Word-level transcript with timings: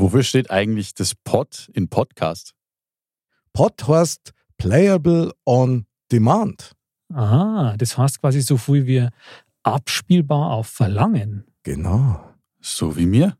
Wofür 0.00 0.22
steht 0.22 0.50
eigentlich 0.50 0.94
das 0.94 1.14
Pod 1.14 1.70
in 1.74 1.90
Podcast? 1.90 2.54
Pod 3.52 3.86
heißt 3.86 4.32
Playable 4.56 5.34
on 5.44 5.84
Demand. 6.10 6.72
Aha, 7.12 7.74
das 7.76 7.98
heißt 7.98 8.18
quasi 8.18 8.40
so 8.40 8.56
viel 8.56 8.86
wie 8.86 9.06
abspielbar 9.62 10.52
auf 10.52 10.68
Verlangen. 10.68 11.44
Genau. 11.64 12.32
So 12.62 12.96
wie 12.96 13.04
mir? 13.04 13.36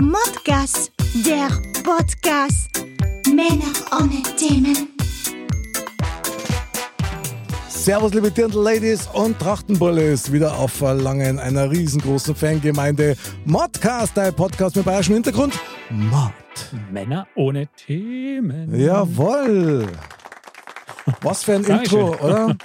Modcast, 0.00 0.90
der 1.24 1.50
Podcast. 1.84 2.68
Männer 3.28 3.72
ohne 3.92 4.22
Themen. 4.36 4.95
Servus, 7.76 8.12
liebe 8.14 8.30
Dirndl-Ladies 8.32 9.06
und 9.12 9.38
Trachtenbullis. 9.38 10.32
Wieder 10.32 10.58
auf 10.58 10.72
Verlangen 10.72 11.38
einer 11.38 11.70
riesengroßen 11.70 12.34
Fangemeinde. 12.34 13.16
Modcast, 13.44 14.18
ein 14.18 14.34
Podcast 14.34 14.74
mit 14.76 14.84
bayerischem 14.84 15.14
Hintergrund. 15.14 15.54
Mod. 15.90 16.32
Männer 16.90 17.28
ohne 17.36 17.68
Themen. 17.76 18.74
Jawoll. 18.74 19.86
Was 21.20 21.44
für 21.44 21.54
ein 21.54 21.64
Intro, 21.64 22.16
oder? 22.20 22.56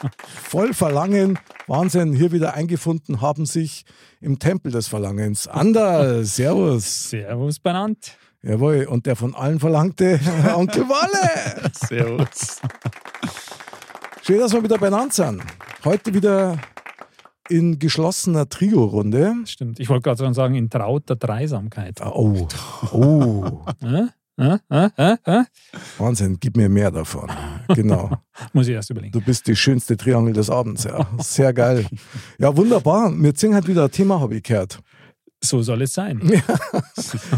Voll 0.43 0.73
Verlangen. 0.73 1.37
Wahnsinn. 1.67 2.13
Hier 2.13 2.31
wieder 2.31 2.55
eingefunden 2.55 3.21
haben 3.21 3.45
sich 3.45 3.85
im 4.21 4.39
Tempel 4.39 4.71
des 4.71 4.87
Verlangens. 4.87 5.47
Anderl, 5.47 6.23
Servus. 6.25 7.11
Servus 7.11 7.59
benannt. 7.59 8.17
Jawohl. 8.41 8.85
Und 8.89 9.05
der 9.05 9.15
von 9.15 9.35
allen 9.35 9.59
verlangte 9.59 10.19
Onkel 10.55 10.89
Walle. 10.89 11.69
Servus. 11.73 12.59
Schön, 14.23 14.39
dass 14.39 14.53
wir 14.53 14.63
wieder 14.63 14.77
beieinander 14.77 15.13
sind. 15.13 15.41
Heute 15.83 16.13
wieder 16.13 16.57
in 17.49 17.79
geschlossener 17.79 18.47
Trio-Runde. 18.47 19.33
Stimmt. 19.45 19.79
Ich 19.79 19.89
wollte 19.89 20.03
gerade 20.03 20.33
sagen, 20.33 20.55
in 20.55 20.69
trauter 20.69 21.15
Dreisamkeit. 21.15 22.01
Ah, 22.01 22.11
Oh, 22.13 22.47
oh, 22.91 23.65
Äh? 23.81 24.07
Äh? 24.69 25.17
Äh? 25.25 25.43
Wahnsinn, 25.97 26.37
gib 26.39 26.55
mir 26.57 26.69
mehr 26.69 26.89
davon. 26.89 27.29
Genau. 27.69 28.09
Muss 28.53 28.67
ich 28.67 28.73
erst 28.73 28.89
überlegen. 28.89 29.11
Du 29.11 29.21
bist 29.21 29.45
die 29.47 29.55
schönste 29.55 29.97
Triangel 29.97 30.33
des 30.33 30.49
Abends, 30.49 30.83
ja. 30.83 31.05
Sehr 31.19 31.53
geil. 31.53 31.85
Ja, 32.39 32.55
wunderbar. 32.55 33.11
Wir 33.15 33.35
ziehen 33.35 33.53
halt 33.53 33.67
wieder 33.67 33.83
ein 33.85 33.91
Thema, 33.91 34.19
habe 34.19 34.35
ich 34.35 34.43
gehört. 34.43 34.79
So 35.43 35.61
soll 35.61 35.81
es 35.81 35.93
sein. 35.93 36.21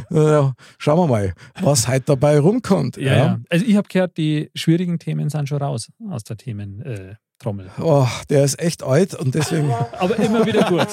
Ja, 0.09 0.53
schauen 0.77 0.99
wir 0.99 1.07
mal, 1.07 1.33
was 1.61 1.87
heute 1.87 2.05
dabei 2.07 2.39
rumkommt. 2.39 2.97
Ja, 2.97 3.15
ja. 3.15 3.39
Also 3.49 3.65
ich 3.65 3.75
habe 3.75 3.87
gehört, 3.87 4.17
die 4.17 4.51
schwierigen 4.55 4.99
Themen 4.99 5.29
sind 5.29 5.49
schon 5.49 5.59
raus 5.61 5.89
aus 6.09 6.23
der 6.23 6.37
Thementrommel. 6.37 7.71
Oh, 7.79 8.07
der 8.29 8.43
ist 8.43 8.59
echt 8.59 8.83
alt 8.83 9.15
und 9.15 9.33
deswegen, 9.33 9.71
Aber 9.99 10.17
immer 10.17 10.45
wieder 10.45 10.69
gut. 10.69 10.87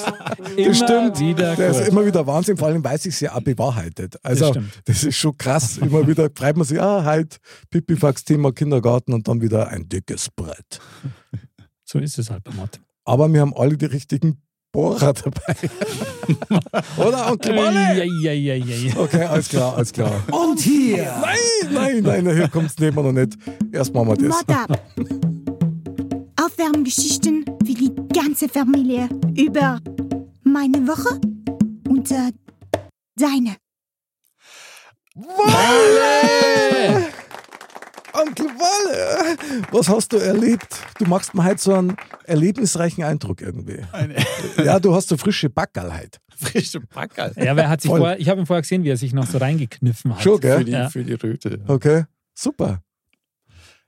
Immer 0.57 0.73
stimmt, 0.73 1.19
wieder 1.19 1.55
der 1.55 1.71
gut. 1.71 1.81
ist 1.81 1.87
immer 1.89 2.05
wieder 2.05 2.25
Wahnsinn, 2.25 2.57
vor 2.57 2.69
allem, 2.69 2.83
weil 2.83 2.97
sich 2.99 3.19
ja 3.21 3.35
auch 3.35 3.41
bewahrheitet. 3.41 4.15
Also, 4.23 4.53
Das 4.53 4.63
das, 4.85 5.03
ist 5.03 5.17
schon 5.17 5.37
krass. 5.37 5.77
Immer 5.77 6.07
wieder 6.07 6.29
freut 6.33 6.57
man 6.57 6.65
sich, 6.65 6.81
ah, 6.81 7.03
heute 7.05 7.37
Pipifax-Thema 7.69 8.51
Kindergarten 8.53 9.13
und 9.13 9.27
dann 9.27 9.41
wieder 9.41 9.67
ein 9.67 9.87
dickes 9.87 10.29
Brett. 10.35 10.79
so 11.83 11.99
ist 11.99 12.17
es 12.17 12.29
halt 12.31 12.43
bei 12.43 12.51
Mod. 12.53 12.79
Aber 13.03 13.31
wir 13.31 13.41
haben 13.41 13.53
alle 13.55 13.77
die 13.77 13.85
richtigen 13.85 14.41
Bohrer 14.71 15.13
dabei. 15.13 15.55
Oder, 16.97 17.31
Onkel 17.31 17.57
Walle? 17.57 17.97
Ja, 17.97 18.31
ja, 18.31 18.53
ja, 18.53 18.75
ja. 18.75 18.97
Okay, 18.97 19.25
alles 19.25 19.49
klar, 19.49 19.75
alles 19.75 19.91
klar. 19.91 20.23
Und 20.31 20.59
hier. 20.61 21.13
Nein, 21.21 22.01
nein, 22.03 22.23
nein, 22.23 22.35
hier 22.35 22.47
kommt's 22.47 22.77
nehmen 22.79 22.95
wir 22.95 23.03
noch 23.03 23.11
nicht. 23.11 23.37
Erst 23.71 23.93
machen 23.93 24.07
wir 24.07 24.15
das. 24.15 24.29
Mod 24.29 24.49
ab. 24.49 24.81
Aufwärmgeschichten 26.41 27.43
für 27.65 27.73
die 27.73 27.91
ganze 28.13 28.47
Familie 28.47 29.09
über 29.35 29.79
meine 30.43 30.87
Woche 30.87 31.19
und 31.89 32.09
äh, 32.11 32.31
deine. 33.17 33.57
Walle! 35.15 37.11
Onkel 38.13 38.45
Walle! 38.47 39.37
Was 39.71 39.87
hast 39.89 40.11
du 40.13 40.17
erlebt? 40.17 40.67
Du 40.99 41.05
machst 41.05 41.33
mir 41.33 41.43
heute 41.45 41.61
so 41.61 41.73
einen 41.73 41.95
erlebnisreichen 42.25 43.03
Eindruck 43.03 43.41
irgendwie. 43.41 43.79
Ja, 44.63 44.79
du 44.79 44.93
hast 44.93 45.09
so 45.09 45.17
frische 45.17 45.49
Backerl 45.49 45.93
heute. 45.93 46.19
Frische 46.35 46.79
Backerl. 46.81 47.33
Ja, 47.37 47.55
er 47.55 47.69
hat 47.69 47.81
sich 47.81 47.89
vorher, 47.89 48.19
ich 48.19 48.27
habe 48.29 48.39
ihn 48.41 48.45
vorher 48.45 48.61
gesehen, 48.61 48.83
wie 48.83 48.89
er 48.89 48.97
sich 48.97 49.13
noch 49.13 49.25
so 49.27 49.37
reingekniffen 49.37 50.13
hat. 50.15 50.21
Schon, 50.23 50.35
Für 50.35 50.39
gell? 50.41 50.63
die, 50.65 50.71
Ja. 50.71 50.89
für 50.89 51.03
die 51.03 51.13
Röte. 51.13 51.59
Okay, 51.67 52.05
super. 52.33 52.81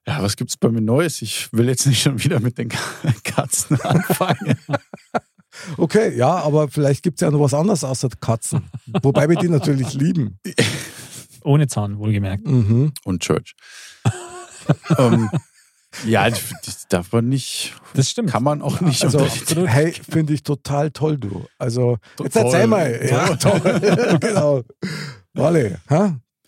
Ja, 0.07 0.21
was 0.21 0.35
gibt's 0.35 0.57
bei 0.57 0.69
mir 0.69 0.81
Neues? 0.81 1.21
Ich 1.21 1.51
will 1.53 1.67
jetzt 1.67 1.85
nicht 1.87 2.01
schon 2.01 2.21
wieder 2.23 2.39
mit 2.39 2.57
den 2.57 2.69
Katzen 3.23 3.79
anfangen. 3.81 4.57
Okay, 5.77 6.17
ja, 6.17 6.29
aber 6.39 6.67
vielleicht 6.67 7.03
gibt 7.03 7.17
es 7.17 7.21
ja 7.21 7.29
noch 7.29 7.39
was 7.39 7.53
anderes 7.53 7.83
außer 7.83 8.09
Katzen. 8.19 8.63
Wobei 9.03 9.29
wir 9.29 9.35
die 9.35 9.49
natürlich 9.49 9.93
lieben. 9.93 10.39
Ohne 11.43 11.67
Zahn, 11.67 11.99
wohlgemerkt. 11.99 12.47
Mhm. 12.47 12.91
Und 13.03 13.21
Church. 13.21 13.53
Ähm, 14.97 15.29
ja, 16.05 16.29
das 16.29 16.87
darf 16.89 17.11
man 17.11 17.29
nicht, 17.29 17.73
Das 17.93 18.09
stimmt. 18.09 18.31
kann 18.31 18.43
man 18.43 18.61
auch 18.61 18.81
nicht 18.81 19.03
Also, 19.03 19.25
hey, 19.65 19.93
finde 19.93 20.33
ich 20.33 20.43
total 20.43 20.91
toll, 20.91 21.17
du. 21.17 21.45
Also, 21.57 21.97
jetzt 22.21 22.33
Toll. 22.33 22.43
erzähl 22.45 22.67
mal. 22.67 23.07
Ja, 23.09 23.35
toll. 23.35 24.17
genau. 24.21 24.61
Walle, 25.33 25.79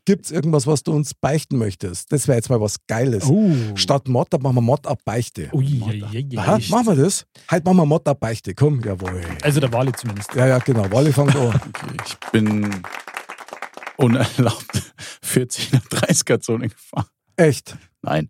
gibt 0.05 0.25
es 0.25 0.31
irgendwas, 0.31 0.67
was 0.67 0.83
du 0.83 0.93
uns 0.93 1.13
beichten 1.15 1.57
möchtest? 1.57 2.11
Das 2.11 2.27
wäre 2.27 2.37
jetzt 2.37 2.49
mal 2.49 2.61
was 2.61 2.75
Geiles. 2.87 3.25
Oh. 3.25 3.51
Statt 3.75 4.07
Mod 4.07 4.33
ab 4.33 4.43
machen 4.43 4.55
wir 4.55 4.61
Mod 4.61 4.85
ab 4.85 4.99
Beichte. 5.03 5.49
Ui, 5.51 5.65
ja, 5.65 5.91
ja, 6.11 6.19
ja. 6.29 6.45
Ha, 6.45 6.59
machen 6.69 6.85
wir 6.85 6.95
das? 6.95 7.25
Heute 7.49 7.63
machen 7.65 7.77
wir 7.77 7.85
Mod 7.85 8.07
ab 8.07 8.19
Beichte. 8.19 8.53
Komm, 8.53 8.81
jawohl. 8.81 9.21
Also 9.41 9.59
der 9.59 9.73
Wale 9.73 9.91
zumindest. 9.93 10.33
Ja, 10.35 10.45
ja, 10.47 10.59
genau. 10.59 10.89
Walle 10.91 11.11
fängt 11.11 11.35
an. 11.35 11.47
Okay, 11.47 11.97
ich 12.05 12.17
bin 12.31 12.69
unerlaubt 13.97 14.93
40 15.23 15.71
nach 15.73 15.85
30er-Zone 15.85 16.69
gefahren. 16.69 17.07
Echt. 17.37 17.75
Nein. 18.05 18.29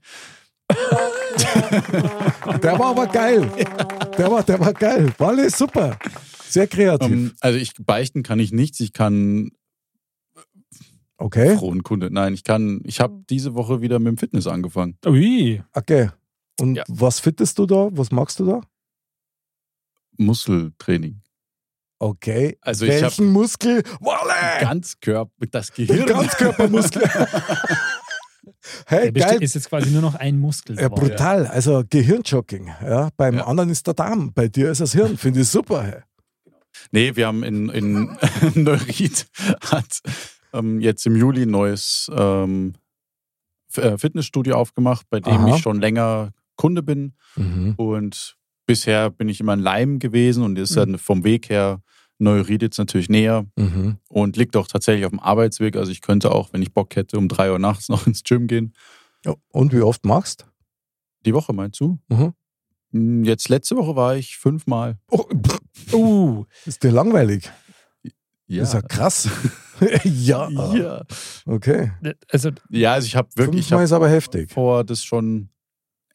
Der 2.63 2.80
war 2.80 2.88
aber 2.91 3.08
geil. 3.08 3.50
Der 4.18 4.31
war, 4.31 4.44
der 4.44 4.59
war 4.59 4.74
geil. 4.74 5.13
Walle 5.18 5.46
ist 5.46 5.58
super. 5.58 5.97
Sehr 6.47 6.68
kreativ. 6.68 7.12
Ähm, 7.12 7.34
also 7.41 7.58
ich 7.59 7.74
beichten 7.80 8.24
kann 8.24 8.40
ich 8.40 8.52
nichts. 8.52 8.80
Ich 8.80 8.94
kann 8.94 9.52
Okay. 11.18 11.58
frohen 11.58 11.84
Kunde. 11.84 12.09
Nein, 12.12 12.34
ich 12.34 12.44
kann. 12.44 12.81
Ich 12.84 13.00
habe 13.00 13.24
diese 13.30 13.53
Woche 13.56 13.81
wieder 13.81 14.00
mit 14.00 14.08
dem 14.08 14.18
Fitness 14.18 14.47
angefangen. 14.47 14.97
Ui, 15.06 15.62
Okay. 15.74 16.09
Und 16.59 16.75
Ja. 16.75 16.84
was 16.88 17.19
fittest 17.19 17.59
du 17.59 17.66
da? 17.66 17.90
Was 17.92 18.12
magst 18.12 18.40
du 18.40 18.46
da? 18.46 18.62
Muskeltraining. 20.18 21.22
Okay. 22.00 22.57
Also 22.62 22.86
ich 22.86 22.92
Welchen 23.02 23.31
Muskel? 23.31 23.84
Walle! 24.00 24.62
Ganzkörper, 24.62 25.47
das 25.52 25.74
Gehirn. 25.74 26.06
Ganzkörpermuskel. 26.06 27.03
hey, 28.88 29.11
geil. 29.11 29.41
ist 29.41 29.56
jetzt 29.56 29.69
quasi 29.69 29.89
nur 29.91 30.01
noch 30.01 30.16
ein 30.16 30.39
Muskel. 30.39 30.78
Ja, 30.79 30.89
brutal. 30.89 31.47
Also 31.47 31.83
Gehirnjogging. 31.89 32.67
Ja, 32.83 33.09
beim 33.17 33.35
Ja. 33.38 33.45
anderen 33.47 33.69
ist 33.69 33.85
der 33.88 33.94
Darm, 33.94 34.33
bei 34.33 34.47
dir 34.47 34.72
ist 34.72 34.81
das 34.81 34.94
Hirn. 34.94 35.17
Finde 35.17 35.41
ich 35.41 35.47
super. 35.47 35.83
Hey. 35.83 36.01
Nee, 36.91 37.16
wir 37.16 37.28
haben 37.28 37.44
in, 37.44 37.69
in 37.69 38.17
Neuried 38.56 39.28
hat 39.72 40.00
ähm, 40.53 40.79
jetzt 40.81 41.06
im 41.06 41.16
Juli 41.16 41.44
ein 41.44 41.50
neues 41.51 42.09
ähm, 42.16 42.73
äh, 43.75 43.97
Fitnessstudio 43.97 44.56
aufgemacht, 44.56 45.06
bei 45.09 45.19
dem 45.19 45.33
Aha. 45.33 45.56
ich 45.56 45.62
schon 45.62 45.79
länger 45.79 46.31
Kunde 46.57 46.83
bin. 46.83 47.13
Und 47.77 48.38
bisher 48.66 49.09
bin 49.09 49.27
ich 49.29 49.39
immer 49.41 49.53
in 49.53 49.59
Leim 49.59 50.00
gewesen 50.00 50.44
und 50.44 50.57
ist 50.57 50.72
Mhm. 50.72 50.75
dann 50.75 50.97
vom 50.97 51.23
Weg 51.23 51.50
her 51.50 51.81
Neuried 52.18 52.62
jetzt 52.62 52.78
natürlich 52.78 53.09
näher 53.09 53.46
Mhm. 53.58 53.98
und 54.09 54.38
liegt 54.38 54.56
auch 54.56 54.68
tatsächlich 54.68 55.06
auf 55.06 55.12
dem 55.12 55.20
Arbeitsweg. 55.20 55.76
Also 55.76 55.92
ich 55.92 56.02
könnte 56.02 56.31
auch, 56.31 56.53
wenn 56.53 56.62
ich 56.62 56.74
Bock 56.74 56.96
hätte, 56.96 57.18
um 57.18 57.28
drei 57.28 57.52
Uhr 57.52 57.59
nachts 57.59 57.90
noch 57.90 58.08
ins 58.08 58.24
Gym 58.24 58.48
gehen. 58.48 58.74
Ja, 59.26 59.34
und 59.50 59.74
wie 59.74 59.81
oft 59.81 60.06
machst 60.06 60.48
Die 61.25 61.34
Woche 61.34 61.54
meinst 61.54 61.80
du? 61.80 62.00
Mhm. 62.09 62.34
Hm, 62.92 63.24
Jetzt 63.25 63.50
letzte 63.50 63.75
Woche 63.75 63.96
war 63.96 64.16
ich 64.16 64.38
fünfmal. 64.38 64.98
Oh, 65.12 65.25
Uh, 65.92 66.46
ist 66.66 66.84
dir 66.84 66.92
langweilig? 66.92 67.52
Ja. 68.48 68.64
Ist 68.64 68.74
ja 68.74 68.81
krass. 68.81 69.28
ja. 70.04 70.48
ja. 70.50 71.04
Okay. 71.45 71.92
also 72.30 72.51
ja, 72.69 72.94
also 72.94 73.07
ich 73.07 73.16
habe 73.16 73.28
wirklich 73.36 73.62
ich 73.62 73.66
Fünfmal 73.68 73.80
hab 73.80 73.86
ist 73.86 73.92
aber 73.92 74.07
heftig. 74.10 74.51
vor, 74.51 74.84
das 74.84 75.04
schon 75.04 75.50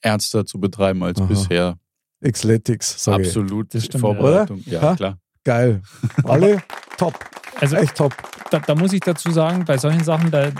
ernster 0.00 0.46
zu 0.46 0.58
betreiben 0.58 1.02
als 1.02 1.18
Aha. 1.20 1.26
bisher. 1.26 1.78
Xletics, 2.22 3.06
ich. 3.06 3.08
Absolut 3.12 3.74
Das 3.74 3.84
stimmt, 3.84 4.00
Vorbereitung. 4.00 4.62
ja. 4.66 4.72
Ja, 4.74 4.82
Ha? 4.82 4.96
klar. 4.96 5.18
Geil. 5.44 5.82
Alle 6.24 6.62
top. 6.98 7.14
also 7.60 7.76
Echt 7.76 7.94
top. 7.96 8.14
da, 8.50 8.58
da 8.58 8.74
muss 8.74 8.92
ich 8.92 9.00
dazu 9.00 9.30
sagen, 9.30 9.64
bei 9.64 9.78
solchen 9.78 10.04
Sachen, 10.04 10.30
da, 10.30 10.50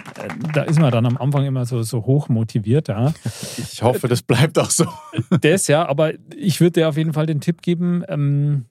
da 0.55 0.63
ist 0.63 0.79
man 0.81 0.91
dann 0.91 1.05
am 1.07 1.17
Anfang 1.19 1.45
immer 1.45 1.65
so, 1.67 1.83
so 1.83 2.05
hoch 2.07 2.29
motiviert. 2.29 2.89
Ja. 2.89 3.13
Ich 3.59 3.83
hoffe, 3.83 4.09
das 4.09 4.23
bleibt 4.23 4.59
auch 4.59 4.71
so. 4.71 4.87
Das 5.43 5.67
ja, 5.67 5.87
aber 5.87 6.13
ich 6.35 6.61
würde 6.61 6.81
dir 6.81 6.89
auf 6.89 6.97
jeden 6.97 7.13
Fall 7.13 7.27
den 7.27 7.41
Tipp 7.41 7.61
geben, 7.63 8.03
ähm, 8.09 8.67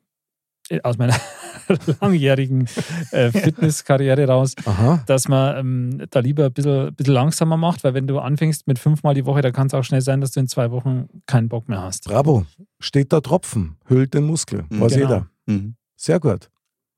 aus 0.83 0.97
meiner 0.97 1.15
langjährigen 2.01 2.67
äh, 3.11 3.31
Fitnesskarriere 3.31 4.27
raus, 4.27 4.53
Aha. 4.65 5.03
dass 5.07 5.27
man 5.27 5.57
ähm, 5.57 6.05
da 6.11 6.19
lieber 6.19 6.45
ein 6.45 6.53
bisschen, 6.53 6.93
bisschen 6.95 7.13
langsamer 7.13 7.57
macht, 7.57 7.83
weil 7.83 7.93
wenn 7.95 8.07
du 8.07 8.19
anfängst 8.19 8.67
mit 8.67 8.77
fünfmal 8.79 9.13
die 9.15 9.25
Woche, 9.25 9.41
da 9.41 9.51
kann 9.51 9.67
es 9.67 9.73
auch 9.73 9.83
schnell 9.83 10.01
sein, 10.01 10.21
dass 10.21 10.31
du 10.31 10.39
in 10.41 10.47
zwei 10.47 10.69
Wochen 10.71 11.07
keinen 11.25 11.49
Bock 11.49 11.69
mehr 11.69 11.81
hast. 11.81 12.05
Bravo. 12.05 12.45
Steht 12.79 13.11
da 13.13 13.21
Tropfen. 13.21 13.77
Hüllt 13.87 14.13
den 14.13 14.25
Muskel. 14.25 14.65
Mhm. 14.69 14.81
Weiß 14.81 14.93
Genau. 14.93 15.07
jeder. 15.07 15.27
Mhm. 15.47 15.75
Sehr 15.99 16.19
gut. 16.21 16.49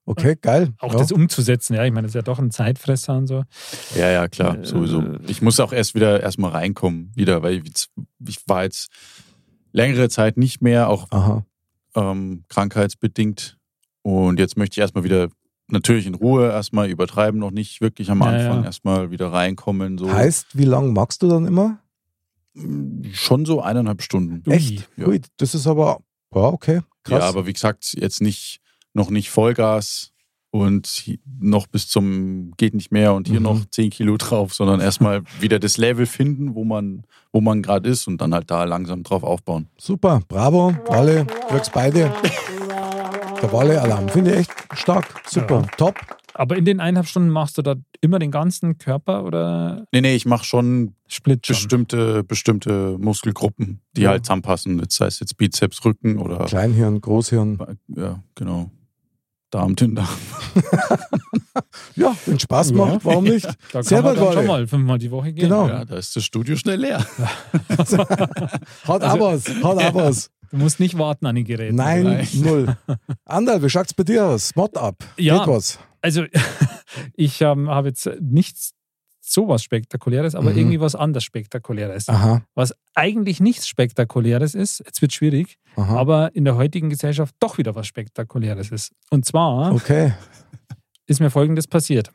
Okay, 0.06 0.36
geil. 0.40 0.74
Auch 0.80 0.94
ja. 0.94 1.00
das 1.00 1.12
umzusetzen, 1.12 1.74
ja. 1.76 1.84
Ich 1.86 1.92
meine, 1.92 2.06
das 2.06 2.12
ist 2.12 2.16
ja 2.16 2.22
doch 2.22 2.38
ein 2.38 2.52
Zeitfresser 2.52 3.18
und 3.18 3.26
so. 3.28 3.44
Ja, 3.96 4.10
ja, 4.10 4.28
klar, 4.28 4.60
Äh, 4.60 4.66
sowieso. 4.66 5.04
Ich 5.28 5.42
muss 5.42 5.60
auch 5.60 5.74
erst 5.74 5.96
wieder 5.96 6.22
erstmal 6.22 6.52
reinkommen, 6.52 7.12
wieder, 7.16 7.42
weil 7.42 7.64
ich, 7.66 7.88
ich 8.28 8.48
war 8.48 8.64
jetzt 8.64 8.92
längere 9.72 10.10
Zeit 10.10 10.38
nicht 10.38 10.62
mehr, 10.62 10.88
auch 10.90 11.08
ähm, 11.96 12.44
krankheitsbedingt. 12.48 13.58
Und 14.04 14.40
jetzt 14.40 14.56
möchte 14.58 14.76
ich 14.76 14.82
erstmal 14.82 15.04
wieder 15.04 15.30
natürlich 15.68 16.06
in 16.06 16.16
Ruhe 16.16 16.50
erstmal 16.50 16.90
übertreiben, 16.90 17.40
noch 17.40 17.52
nicht 17.52 17.82
wirklich 17.82 18.12
am 18.12 18.20
Ja, 18.22 18.28
Anfang 18.28 18.60
ja. 18.60 18.66
erstmal 18.66 19.10
wieder 19.10 19.32
reinkommen. 19.32 19.98
So 19.98 20.12
Heißt, 20.12 20.58
wie 20.58 20.66
lange 20.66 20.92
magst 20.92 21.24
du 21.24 21.28
dann 21.28 21.46
immer? 21.46 21.80
schon 23.14 23.46
so 23.46 23.62
eineinhalb 23.62 24.02
Stunden. 24.02 24.50
Echt? 24.52 24.90
Ja. 24.98 25.08
Ui, 25.08 25.22
das 25.38 25.56
ist 25.56 25.68
aber, 25.68 26.02
ja, 26.36 26.42
okay. 26.42 26.82
Krass. 27.04 27.20
Ja, 27.20 27.30
aber 27.30 27.48
wie 27.48 27.54
gesagt, 27.54 27.94
jetzt 27.98 28.22
nicht, 28.22 28.60
noch 28.94 29.10
nicht 29.10 29.30
Vollgas 29.30 30.12
und 30.54 31.18
noch 31.40 31.68
bis 31.68 31.88
zum 31.88 32.52
geht 32.58 32.74
nicht 32.74 32.92
mehr 32.92 33.14
und 33.14 33.28
hier 33.30 33.40
Mhm. 33.40 33.44
noch 33.46 33.66
10 33.70 33.90
Kilo 33.90 34.18
drauf, 34.18 34.54
sondern 34.54 34.82
erstmal 34.82 35.24
wieder 35.40 35.60
das 35.60 35.78
Level 35.78 36.06
finden, 36.06 36.56
wo 36.56 36.66
man, 36.66 37.04
wo 37.32 37.40
man 37.40 37.62
gerade 37.62 37.88
ist 37.90 38.08
und 38.08 38.20
dann 38.20 38.34
halt 38.34 38.52
da 38.52 38.66
langsam 38.66 39.04
drauf 39.04 39.24
aufbauen. 39.24 39.68
Super, 39.78 40.22
bravo, 40.28 40.76
Walle, 40.88 41.26
kriegst 41.50 41.72
beide. 41.72 42.12
Der 43.42 43.52
Walle-Alarm, 43.54 44.10
finde 44.10 44.32
ich 44.34 44.38
echt 44.40 44.52
stark. 44.74 45.22
Super, 45.26 45.62
Ja. 45.62 45.68
top. 45.78 45.96
Aber 46.34 46.58
in 46.58 46.64
den 46.66 46.80
eineinhalb 46.80 47.08
Stunden 47.08 47.30
machst 47.30 47.58
du 47.58 47.62
da 47.62 47.76
immer 48.00 48.18
den 48.20 48.32
ganzen 48.32 48.78
Körper 48.78 49.24
oder 49.26 49.86
Nee, 49.92 50.02
nee, 50.02 50.16
ich 50.16 50.26
mache 50.26 50.46
schon 50.46 50.96
Split 51.08 51.46
schon? 51.46 51.56
bestimmte, 51.56 52.24
bestimmte 52.24 52.98
Muskelgruppen, 53.00 53.82
die 53.96 54.02
Ja. 54.02 54.12
halt 54.12 54.26
zusammenpassen. 54.26 54.80
Jetzt 54.80 54.96
sei 54.96 55.08
es 55.08 55.20
jetzt 55.20 55.38
Bizeps, 55.38 55.84
Rücken 55.84 56.18
oder 56.20 56.46
Kleinhirn, 56.46 57.02
Großhirn. 57.02 57.58
ja, 57.96 58.24
genau. 58.36 58.70
Darm, 59.52 59.76
Dünndarm. 59.76 60.08
Ja, 61.96 62.16
wenn 62.26 62.40
Spaß 62.40 62.72
Ja. 62.72 62.76
macht, 62.78 63.06
warum 63.06 63.24
nicht? 63.26 63.46
Da 63.74 63.84
Sehr 63.84 64.02
kann 64.02 64.16
man 64.16 64.24
dann 64.24 64.34
schon 64.34 64.48
mal 64.48 64.68
fünfmal 64.68 64.98
die 64.98 65.12
Woche 65.12 65.34
gehen. 65.34 65.44
Genau. 65.50 65.68
Ja, 65.68 65.86
da 65.86 65.98
ist 65.98 66.16
das 66.16 66.24
Studio 66.24 66.56
schnell 66.56 66.80
leer. 66.80 67.00
Hat 67.70 67.80
Also- 67.80 67.98
auch 68.04 69.20
was, 69.20 69.48
hat 69.48 69.64
auch 69.64 69.94
was. 69.94 70.30
Du 70.50 70.58
musst 70.58 70.80
nicht 70.80 70.98
warten 70.98 71.26
an 71.26 71.36
den 71.36 71.46
Geräten. 71.46 71.76
Nein, 71.76 72.04
Nein. 72.04 72.28
null. 72.36 72.78
Andal, 73.26 73.62
wie 73.64 73.70
schaut's 73.70 73.94
bei 73.94 74.04
dir 74.04 74.26
aus? 74.26 74.52
Mod 74.56 74.76
ab. 74.78 74.96
Ja. 75.18 75.38
Geht 75.40 75.48
was? 75.48 75.80
Also, 76.02 76.26
ich 77.16 77.42
ähm, 77.42 77.70
habe 77.70 77.90
jetzt 77.90 78.10
nichts 78.20 78.74
so 79.34 79.48
was 79.48 79.64
Spektakuläres, 79.64 80.36
aber 80.36 80.52
Mhm. 80.52 80.58
irgendwie 80.58 80.80
was 80.80 80.96
anders 80.96 81.24
Spektakuläres. 81.24 82.10
Aha, 82.10 82.42
Was 82.56 82.74
eigentlich 82.96 83.40
nichts 83.40 83.68
Spektakuläres 83.68 84.56
ist, 84.56 84.80
jetzt 84.86 85.02
wird 85.02 85.14
schwierig, 85.14 85.58
aha. 85.76 85.96
aber 85.98 86.36
in 86.36 86.46
der 86.46 86.56
heutigen 86.56 86.90
Gesellschaft 86.90 87.36
doch 87.40 87.58
wieder 87.58 87.76
was 87.76 87.88
Spektakuläres 87.88 88.72
ist. 88.72 88.92
Und 89.10 89.26
zwar 89.26 89.74
Okay, 89.74 90.14
ist 91.08 91.20
mir 91.20 91.30
Folgendes 91.30 91.68
passiert. 91.68 92.12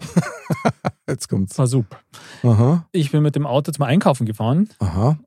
jetzt 1.08 1.28
kommt's. 1.28 1.58
War 1.58 1.66
super. 1.66 1.98
Aha, 2.42 2.86
Ich 2.92 3.10
bin 3.10 3.22
mit 3.22 3.34
dem 3.36 3.46
Auto 3.46 3.72
zum 3.72 3.84
Einkaufen 3.84 4.26
gefahren. 4.26 4.68
aha. 4.78 5.18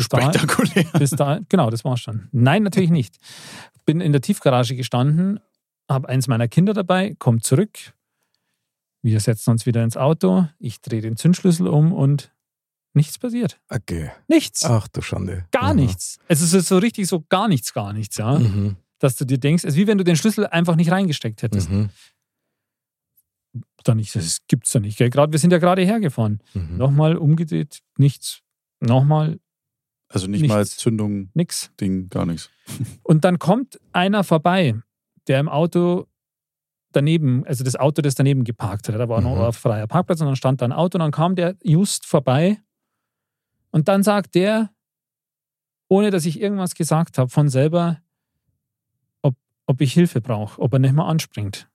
Spektakulär. 0.00 0.84
bis 0.98 1.10
da, 1.10 1.40
genau, 1.48 1.70
das 1.70 1.84
war's 1.84 2.00
schon. 2.00 2.28
Nein, 2.30 2.62
natürlich 2.62 2.90
nicht. 2.90 3.16
Bin 3.84 4.00
in 4.00 4.12
der 4.12 4.20
Tiefgarage 4.20 4.76
gestanden, 4.76 5.40
habe 5.90 6.08
eins 6.08 6.28
meiner 6.28 6.46
Kinder 6.46 6.72
dabei, 6.72 7.16
komme 7.18 7.40
zurück. 7.40 7.78
Wir 9.02 9.20
setzen 9.20 9.50
uns 9.50 9.64
wieder 9.66 9.84
ins 9.84 9.96
Auto. 9.96 10.48
Ich 10.58 10.80
drehe 10.80 11.00
den 11.00 11.16
Zündschlüssel 11.16 11.68
um 11.68 11.92
und 11.92 12.32
nichts 12.94 13.18
passiert. 13.18 13.60
Okay. 13.68 14.10
Nichts. 14.26 14.64
Ach 14.64 14.88
du 14.88 15.02
Schande. 15.02 15.46
Gar 15.52 15.62
Aha. 15.62 15.74
nichts. 15.74 16.18
Es 16.28 16.40
ist 16.40 16.66
so 16.68 16.78
richtig 16.78 17.06
so 17.06 17.24
gar 17.28 17.46
nichts, 17.48 17.72
gar 17.72 17.92
nichts, 17.92 18.16
ja. 18.16 18.38
Mhm. 18.38 18.76
Dass 18.98 19.14
du 19.16 19.24
dir 19.24 19.38
denkst, 19.38 19.62
es 19.64 19.74
ist 19.74 19.76
wie 19.76 19.86
wenn 19.86 19.98
du 19.98 20.04
den 20.04 20.16
Schlüssel 20.16 20.46
einfach 20.48 20.74
nicht 20.74 20.90
reingesteckt 20.90 21.42
hättest. 21.42 21.70
Mhm. 21.70 21.90
Dann 23.84 23.96
nicht, 23.98 24.14
das 24.16 24.40
gibt's 24.48 24.72
doch 24.72 24.80
nicht. 24.80 24.98
Gell? 24.98 25.08
Gerade, 25.10 25.30
wir 25.32 25.38
sind 25.38 25.52
ja 25.52 25.58
gerade 25.58 25.82
hergefahren. 25.82 26.42
Mhm. 26.54 26.76
Nochmal 26.76 27.16
umgedreht, 27.16 27.80
nichts. 27.96 28.40
Nochmal, 28.80 29.38
Also 30.08 30.26
nicht 30.26 30.40
Nichts. 30.42 30.54
mal 30.54 30.66
Zündung, 30.66 31.30
nix. 31.34 31.70
Ding, 31.80 32.08
gar 32.08 32.26
nichts. 32.26 32.50
Und 33.02 33.24
dann 33.24 33.38
kommt 33.38 33.78
einer 33.92 34.24
vorbei, 34.24 34.74
der 35.28 35.38
im 35.40 35.48
Auto 35.48 36.07
daneben, 36.92 37.44
also 37.46 37.64
das 37.64 37.76
Auto, 37.76 38.00
das 38.02 38.14
daneben 38.14 38.44
geparkt 38.44 38.88
hat. 38.88 38.94
Da 38.94 39.08
war 39.08 39.20
noch 39.20 39.36
Mhm. 39.36 39.42
ein 39.42 39.52
freier 39.52 39.86
Parkplatz 39.86 40.20
und 40.20 40.26
dann 40.26 40.36
stand 40.36 40.60
da 40.60 40.64
ein 40.66 40.72
Auto 40.72 40.96
und 40.96 41.00
dann 41.00 41.10
kam 41.10 41.34
der 41.36 41.54
just 41.62 42.06
vorbei 42.06 42.58
und 43.70 43.88
dann 43.88 44.02
sagt 44.02 44.34
der, 44.34 44.70
ohne 45.88 46.10
dass 46.10 46.24
ich 46.26 46.40
irgendwas 46.40 46.74
gesagt 46.74 47.18
habe, 47.18 47.30
von 47.30 47.48
selber, 47.48 47.98
ob, 49.22 49.34
ob 49.66 49.80
ich 49.80 49.92
Hilfe 49.92 50.20
brauche, 50.20 50.60
ob 50.60 50.72
er 50.72 50.78
nicht 50.78 50.94
mal 50.94 51.08
anspringt. 51.08 51.68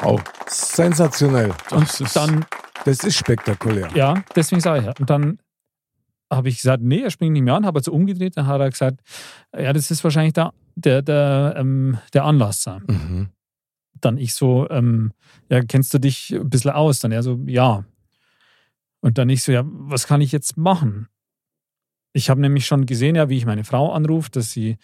Wow. 0.00 0.22
Sensationell. 0.48 1.52
Das 1.70 2.00
ist, 2.00 2.16
Dann, 2.16 2.44
Das 2.84 2.98
ist 3.04 3.16
spektakulär. 3.16 3.88
ja, 3.94 4.22
deswegen 4.34 4.60
sage 4.60 4.80
ich 4.80 4.86
ja. 4.86 4.92
Und 4.98 5.10
dann 5.10 5.38
habe 6.30 6.48
ich 6.48 6.56
gesagt, 6.56 6.82
nee, 6.82 7.00
er 7.02 7.10
springt 7.10 7.32
nicht 7.34 7.42
mehr 7.42 7.54
an, 7.54 7.64
habe 7.66 7.78
also 7.78 7.92
umgedreht, 7.92 8.36
dann 8.36 8.46
hat 8.46 8.60
er 8.60 8.70
gesagt, 8.70 9.00
ja, 9.56 9.72
das 9.72 9.90
ist 9.90 10.02
wahrscheinlich 10.02 10.32
der, 10.32 10.52
der, 10.74 11.02
der, 11.02 11.54
ähm, 11.56 11.98
der 12.14 12.24
Anlasser. 12.24 12.80
Mhm. 12.86 13.28
Dann 14.00 14.18
ich 14.18 14.34
so, 14.34 14.68
ähm, 14.70 15.12
ja, 15.48 15.62
kennst 15.62 15.92
du 15.94 15.98
dich 15.98 16.34
ein 16.34 16.48
bisschen 16.50 16.72
aus? 16.72 17.00
Dann 17.00 17.12
er 17.12 17.22
so, 17.22 17.40
ja. 17.46 17.84
Und 19.00 19.18
dann 19.18 19.28
ich 19.28 19.42
so, 19.42 19.52
ja, 19.52 19.62
was 19.64 20.06
kann 20.06 20.20
ich 20.20 20.32
jetzt 20.32 20.56
machen? 20.56 21.08
Ich 22.12 22.30
habe 22.30 22.40
nämlich 22.40 22.66
schon 22.66 22.86
gesehen, 22.86 23.14
ja, 23.14 23.28
wie 23.28 23.36
ich 23.36 23.46
meine 23.46 23.64
Frau 23.64 23.92
anrufe, 23.92 24.30
dass 24.30 24.50
sie 24.50 24.78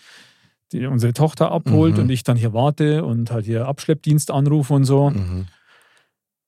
die, 0.73 0.87
unsere 0.87 1.13
Tochter 1.13 1.51
abholt 1.51 1.95
Mhm. 1.97 2.03
und 2.05 2.11
ich 2.11 2.23
dann 2.23 2.37
hier 2.37 2.53
warte 2.53 3.05
und 3.05 3.31
halt 3.31 3.47
hier 3.47 3.67
Abschleppdienst 3.67 4.31
anrufe 4.31 4.75
und 4.75 4.85
so. 4.85 5.11
Mhm. 5.11 5.47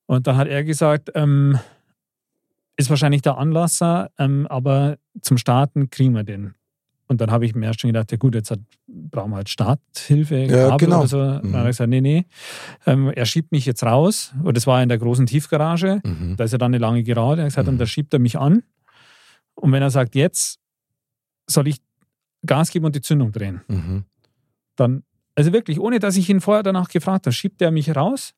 Und 0.06 0.26
dann 0.26 0.36
hat 0.36 0.48
er 0.48 0.62
gesagt, 0.64 1.10
ähm, 1.14 1.58
ist 2.76 2.90
wahrscheinlich 2.90 3.22
der 3.22 3.38
Anlasser, 3.38 4.10
ähm, 4.18 4.46
aber 4.48 4.98
zum 5.22 5.38
Starten 5.38 5.90
kriegen 5.90 6.14
wir 6.14 6.24
den. 6.24 6.54
Und 7.06 7.20
dann 7.20 7.30
habe 7.30 7.44
ich 7.44 7.54
mir 7.54 7.66
erst 7.66 7.80
schon 7.80 7.88
gedacht, 7.88 8.10
ja 8.12 8.16
gut, 8.18 8.34
jetzt 8.34 8.50
hat, 8.50 8.60
brauchen 8.86 9.30
wir 9.32 9.36
halt 9.36 9.48
Starthilfe, 9.50 10.36
Ja, 10.44 10.76
genau. 10.76 11.00
oder 11.00 11.08
so. 11.08 11.18
Dann 11.18 11.48
Mhm. 11.50 11.54
hat 11.56 11.62
er 11.64 11.66
gesagt, 11.66 11.90
nee, 11.90 12.00
nee, 12.00 12.24
ähm, 12.86 13.10
er 13.14 13.26
schiebt 13.26 13.52
mich 13.52 13.66
jetzt 13.66 13.82
raus. 13.82 14.32
Und 14.42 14.56
das 14.56 14.66
war 14.66 14.82
in 14.82 14.88
der 14.88 14.98
großen 14.98 15.26
Tiefgarage. 15.26 16.00
Mhm. 16.02 16.36
Da 16.36 16.44
ist 16.44 16.52
ja 16.52 16.58
dann 16.58 16.70
eine 16.70 16.78
lange 16.78 17.02
Gerade. 17.02 17.42
Er 17.42 17.44
hat 17.44 17.50
gesagt, 17.50 17.66
Mhm. 17.66 17.74
und 17.74 17.78
da 17.78 17.86
schiebt 17.86 18.12
er 18.14 18.20
mich 18.20 18.38
an. 18.38 18.62
Und 19.54 19.70
wenn 19.72 19.82
er 19.82 19.90
sagt, 19.90 20.14
jetzt 20.14 20.58
soll 21.46 21.68
ich 21.68 21.76
Gas 22.46 22.70
geben 22.70 22.86
und 22.86 22.94
die 22.96 23.00
Zündung 23.02 23.32
drehen, 23.32 23.60
Mhm. 23.68 24.04
dann, 24.76 25.02
also 25.34 25.52
wirklich, 25.52 25.78
ohne 25.80 25.98
dass 25.98 26.16
ich 26.16 26.28
ihn 26.30 26.40
vorher 26.40 26.62
danach 26.62 26.88
gefragt 26.88 27.26
habe, 27.26 27.32
schiebt 27.34 27.60
er 27.62 27.70
mich 27.70 27.94
raus, 27.94 28.32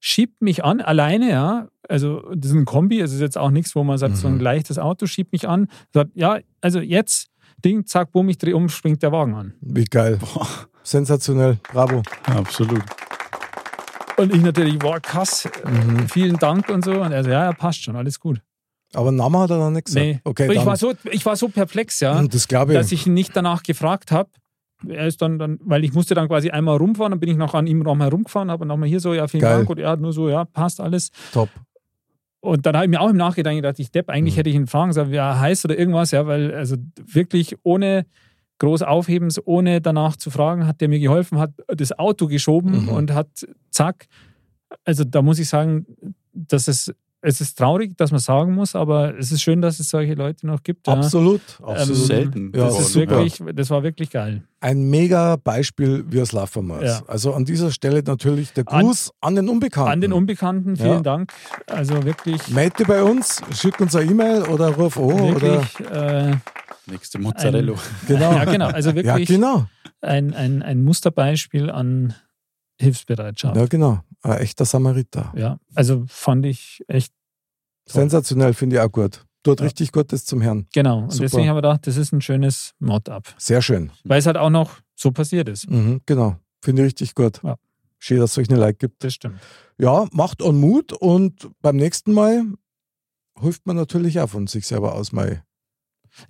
schiebt 0.00 0.42
mich 0.42 0.64
an, 0.64 0.80
alleine, 0.80 1.30
ja. 1.30 1.68
Also, 1.88 2.20
das 2.34 2.50
ist 2.50 2.56
ein 2.56 2.64
Kombi, 2.64 3.00
es 3.00 3.12
ist 3.12 3.20
jetzt 3.20 3.38
auch 3.38 3.50
nichts, 3.50 3.74
wo 3.74 3.82
man 3.84 3.98
sagt, 3.98 4.16
so 4.16 4.28
ein 4.28 4.34
Mhm. 4.34 4.40
leichtes 4.40 4.78
Auto 4.78 5.06
schiebt 5.06 5.32
mich 5.32 5.48
an, 5.48 5.68
sagt, 5.92 6.10
ja, 6.14 6.38
also 6.60 6.80
jetzt, 6.80 7.28
Ding, 7.64 7.86
zack, 7.86 8.12
bumm, 8.12 8.28
ich 8.28 8.38
drehe 8.38 8.54
um, 8.56 8.68
springt 8.68 9.02
der 9.02 9.12
Wagen 9.12 9.34
an. 9.34 9.54
Wie 9.60 9.84
geil. 9.84 10.18
Sensationell. 10.82 11.58
Bravo. 11.72 12.02
ja, 12.28 12.36
absolut. 12.36 12.82
Und 14.16 14.34
ich 14.34 14.42
natürlich, 14.42 14.82
wow, 14.82 15.00
krass, 15.00 15.48
Mhm. 15.64 16.08
vielen 16.08 16.36
Dank 16.38 16.68
und 16.68 16.84
so. 16.84 16.92
Und 17.02 17.12
er 17.12 17.22
so, 17.24 17.30
ja, 17.30 17.44
ja, 17.44 17.52
passt 17.52 17.82
schon, 17.84 17.94
alles 17.96 18.18
gut. 18.18 18.40
Aber 18.94 19.12
Name 19.12 19.38
hat 19.38 19.50
er 19.50 19.58
noch 19.58 19.70
nicht 19.70 19.84
gesagt. 19.86 20.04
Nee. 20.04 20.20
Okay, 20.24 20.44
Aber 20.44 20.52
ich, 20.54 20.58
dann, 20.60 20.66
war 20.66 20.76
so, 20.76 20.94
ich 21.10 21.24
war 21.26 21.36
so 21.36 21.48
perplex, 21.48 22.00
ja, 22.00 22.22
das 22.26 22.48
glaube 22.48 22.72
ich. 22.72 22.78
dass 22.78 22.90
ich 22.90 23.06
ihn 23.06 23.14
nicht 23.14 23.36
danach 23.36 23.62
gefragt 23.62 24.10
habe. 24.10 24.30
Er 24.88 25.06
ist 25.08 25.20
dann, 25.20 25.38
dann, 25.38 25.58
weil 25.64 25.84
ich 25.84 25.92
musste 25.92 26.14
dann 26.14 26.28
quasi 26.28 26.50
einmal 26.50 26.76
rumfahren, 26.78 27.10
dann 27.10 27.20
bin 27.20 27.28
ich 27.28 27.36
noch 27.36 27.54
an 27.54 27.66
ihm 27.66 27.80
noch 27.80 27.98
herumgefahren, 27.98 28.50
habe 28.50 28.64
nochmal 28.64 28.88
hier 28.88 29.00
so, 29.00 29.12
ja, 29.12 29.26
vielen 29.28 29.42
Geil. 29.42 29.56
Dank. 29.58 29.70
Und 29.70 29.78
er 29.78 29.90
hat 29.90 30.00
nur 30.00 30.12
so, 30.12 30.28
ja, 30.28 30.44
passt 30.44 30.80
alles. 30.80 31.10
Top. 31.32 31.48
Und 32.40 32.66
dann 32.66 32.76
habe 32.76 32.84
ich 32.86 32.90
mir 32.90 33.00
auch 33.00 33.10
im 33.10 33.16
Nachgedanken 33.16 33.62
gedacht, 33.62 33.78
ich 33.80 33.90
Depp, 33.90 34.08
eigentlich 34.08 34.34
Mhm. 34.34 34.38
hätte 34.38 34.50
ich 34.50 34.56
ihn 34.56 34.66
fragen 34.66 34.92
sollen, 34.92 35.10
wie 35.10 35.16
er 35.16 35.40
heißt 35.40 35.64
oder 35.64 35.78
irgendwas, 35.78 36.12
ja, 36.12 36.26
weil 36.26 36.54
also 36.54 36.76
wirklich 37.04 37.56
ohne 37.64 38.06
groß 38.58 38.82
Aufhebens, 38.82 39.40
ohne 39.44 39.80
danach 39.80 40.16
zu 40.16 40.30
fragen, 40.30 40.66
hat 40.66 40.80
der 40.80 40.88
mir 40.88 40.98
geholfen, 41.00 41.38
hat 41.38 41.52
das 41.68 41.96
Auto 41.98 42.26
geschoben 42.26 42.82
Mhm. 42.82 42.88
und 42.88 43.12
hat 43.14 43.28
zack. 43.70 44.06
Also 44.84 45.04
da 45.04 45.22
muss 45.22 45.38
ich 45.38 45.48
sagen, 45.48 45.86
dass 46.32 46.68
es, 46.68 46.92
es 47.20 47.40
ist 47.40 47.58
traurig, 47.58 47.96
dass 47.96 48.10
man 48.12 48.20
sagen 48.20 48.54
muss, 48.54 48.76
aber 48.76 49.18
es 49.18 49.32
ist 49.32 49.42
schön, 49.42 49.60
dass 49.60 49.80
es 49.80 49.88
solche 49.88 50.14
Leute 50.14 50.46
noch 50.46 50.62
gibt. 50.62 50.86
Ja. 50.86 50.94
Absolut. 50.94 51.40
Ähm, 51.60 51.66
Absolut. 51.66 51.96
Selten. 52.06 52.52
Ja, 52.54 52.66
Das, 52.66 52.78
ist 52.80 52.94
wirklich, 52.94 53.42
das 53.54 53.70
war 53.70 53.82
wirklich 53.82 54.10
geil. 54.10 54.42
Ein 54.60 54.88
mega 54.88 55.36
Beispiel, 55.36 56.04
wie 56.08 56.18
es 56.18 56.32
laufen 56.32 56.66
muss. 56.68 56.82
Ja. 56.82 57.02
Also 57.08 57.34
an 57.34 57.44
dieser 57.44 57.70
Stelle 57.72 58.02
natürlich 58.04 58.52
der 58.52 58.64
An- 58.68 58.86
Gruß 58.86 59.12
an, 59.20 59.34
den 59.34 59.48
Unbekannten. 59.48 59.90
An 59.92 60.00
den 60.00 60.12
Unbekannten, 60.12 60.76
vielen 60.76 60.88
Ja. 60.88 61.00
Dank. 61.00 61.32
Also 61.66 62.04
wirklich, 62.04 62.48
Melde 62.48 62.84
bei 62.84 63.02
uns, 63.02 63.40
schick 63.52 63.80
uns 63.80 63.96
eine 63.96 64.10
E-Mail 64.10 64.42
oder 64.44 64.68
ruf 64.74 64.96
an. 64.96 65.04
Oder, 65.04 65.40
wirklich 65.62 65.90
äh, 65.90 66.36
Nächste 66.86 67.18
Mozzarella. 67.18 67.74
genau. 68.06 68.32
ja 68.32 68.44
genau, 68.44 68.66
also 68.68 68.90
Ja, 68.90 68.94
wirklich 68.96 69.28
genau. 69.28 69.66
ein, 70.00 70.32
ein, 70.34 70.62
ein 70.62 70.82
Musterbeispiel 70.84 71.68
an 71.70 72.14
Hilfsbereitschaft. 72.78 73.56
Ja, 73.56 73.66
genau. 73.66 74.00
Ein 74.22 74.38
echter 74.38 74.64
Samariter. 74.64 75.32
Ja, 75.36 75.58
also 75.74 76.04
fand 76.08 76.46
ich 76.46 76.84
echt 76.88 77.12
Toll. 77.86 78.02
Sensationell, 78.02 78.52
finde 78.54 78.76
ich 78.76 78.82
auch 78.82 78.92
gut. 78.92 79.24
Tut 79.42 79.60
Ja. 79.60 79.64
richtig 79.66 79.92
Gutes 79.92 80.24
zum 80.26 80.40
Herrn. 80.42 80.66
genau. 80.74 81.02
Und 81.04 81.12
Super. 81.12 81.24
deswegen 81.24 81.48
haben 81.48 81.56
wir 81.56 81.62
gedacht, 81.62 81.86
das 81.86 81.96
ist 81.96 82.12
ein 82.12 82.20
schönes 82.20 82.74
Mod-up. 82.80 83.34
Sehr 83.38 83.62
schön. 83.62 83.90
Weil 84.04 84.18
es 84.18 84.26
halt 84.26 84.36
auch 84.36 84.50
noch 84.50 84.72
so 84.94 85.10
passiert 85.12 85.48
ist. 85.48 85.70
Mhm, 85.70 86.00
genau. 86.04 86.36
Finde 86.62 86.82
ich 86.82 86.86
richtig 86.86 87.14
gut. 87.14 87.40
Ja. 87.42 87.56
Schön, 87.98 88.18
dass 88.18 88.30
es 88.30 88.34
solche 88.34 88.54
Leute 88.54 88.74
gibt. 88.74 89.02
Das 89.02 89.14
stimmt. 89.14 89.40
Ja, 89.78 90.06
macht 90.12 90.42
und 90.42 90.58
Mut 90.60 90.92
und 90.92 91.48
beim 91.62 91.76
nächsten 91.76 92.12
Mal 92.12 92.44
hilft 93.40 93.66
man 93.66 93.76
natürlich 93.76 94.20
auch 94.20 94.28
von 94.28 94.46
sich 94.48 94.66
selber 94.66 94.94
aus 94.94 95.12
mal. 95.12 95.42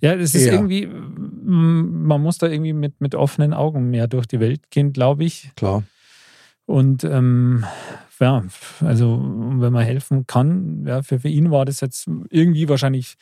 Ja, 0.01 0.13
es 0.13 0.35
ist 0.35 0.45
irgendwie, 0.45 0.85
man 0.87 2.21
muss 2.21 2.37
da 2.37 2.47
irgendwie 2.47 2.73
mit, 2.73 3.01
mit 3.01 3.15
offenen 3.15 3.53
Augen 3.53 3.89
mehr 3.89 4.07
durch 4.07 4.27
die 4.27 4.39
Welt 4.39 4.69
gehen, 4.69 4.93
glaube 4.93 5.23
ich. 5.25 5.51
Klar. 5.55 5.83
Und 6.69 7.03
ähm, 7.03 7.65
ja, 8.19 8.43
also 8.81 9.19
wenn 9.23 9.73
man 9.73 9.83
helfen 9.83 10.27
kann, 10.27 10.83
ja, 10.85 11.01
für, 11.01 11.19
für 11.19 11.27
ihn 11.29 11.49
war 11.49 11.65
das 11.65 11.81
jetzt 11.81 12.07
irgendwie 12.29 12.69
wahrscheinlich 12.69 13.15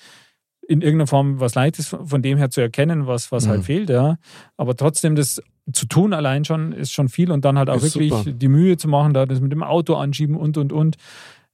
in 0.68 0.82
irgendeiner 0.82 1.08
Form 1.08 1.40
was 1.40 1.56
Leichtes 1.56 1.88
von 2.04 2.22
dem 2.22 2.38
her 2.38 2.50
zu 2.50 2.60
erkennen, 2.60 3.08
was, 3.08 3.32
was 3.32 3.46
Mhm. 3.46 3.50
halt 3.52 3.64
fehlt, 3.64 3.90
ja. 3.90 4.18
Aber 4.58 4.76
trotzdem 4.76 5.16
das 5.16 5.42
zu 5.72 5.86
tun 5.86 6.12
allein 6.14 6.44
schon 6.44 6.74
ist 6.74 6.92
schon 6.92 7.08
viel 7.08 7.32
und 7.32 7.46
dann 7.46 7.58
halt 7.58 7.70
auch 7.70 7.78
Ist 7.78 7.96
wirklich 7.96 8.12
super. 8.14 8.32
die 8.32 8.48
Mühe 8.50 8.76
zu 8.76 8.90
machen, 8.90 9.14
da 9.14 9.26
das 9.26 9.40
mit 9.40 9.54
dem 9.54 9.64
Auto 9.64 9.96
anschieben 9.96 10.36
und 10.36 10.58
und 10.58 10.74
und. 10.74 10.98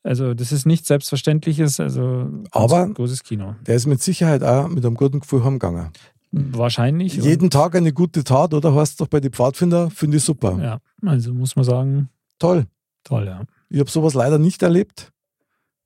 Also 0.02 0.34
das 0.34 0.52
ist 0.52 0.66
nichts 0.66 0.88
Selbstverständliches, 0.88 1.80
also 1.80 2.28
Aber- 2.52 2.90
großes 2.90 3.24
Kino. 3.24 3.54
Der 3.68 3.76
ist 3.76 3.86
mit 3.86 4.02
Sicherheit 4.02 4.44
auch 4.44 4.68
mit 4.68 4.84
einem 4.84 4.96
guten 4.96 5.20
Gefühl 5.20 5.44
heimgegangen. 5.44 5.90
Wahrscheinlich. 6.36 7.16
Jeden 7.16 7.52
Tag 7.52 7.75
eine 7.75 7.94
gute 7.94 8.24
Tat, 8.24 8.56
oder? 8.56 8.74
Heißt 8.74 9.00
doch 9.00 9.08
bei 9.08 9.20
den 9.20 9.32
Pfadfinder, 9.32 9.92
finde 9.92 10.18
ich 10.18 10.24
super. 10.24 10.58
Ja, 10.60 10.80
also 11.08 11.32
muss 11.32 11.56
man 11.56 11.63
sagen, 11.63 12.10
Toll. 12.40 12.66
toll, 13.04 13.25
ja. 13.28 13.44
Ich 13.70 13.80
habe 13.80 13.90
sowas 13.90 14.16
leider 14.16 14.40
nicht 14.40 14.63
erlebt. 14.63 15.12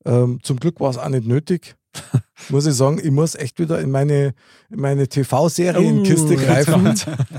Ähm, 0.06 0.40
zum 0.42 0.58
Glück 0.60 0.80
war 0.80 0.90
es 0.90 0.98
auch 0.98 1.10
nicht 1.10 1.28
nötig. 1.28 1.76
muss 2.50 2.66
ich 2.66 2.76
sagen, 2.76 3.00
ich 3.04 3.12
muss 3.12 3.36
echt 3.36 3.60
wieder 3.60 3.82
in 3.82 3.92
meine, 3.92 4.34
in 4.70 4.80
meine 4.80 5.08
TV-Serienkiste 5.10 6.34
Oh, 6.34 6.38
greifen. 6.38 6.94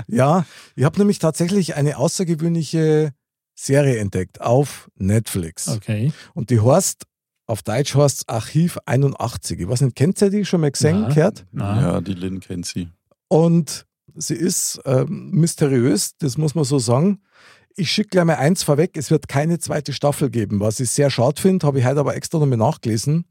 Ja, 0.07 0.45
ich 0.75 0.83
habe 0.83 0.99
nämlich 0.99 1.17
tatsächlich 1.17 1.75
eine 1.75 1.97
außergewöhnliche 1.97 3.11
Serie 3.55 3.97
entdeckt 3.97 4.39
auf 4.41 4.89
Netflix. 4.95 5.67
Okay. 5.67 6.13
Und 6.35 6.51
die 6.51 6.61
heißt, 6.61 7.05
auf 7.47 7.63
Deutsch 7.63 7.95
heißt 7.95 8.29
Archiv 8.29 8.77
81. 8.85 9.59
Ich 9.61 9.67
weiß 9.67 9.81
nicht, 9.81 9.95
kennt 9.95 10.21
ihr 10.21 10.29
die 10.29 10.45
schon 10.45 10.61
mal 10.61 10.71
gesehen? 10.71 11.07
Na. 11.51 11.81
Ja, 11.81 12.01
die 12.01 12.13
Lynn 12.13 12.39
kennt 12.39 12.67
sie. 12.67 12.89
Und 13.29 13.85
sie 14.15 14.35
ist 14.35 14.81
ähm, 14.85 15.29
mysteriös, 15.31 16.17
das 16.17 16.37
muss 16.37 16.55
man 16.55 16.65
so 16.65 16.77
sagen. 16.79 17.21
Ich 17.75 17.89
schicke 17.91 18.09
gleich 18.09 18.25
mal 18.25 18.35
eins 18.35 18.63
vorweg, 18.63 18.97
es 18.97 19.09
wird 19.09 19.29
keine 19.29 19.59
zweite 19.59 19.93
Staffel 19.93 20.29
geben, 20.29 20.59
was 20.59 20.81
ich 20.81 20.89
sehr 20.89 21.09
schade 21.09 21.41
finde, 21.41 21.65
habe 21.65 21.79
ich 21.79 21.85
heute 21.85 22.01
aber 22.01 22.15
extra 22.15 22.39
nochmal 22.39 22.57
nachgelesen. 22.57 23.25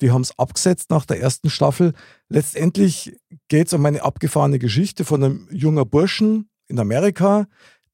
Die 0.00 0.12
haben 0.12 0.22
es 0.22 0.38
abgesetzt 0.38 0.90
nach 0.90 1.04
der 1.04 1.20
ersten 1.20 1.50
Staffel. 1.50 1.92
Letztendlich 2.28 3.16
geht 3.48 3.66
es 3.66 3.72
um 3.72 3.84
eine 3.84 4.02
abgefahrene 4.02 4.58
Geschichte 4.58 5.04
von 5.04 5.22
einem 5.24 5.48
jungen 5.50 5.88
Burschen 5.88 6.48
in 6.68 6.78
Amerika, 6.78 7.46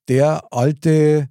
der 0.09 0.45
alte 0.53 1.29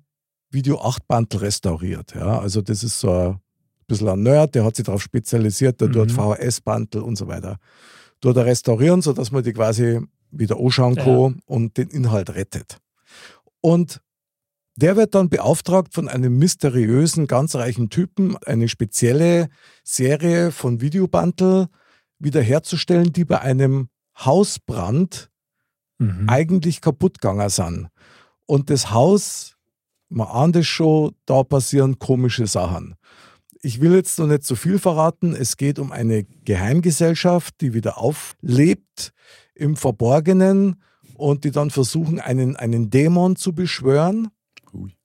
Video 0.49 0.81
8 0.81 1.07
Bandel 1.07 1.41
restauriert. 1.41 2.15
Ja, 2.15 2.39
also 2.39 2.61
das 2.61 2.83
ist 2.83 2.99
so 2.99 3.11
ein 3.11 3.39
bisschen 3.87 4.09
ein 4.09 4.23
Nerd, 4.23 4.55
der 4.55 4.65
hat 4.65 4.75
sich 4.75 4.85
darauf 4.85 5.01
spezialisiert, 5.01 5.79
der 5.79 5.89
Mhm. 5.89 5.93
tut 5.93 6.11
VHS-Bandel 6.11 7.01
und 7.01 7.17
so 7.17 7.27
weiter. 7.27 7.57
Er 8.25 8.45
restaurieren, 8.45 9.01
sodass 9.01 9.31
man 9.31 9.43
die 9.43 9.53
quasi 9.53 10.01
wieder 10.31 10.59
anschauen 10.59 10.95
kann 10.95 11.39
und 11.45 11.77
den 11.77 11.89
Inhalt 11.89 12.31
rettet. 12.31 12.77
Und 13.61 14.01
der 14.75 14.97
wird 14.97 15.15
dann 15.15 15.29
beauftragt 15.29 15.93
von 15.93 16.09
einem 16.09 16.37
mysteriösen, 16.37 17.27
ganz 17.27 17.55
reichen 17.55 17.89
Typen, 17.89 18.35
eine 18.45 18.67
spezielle 18.67 19.47
Serie 19.83 20.51
von 20.51 20.81
Videobandel 20.81 21.67
wiederherzustellen, 22.19 23.13
die 23.13 23.25
bei 23.25 23.39
einem 23.39 23.89
Hausbrand 24.17 25.29
Mhm. 25.97 26.27
eigentlich 26.27 26.81
kaputt 26.81 27.21
gegangen 27.21 27.49
sind. 27.49 27.87
Und 28.45 28.69
das 28.69 28.91
Haus, 28.91 29.55
man 30.09 30.27
ahnt 30.27 30.55
es 30.57 30.67
schon, 30.67 31.15
da 31.25 31.43
passieren 31.43 31.99
komische 31.99 32.47
Sachen. 32.47 32.95
Ich 33.65 33.81
will 33.81 33.95
jetzt 33.95 34.19
noch 34.19 34.27
nicht 34.27 34.43
zu 34.43 34.55
viel 34.55 34.77
verraten. 34.77 35.35
Es 35.35 35.57
geht 35.57 35.79
um 35.79 35.91
eine 35.91 36.23
Geheimgesellschaft, 36.23 37.61
die 37.61 37.73
wieder 37.73 37.97
auflebt 37.97 39.11
im 39.55 39.75
Verborgenen 39.75 40.83
und 41.15 41.45
die 41.45 41.49
dann 41.49 41.71
versuchen, 41.71 42.19
einen, 42.19 42.55
einen 42.55 42.91
Dämon 42.91 43.35
zu 43.35 43.53
beschwören 43.53 44.27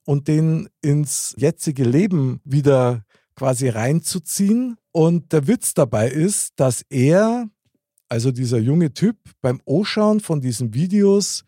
und 0.05 0.27
den 0.27 0.69
ins 0.83 1.33
jetzige 1.39 1.83
Leben 1.85 2.39
wieder 2.43 3.03
quasi 3.33 3.67
reinzuziehen. 3.67 4.77
Und 4.91 5.33
der 5.33 5.47
Witz 5.47 5.73
dabei 5.73 6.11
ist, 6.11 6.51
dass 6.57 6.85
er, 6.87 7.49
also 8.09 8.31
dieser 8.31 8.59
junge 8.59 8.93
Typ, 8.93 9.17
beim 9.41 9.59
Anschauen 9.67 10.19
von 10.19 10.39
diesen 10.39 10.75
Videos 10.75 11.45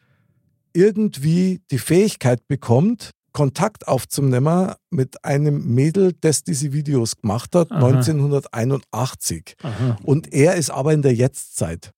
irgendwie 0.74 1.62
die 1.70 1.77
Fähigkeit 1.77 2.48
bekommt, 2.48 3.12
Kontakt 3.33 3.87
aufzunehmen 3.87 4.73
mit 4.91 5.25
einem 5.25 5.73
Mädel, 5.73 6.13
das 6.21 6.43
diese 6.43 6.71
Videos 6.71 7.17
gemacht 7.17 7.55
hat, 7.55 7.71
Aha. 7.71 7.87
1981. 7.87 9.55
Aha. 9.63 9.97
Und 10.03 10.31
er 10.33 10.55
ist 10.55 10.69
aber 10.69 10.93
in 10.93 11.01
der 11.01 11.13
Jetztzeit. 11.13 11.91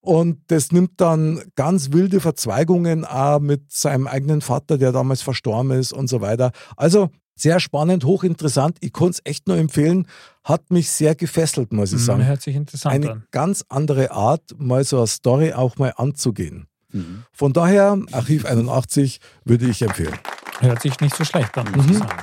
Und 0.00 0.38
das 0.48 0.70
nimmt 0.70 1.00
dann 1.00 1.42
ganz 1.56 1.90
wilde 1.92 2.20
Verzweigungen 2.20 3.04
auch 3.04 3.40
mit 3.40 3.72
seinem 3.72 4.06
eigenen 4.06 4.40
Vater, 4.40 4.78
der 4.78 4.92
damals 4.92 5.22
verstorben 5.22 5.72
ist 5.72 5.92
und 5.92 6.08
so 6.08 6.20
weiter. 6.20 6.52
Also 6.76 7.10
sehr 7.34 7.58
spannend, 7.58 8.04
hochinteressant. 8.04 8.78
Ich 8.80 8.92
kann 8.92 9.08
es 9.08 9.20
echt 9.24 9.48
nur 9.48 9.56
empfehlen. 9.56 10.06
Hat 10.44 10.70
mich 10.70 10.90
sehr 10.90 11.16
gefesselt, 11.16 11.72
muss 11.72 11.92
ich 11.92 11.98
Mhm, 11.98 12.04
sagen. 12.04 12.24
Hört 12.24 12.40
sich 12.40 12.54
interessant 12.54 12.94
Eine 12.94 13.10
an. 13.10 13.24
ganz 13.32 13.64
andere 13.68 14.12
Art, 14.12 14.42
mal 14.56 14.84
so 14.84 14.98
eine 14.98 15.06
Story 15.08 15.52
auch 15.52 15.76
mal 15.76 15.92
anzugehen. 15.96 16.68
Mhm. 16.92 17.24
Von 17.32 17.52
daher, 17.52 17.98
Archiv 18.12 18.44
81 18.46 19.18
würde 19.44 19.66
ich 19.68 19.82
empfehlen. 19.82 20.14
Hört 20.60 20.82
sich 20.82 20.98
nicht 21.00 21.14
so 21.16 21.24
schlecht 21.24 21.56
an, 21.58 21.70
muss 21.74 21.86
Mhm. 21.86 21.92
ich 21.92 21.98
sagen. 21.98 22.16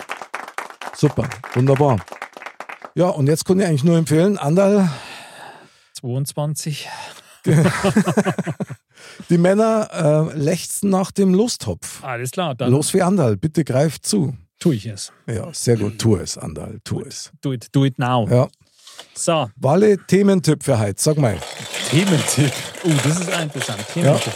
Super, 0.95 1.29
wunderbar. 1.53 1.97
Ja, 2.95 3.07
und 3.09 3.27
jetzt 3.27 3.45
kann 3.45 3.59
ich 3.59 3.65
eigentlich 3.65 3.83
nur 3.83 3.97
empfehlen, 3.97 4.37
Andal, 4.37 4.89
22. 5.99 6.87
die 9.29 9.37
Männer 9.37 10.29
äh, 10.33 10.37
lechzen 10.37 10.89
nach 10.89 11.11
dem 11.11 11.33
Lostopf. 11.33 12.03
Alles 12.03 12.31
klar, 12.31 12.55
dann 12.55 12.71
Los 12.71 12.93
wie 12.93 13.01
Andal, 13.01 13.35
bitte 13.37 13.63
greif 13.63 13.99
zu. 14.01 14.35
tue 14.59 14.75
ich 14.75 14.85
es. 14.85 15.11
Ja, 15.27 15.49
sehr 15.53 15.75
gut. 15.77 15.99
Tu 15.99 16.15
es, 16.17 16.37
Andal, 16.37 16.79
tu 16.83 17.01
es. 17.01 17.31
Do 17.41 17.51
it, 17.53 17.67
do 17.71 17.83
it 17.85 17.99
now. 17.99 18.27
Ja. 18.29 18.47
So, 19.15 19.49
Walle, 19.57 19.97
Thementipp 20.07 20.63
für 20.63 20.79
heute, 20.79 21.01
sag 21.01 21.17
mal. 21.17 21.37
Thementipp. 21.89 22.53
Oh, 22.85 22.89
das 23.03 23.19
ist 23.19 23.29
interessant. 23.29 23.85
Thementipp. 23.93 24.33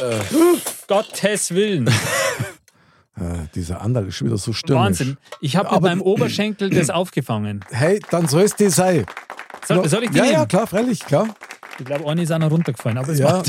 Äh, 0.00 0.18
Gottes 0.88 1.50
Willen. 1.54 1.88
Äh, 3.20 3.48
dieser 3.54 3.80
Andal 3.82 4.06
ist 4.08 4.16
schon 4.16 4.28
wieder 4.28 4.38
so 4.38 4.52
stürmisch. 4.52 4.84
Wahnsinn. 4.84 5.16
Ich 5.40 5.56
habe 5.56 5.72
mit 5.74 5.82
meinem 5.82 6.02
Oberschenkel 6.02 6.70
das 6.70 6.90
aufgefangen. 6.90 7.64
Hey, 7.70 8.00
dann 8.10 8.28
soll 8.28 8.42
es 8.42 8.54
dir 8.56 8.70
sein. 8.70 9.06
Soll, 9.66 9.88
soll 9.88 10.04
ich 10.04 10.10
die 10.10 10.16
ja, 10.18 10.22
nehmen? 10.24 10.34
ja, 10.34 10.46
klar, 10.46 10.66
freilich, 10.66 11.00
klar. 11.00 11.34
Ich 11.78 11.84
glaube, 11.84 12.08
eine 12.10 12.22
ist 12.22 12.32
auch 12.32 12.38
noch 12.38 12.50
runtergefallen. 12.50 12.98
Aber, 12.98 13.12
Ja, 13.12 13.42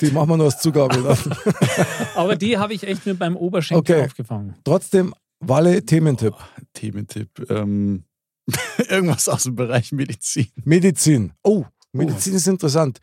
die 0.00 0.10
machen 0.10 0.28
wir 0.30 0.36
noch 0.38 0.44
als 0.46 0.60
Zugabe. 0.60 1.02
dann. 1.02 1.36
aber 2.14 2.36
die 2.36 2.56
habe 2.56 2.72
ich 2.72 2.84
echt 2.86 3.04
mit 3.06 3.20
meinem 3.20 3.36
Oberschenkel 3.36 3.96
Okay. 3.96 4.04
aufgefangen. 4.06 4.54
Trotzdem, 4.64 5.14
Walle, 5.40 5.84
Thementipp. 5.84 6.34
Thementipp. 6.72 7.28
Ähm, 7.50 8.04
irgendwas 8.88 9.28
aus 9.28 9.42
dem 9.44 9.56
Bereich 9.56 9.92
Medizin. 9.92 10.48
Medizin. 10.64 11.32
Oh, 11.42 11.64
Medizin 11.92 12.34
ist 12.34 12.46
interessant. 12.46 12.98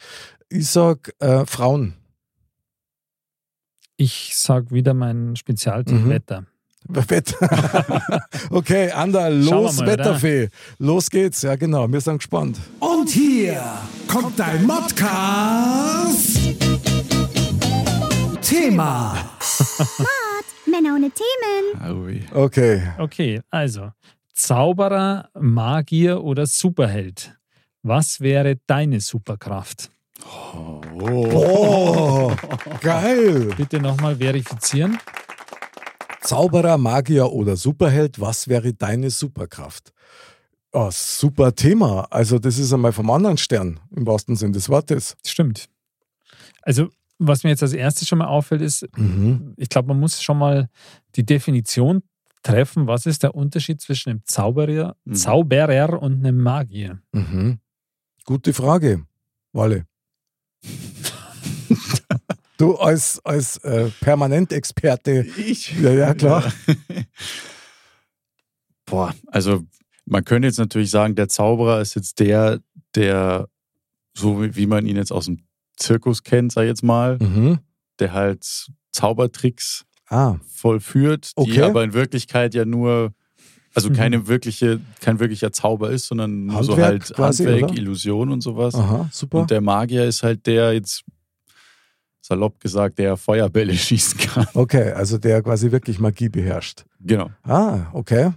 Ich 0.49 0.67
sag 0.67 1.13
äh, 1.19 1.45
Frauen. 1.45 1.93
Ich 3.97 4.35
sage 4.35 4.71
wieder 4.71 4.93
mein 4.93 5.35
Spezialtipp 5.35 5.99
Mhm. 6.05 6.09
Wetter. 6.09 6.45
Wetter. 6.87 8.21
okay, 8.49 8.91
wir 9.35 9.51
los, 9.51 9.77
mal, 9.77 9.87
Wetterfee. 9.87 10.49
Los 10.79 11.09
geht's. 11.09 11.43
Ja, 11.43 11.55
genau. 11.55 11.87
Wir 11.91 12.01
sind 12.01 12.17
gespannt. 12.17 12.59
Und 12.79 13.09
hier 13.09 13.61
kommt 14.07 14.39
dein 14.39 14.65
Modcast. 14.65 16.39
Thema. 18.41 19.15
Männer 20.65 20.95
ohne 20.95 21.11
Themen. 21.11 22.27
Okay. 22.33 22.81
Okay, 22.97 23.41
also 23.51 23.91
Zauberer, 24.33 25.29
Magier 25.39 26.23
oder 26.23 26.45
Superheld. 26.47 27.35
Was 27.83 28.19
wäre 28.21 28.57
deine 28.67 28.99
Superkraft? 28.99 29.89
Oh, 30.33 32.31
geil. 32.81 33.53
Bitte 33.57 33.79
nochmal 33.79 34.15
verifizieren. 34.17 34.97
Zauberer, 36.21 36.77
Magier 36.77 37.31
oder 37.31 37.55
Superheld, 37.57 38.19
was 38.21 38.47
wäre 38.47 38.73
deine 38.73 39.09
Superkraft? 39.09 39.91
Oh, 40.71 40.89
super 40.91 41.53
Thema. 41.53 42.07
Also, 42.11 42.39
das 42.39 42.57
ist 42.57 42.71
einmal 42.71 42.93
vom 42.93 43.09
anderen 43.09 43.37
Stern, 43.37 43.79
im 43.95 44.05
wahrsten 44.05 44.35
Sinne 44.35 44.53
des 44.53 44.69
Wortes. 44.69 45.17
Stimmt. 45.25 45.65
Also, 46.61 46.89
was 47.19 47.43
mir 47.43 47.49
jetzt 47.49 47.63
als 47.63 47.73
erstes 47.73 48.07
schon 48.07 48.19
mal 48.19 48.27
auffällt, 48.27 48.61
ist, 48.61 48.87
Mhm. 48.97 49.53
ich 49.57 49.67
glaube, 49.69 49.89
man 49.89 49.99
muss 49.99 50.21
schon 50.21 50.37
mal 50.37 50.69
die 51.15 51.25
Definition 51.25 52.03
treffen. 52.43 52.87
Was 52.87 53.05
ist 53.05 53.23
der 53.23 53.35
Unterschied 53.35 53.81
zwischen 53.81 54.09
einem 54.11 54.21
Zauberer, 54.25 54.95
Mhm. 55.05 55.15
Zauberer 55.15 56.01
und 56.01 56.19
einem 56.25 56.37
Magier? 56.41 56.99
Mhm. 57.11 57.59
Gute 58.25 58.53
Frage, 58.53 59.05
Walle. 59.53 59.85
Du 62.57 62.75
als, 62.75 63.19
als 63.25 63.57
äh, 63.57 63.89
Permanentexperte. 64.01 65.25
Ich? 65.37 65.73
Ja, 65.81 65.91
ja, 65.91 66.13
klar. 66.13 66.51
Boah, 68.85 69.13
also 69.27 69.63
man 70.05 70.23
könnte 70.25 70.47
jetzt 70.47 70.59
natürlich 70.59 70.91
sagen, 70.91 71.15
der 71.15 71.29
Zauberer 71.29 71.81
ist 71.81 71.95
jetzt 71.95 72.19
der, 72.19 72.59
der, 72.95 73.47
so 74.15 74.43
wie 74.55 74.67
man 74.67 74.85
ihn 74.85 74.97
jetzt 74.97 75.11
aus 75.11 75.25
dem 75.25 75.43
Zirkus 75.77 76.23
kennt, 76.23 76.51
sag 76.51 76.63
ich 76.63 76.69
jetzt 76.69 76.83
mal, 76.83 77.17
Mhm. 77.19 77.59
der 77.99 78.13
halt 78.13 78.67
Zaubertricks 78.91 79.85
Ah, 80.07 80.35
vollführt, 80.53 81.31
die 81.37 81.41
Okay. 81.41 81.61
aber 81.61 81.85
in 81.85 81.93
Wirklichkeit 81.93 82.53
ja 82.53 82.65
nur, 82.65 83.13
also 83.73 83.89
Mhm. 83.89 83.93
keine 83.93 84.27
wirkliche, 84.27 84.79
kein 84.99 85.19
wirklicher 85.19 85.51
Zauber 85.51 85.89
ist, 85.91 86.07
sondern 86.07 86.45
nur 86.47 86.63
so 86.63 86.71
Handwerk 86.73 86.89
halt 86.91 87.13
quasi, 87.15 87.43
Handwerk, 87.45 87.71
oder? 87.71 87.79
Illusion 87.79 88.31
und 88.31 88.41
sowas. 88.41 88.75
aha, 88.75 89.09
super. 89.11 89.39
Und 89.39 89.51
der 89.51 89.61
Magier 89.61 90.05
ist 90.05 90.23
halt 90.23 90.45
der 90.45 90.73
jetzt, 90.73 91.03
salopp 92.21 92.59
gesagt, 92.59 92.99
der 92.99 93.17
Feuerbälle 93.17 93.73
schießen 93.75 94.19
kann. 94.19 94.47
Okay, 94.53 94.91
also 94.91 95.17
der 95.17 95.41
quasi 95.41 95.71
wirklich 95.71 95.99
Magie 95.99 96.29
beherrscht. 96.29 96.85
Genau. 96.99 97.29
Ah, 97.43 97.87
okay. 97.93 98.31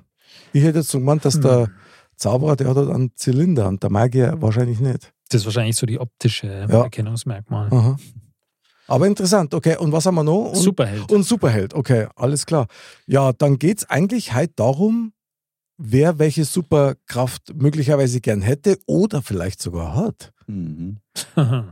Ich 0.52 0.62
hätte 0.62 0.78
jetzt 0.78 0.90
so 0.90 0.98
gemeint, 0.98 1.24
dass 1.24 1.34
Hm. 1.34 1.42
der 1.42 1.70
Zauberer, 2.16 2.56
der 2.56 2.68
hat 2.68 2.76
halt 2.76 2.90
einen 2.90 3.10
Zylinder 3.16 3.66
und 3.68 3.82
der 3.82 3.90
Magier 3.90 4.36
wahrscheinlich 4.40 4.78
nicht. 4.80 5.12
Das 5.30 5.40
ist 5.40 5.46
wahrscheinlich 5.46 5.76
so 5.76 5.84
die 5.86 5.98
optische 5.98 6.46
Ja. 6.70 6.82
Erkennungsmerkmal. 6.84 7.68
Aha. 7.72 7.96
Aber 8.86 9.06
interessant, 9.06 9.54
okay. 9.54 9.76
Und 9.78 9.92
was 9.92 10.04
haben 10.06 10.14
wir 10.14 10.22
noch? 10.24 10.50
Und, 10.50 10.56
Superheld. 10.56 11.10
Und 11.10 11.24
Superheld, 11.24 11.72
okay, 11.74 12.06
alles 12.16 12.44
klar. 12.44 12.66
Ja, 13.06 13.32
dann 13.32 13.58
geht 13.58 13.78
es 13.78 13.88
eigentlich 13.90 14.34
halt 14.34 14.52
darum, 14.56 15.12
wer 15.76 16.18
welche 16.18 16.44
Superkraft 16.44 17.54
möglicherweise 17.54 18.20
gern 18.20 18.42
hätte 18.42 18.78
oder 18.86 19.22
vielleicht 19.22 19.60
sogar 19.60 19.94
hat. 19.96 20.32
Mhm. 20.46 20.98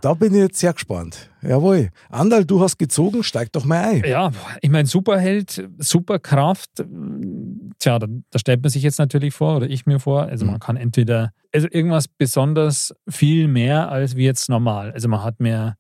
Da 0.01 0.15
bin 0.15 0.33
ich 0.35 0.41
jetzt 0.41 0.59
sehr 0.59 0.73
gespannt. 0.73 1.31
Jawohl. 1.43 1.91
Andal, 2.09 2.45
du 2.45 2.61
hast 2.61 2.79
gezogen, 2.79 3.23
steig 3.23 3.53
doch 3.53 3.65
mal 3.65 3.83
ein. 3.83 4.03
Ja, 4.05 4.31
ich 4.61 4.71
meine, 4.71 4.87
Superheld, 4.87 5.69
Superkraft, 5.79 6.71
tja, 7.79 7.99
da, 7.99 8.07
da 8.31 8.39
stellt 8.39 8.63
man 8.63 8.71
sich 8.71 8.83
jetzt 8.83 8.99
natürlich 8.99 9.35
vor, 9.35 9.57
oder 9.57 9.69
ich 9.69 9.85
mir 9.87 10.01
vor, 10.01 10.23
also 10.23 10.45
man 10.47 10.55
Mhm. 10.55 10.61
kann 10.61 10.77
entweder, 10.77 11.33
also 11.53 11.69
irgendwas 11.71 12.09
besonders 12.09 12.95
viel 13.09 13.47
mehr 13.49 13.91
als 13.91 14.17
wie 14.17 14.25
jetzt 14.25 14.49
normal. 14.49 14.93
Also 14.93 15.09
man 15.09 15.23
hat 15.23 15.41
mehr 15.41 15.77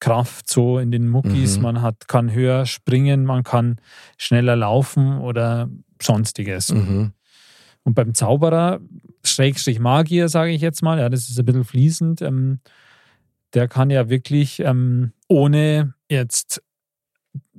Kraft 0.00 0.48
so 0.50 0.78
in 0.78 0.90
den 0.90 1.08
Muckis, 1.08 1.56
Mhm. 1.58 1.62
man 1.62 1.82
hat, 1.82 2.08
kann 2.08 2.32
höher 2.32 2.66
springen, 2.66 3.24
man 3.24 3.44
kann 3.44 3.76
schneller 4.16 4.56
laufen 4.56 5.18
oder 5.18 5.68
sonstiges. 6.00 6.72
Mhm. 6.72 7.12
Und 7.84 7.94
beim 7.94 8.14
Zauberer, 8.14 8.80
Schrägstrich 9.24 9.78
Magier, 9.80 10.28
sage 10.28 10.52
ich 10.52 10.60
jetzt 10.60 10.82
mal, 10.82 10.98
ja, 10.98 11.08
das 11.08 11.28
ist 11.28 11.38
ein 11.38 11.44
bisschen 11.44 11.64
fließend, 11.64 12.22
ähm, 12.22 12.60
der 13.54 13.68
kann 13.68 13.90
ja 13.90 14.08
wirklich 14.08 14.60
ähm, 14.60 15.12
ohne 15.28 15.94
jetzt 16.08 16.62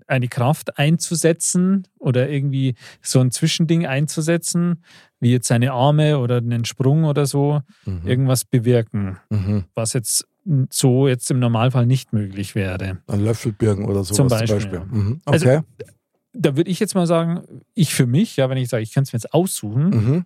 eine 0.07 0.27
Kraft 0.27 0.77
einzusetzen 0.77 1.87
oder 1.99 2.29
irgendwie 2.29 2.75
so 3.01 3.19
ein 3.19 3.31
Zwischending 3.31 3.85
einzusetzen, 3.85 4.83
wie 5.19 5.31
jetzt 5.31 5.47
seine 5.47 5.71
Arme 5.71 6.19
oder 6.19 6.37
einen 6.37 6.65
Sprung 6.65 7.05
oder 7.05 7.25
so, 7.25 7.61
Mhm. 7.85 8.01
irgendwas 8.07 8.43
bewirken, 8.45 9.17
Mhm. 9.29 9.65
was 9.75 9.93
jetzt 9.93 10.27
so 10.71 11.07
jetzt 11.07 11.31
im 11.31 11.39
Normalfall 11.39 11.85
nicht 11.85 12.11
möglich 12.11 12.53
wäre. 12.53 12.97
Ein 13.07 13.23
Löffelbirgen 13.23 13.85
oder 13.85 14.03
sowas 14.03 14.07
Zum 14.17 14.27
zum 14.29 14.37
Beispiel, 14.39 14.55
Beispiel. 14.55 14.79
ja. 14.79 14.85
Mhm. 14.85 15.21
Also- 15.25 15.45
Okay. 15.47 15.61
Da 16.33 16.57
würde 16.57 16.71
ich 16.71 16.79
jetzt 16.79 16.95
mal 16.95 17.07
sagen, 17.07 17.43
ich 17.73 17.93
für 17.93 18.07
mich, 18.07 18.37
ja, 18.37 18.49
wenn 18.49 18.57
ich 18.57 18.69
sage, 18.69 18.83
ich 18.83 18.93
kann 18.93 19.03
es 19.03 19.13
mir 19.13 19.17
jetzt 19.17 19.33
aussuchen, 19.33 19.89
mhm. 19.89 20.25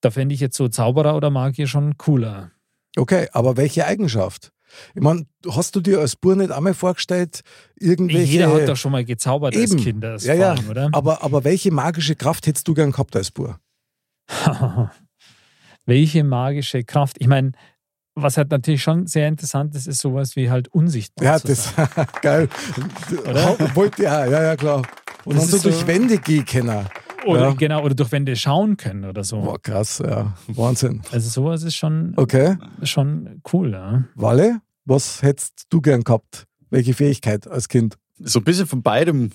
da 0.00 0.10
fände 0.10 0.34
ich 0.34 0.40
jetzt 0.40 0.56
so 0.56 0.68
Zauberer 0.68 1.16
oder 1.16 1.30
Magier 1.30 1.66
schon 1.66 1.96
cooler. 1.96 2.50
Okay, 2.96 3.28
aber 3.32 3.56
welche 3.56 3.86
Eigenschaft? 3.86 4.52
Ich 4.94 5.02
meine, 5.02 5.26
hast 5.48 5.76
du 5.76 5.80
dir 5.80 6.00
als 6.00 6.16
Bur 6.16 6.36
nicht 6.36 6.50
einmal 6.50 6.74
vorgestellt, 6.74 7.42
irgendwelche. 7.76 8.32
Jeder 8.32 8.52
hat 8.52 8.68
doch 8.68 8.76
schon 8.76 8.92
mal 8.92 9.04
gezaubert 9.04 9.56
als 9.56 9.72
Eben. 9.72 9.82
Kind, 9.82 10.04
das 10.04 10.24
Ja, 10.24 10.34
ja. 10.34 10.56
oder? 10.68 10.90
aber, 10.92 11.22
aber 11.22 11.44
welche 11.44 11.70
magische 11.70 12.16
Kraft 12.16 12.46
hättest 12.46 12.66
du 12.68 12.74
gern 12.74 12.92
gehabt 12.92 13.16
als 13.16 13.30
Bur? 13.30 13.58
Welche 15.86 16.24
magische 16.24 16.82
Kraft? 16.82 17.16
Ich 17.20 17.28
meine, 17.28 17.52
was 18.16 18.36
halt 18.36 18.50
natürlich 18.50 18.82
schon 18.82 19.06
sehr 19.06 19.28
interessant 19.28 19.74
ist, 19.74 19.86
ist 19.86 20.00
sowas 20.00 20.34
wie 20.34 20.50
halt 20.50 20.68
unsichtbar. 20.68 21.24
Ja, 21.24 21.38
das 21.38 21.74
geil. 22.22 22.48
Oder? 23.28 23.56
Wollte 23.76 24.02
ja, 24.02 24.26
ja, 24.26 24.42
ja, 24.42 24.56
klar. 24.56 24.82
Und 25.26 25.36
Das 25.36 25.48
so 25.50 25.56
ist 25.56 25.62
so- 25.64 25.68
durch 25.70 25.86
Wände 25.86 26.16
gehen 26.18 26.44
können. 26.46 26.86
Oder 27.26 27.48
ja. 27.48 27.52
genau, 27.54 27.82
oder 27.84 27.94
durch 27.94 28.12
Wände 28.12 28.36
schauen 28.36 28.76
können 28.76 29.04
oder 29.04 29.24
so. 29.24 29.40
Boah, 29.42 29.60
krass, 29.60 29.98
ja. 29.98 30.34
Wahnsinn. 30.46 31.02
Also 31.10 31.28
sowas 31.28 31.62
ist 31.64 31.74
schon, 31.74 32.12
Okay. 32.16 32.56
schon 32.84 33.42
cool, 33.52 33.72
ja. 33.72 34.04
Walle, 34.14 34.60
was 34.84 35.22
hättest 35.22 35.66
du 35.70 35.80
gern 35.80 36.04
gehabt? 36.04 36.46
Welche 36.70 36.94
Fähigkeit 36.94 37.48
als 37.48 37.68
Kind? 37.68 37.96
So 38.20 38.38
ein 38.38 38.44
bisschen 38.44 38.66
von 38.66 38.82
beidem, 38.82 39.32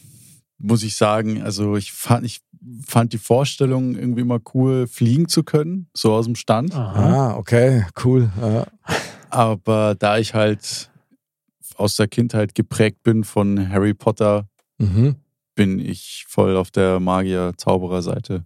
muss 0.57 0.83
ich 0.83 0.95
sagen. 0.95 1.41
Also 1.41 1.75
ich 1.75 1.91
fand, 1.91 2.25
ich 2.25 2.39
fand 2.87 3.11
die 3.11 3.17
Vorstellung 3.17 3.95
irgendwie 3.95 4.23
mal 4.23 4.39
cool, 4.53 4.87
fliegen 4.87 5.27
zu 5.27 5.43
können, 5.43 5.89
so 5.93 6.13
aus 6.13 6.25
dem 6.25 6.35
Stand. 6.35 6.73
Aha. 6.73 7.31
Ah, 7.31 7.35
okay, 7.37 7.85
cool. 8.05 8.29
Ja. 8.41 8.67
Aber 9.29 9.95
da 9.95 10.17
ich 10.17 10.33
halt 10.33 10.89
aus 11.75 11.95
der 11.97 12.07
Kindheit 12.07 12.55
geprägt 12.55 13.03
bin 13.03 13.23
von 13.25 13.69
Harry 13.69 13.93
Potter, 13.93 14.47
Mhm. 14.77 15.15
Bin 15.61 15.77
ich 15.77 16.25
voll 16.27 16.57
auf 16.57 16.71
der 16.71 16.99
Magier-Zauberer-Seite. 16.99 18.45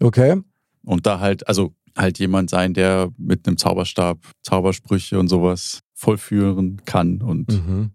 Okay. 0.00 0.42
Und 0.82 1.06
da 1.06 1.20
halt, 1.20 1.46
also 1.46 1.74
halt 1.96 2.18
jemand 2.18 2.50
sein, 2.50 2.74
der 2.74 3.12
mit 3.18 3.46
einem 3.46 3.56
Zauberstab 3.56 4.18
Zaubersprüche 4.42 5.20
und 5.20 5.28
sowas 5.28 5.82
vollführen 5.94 6.82
kann 6.84 7.22
und, 7.22 7.52
Mhm. 7.52 7.90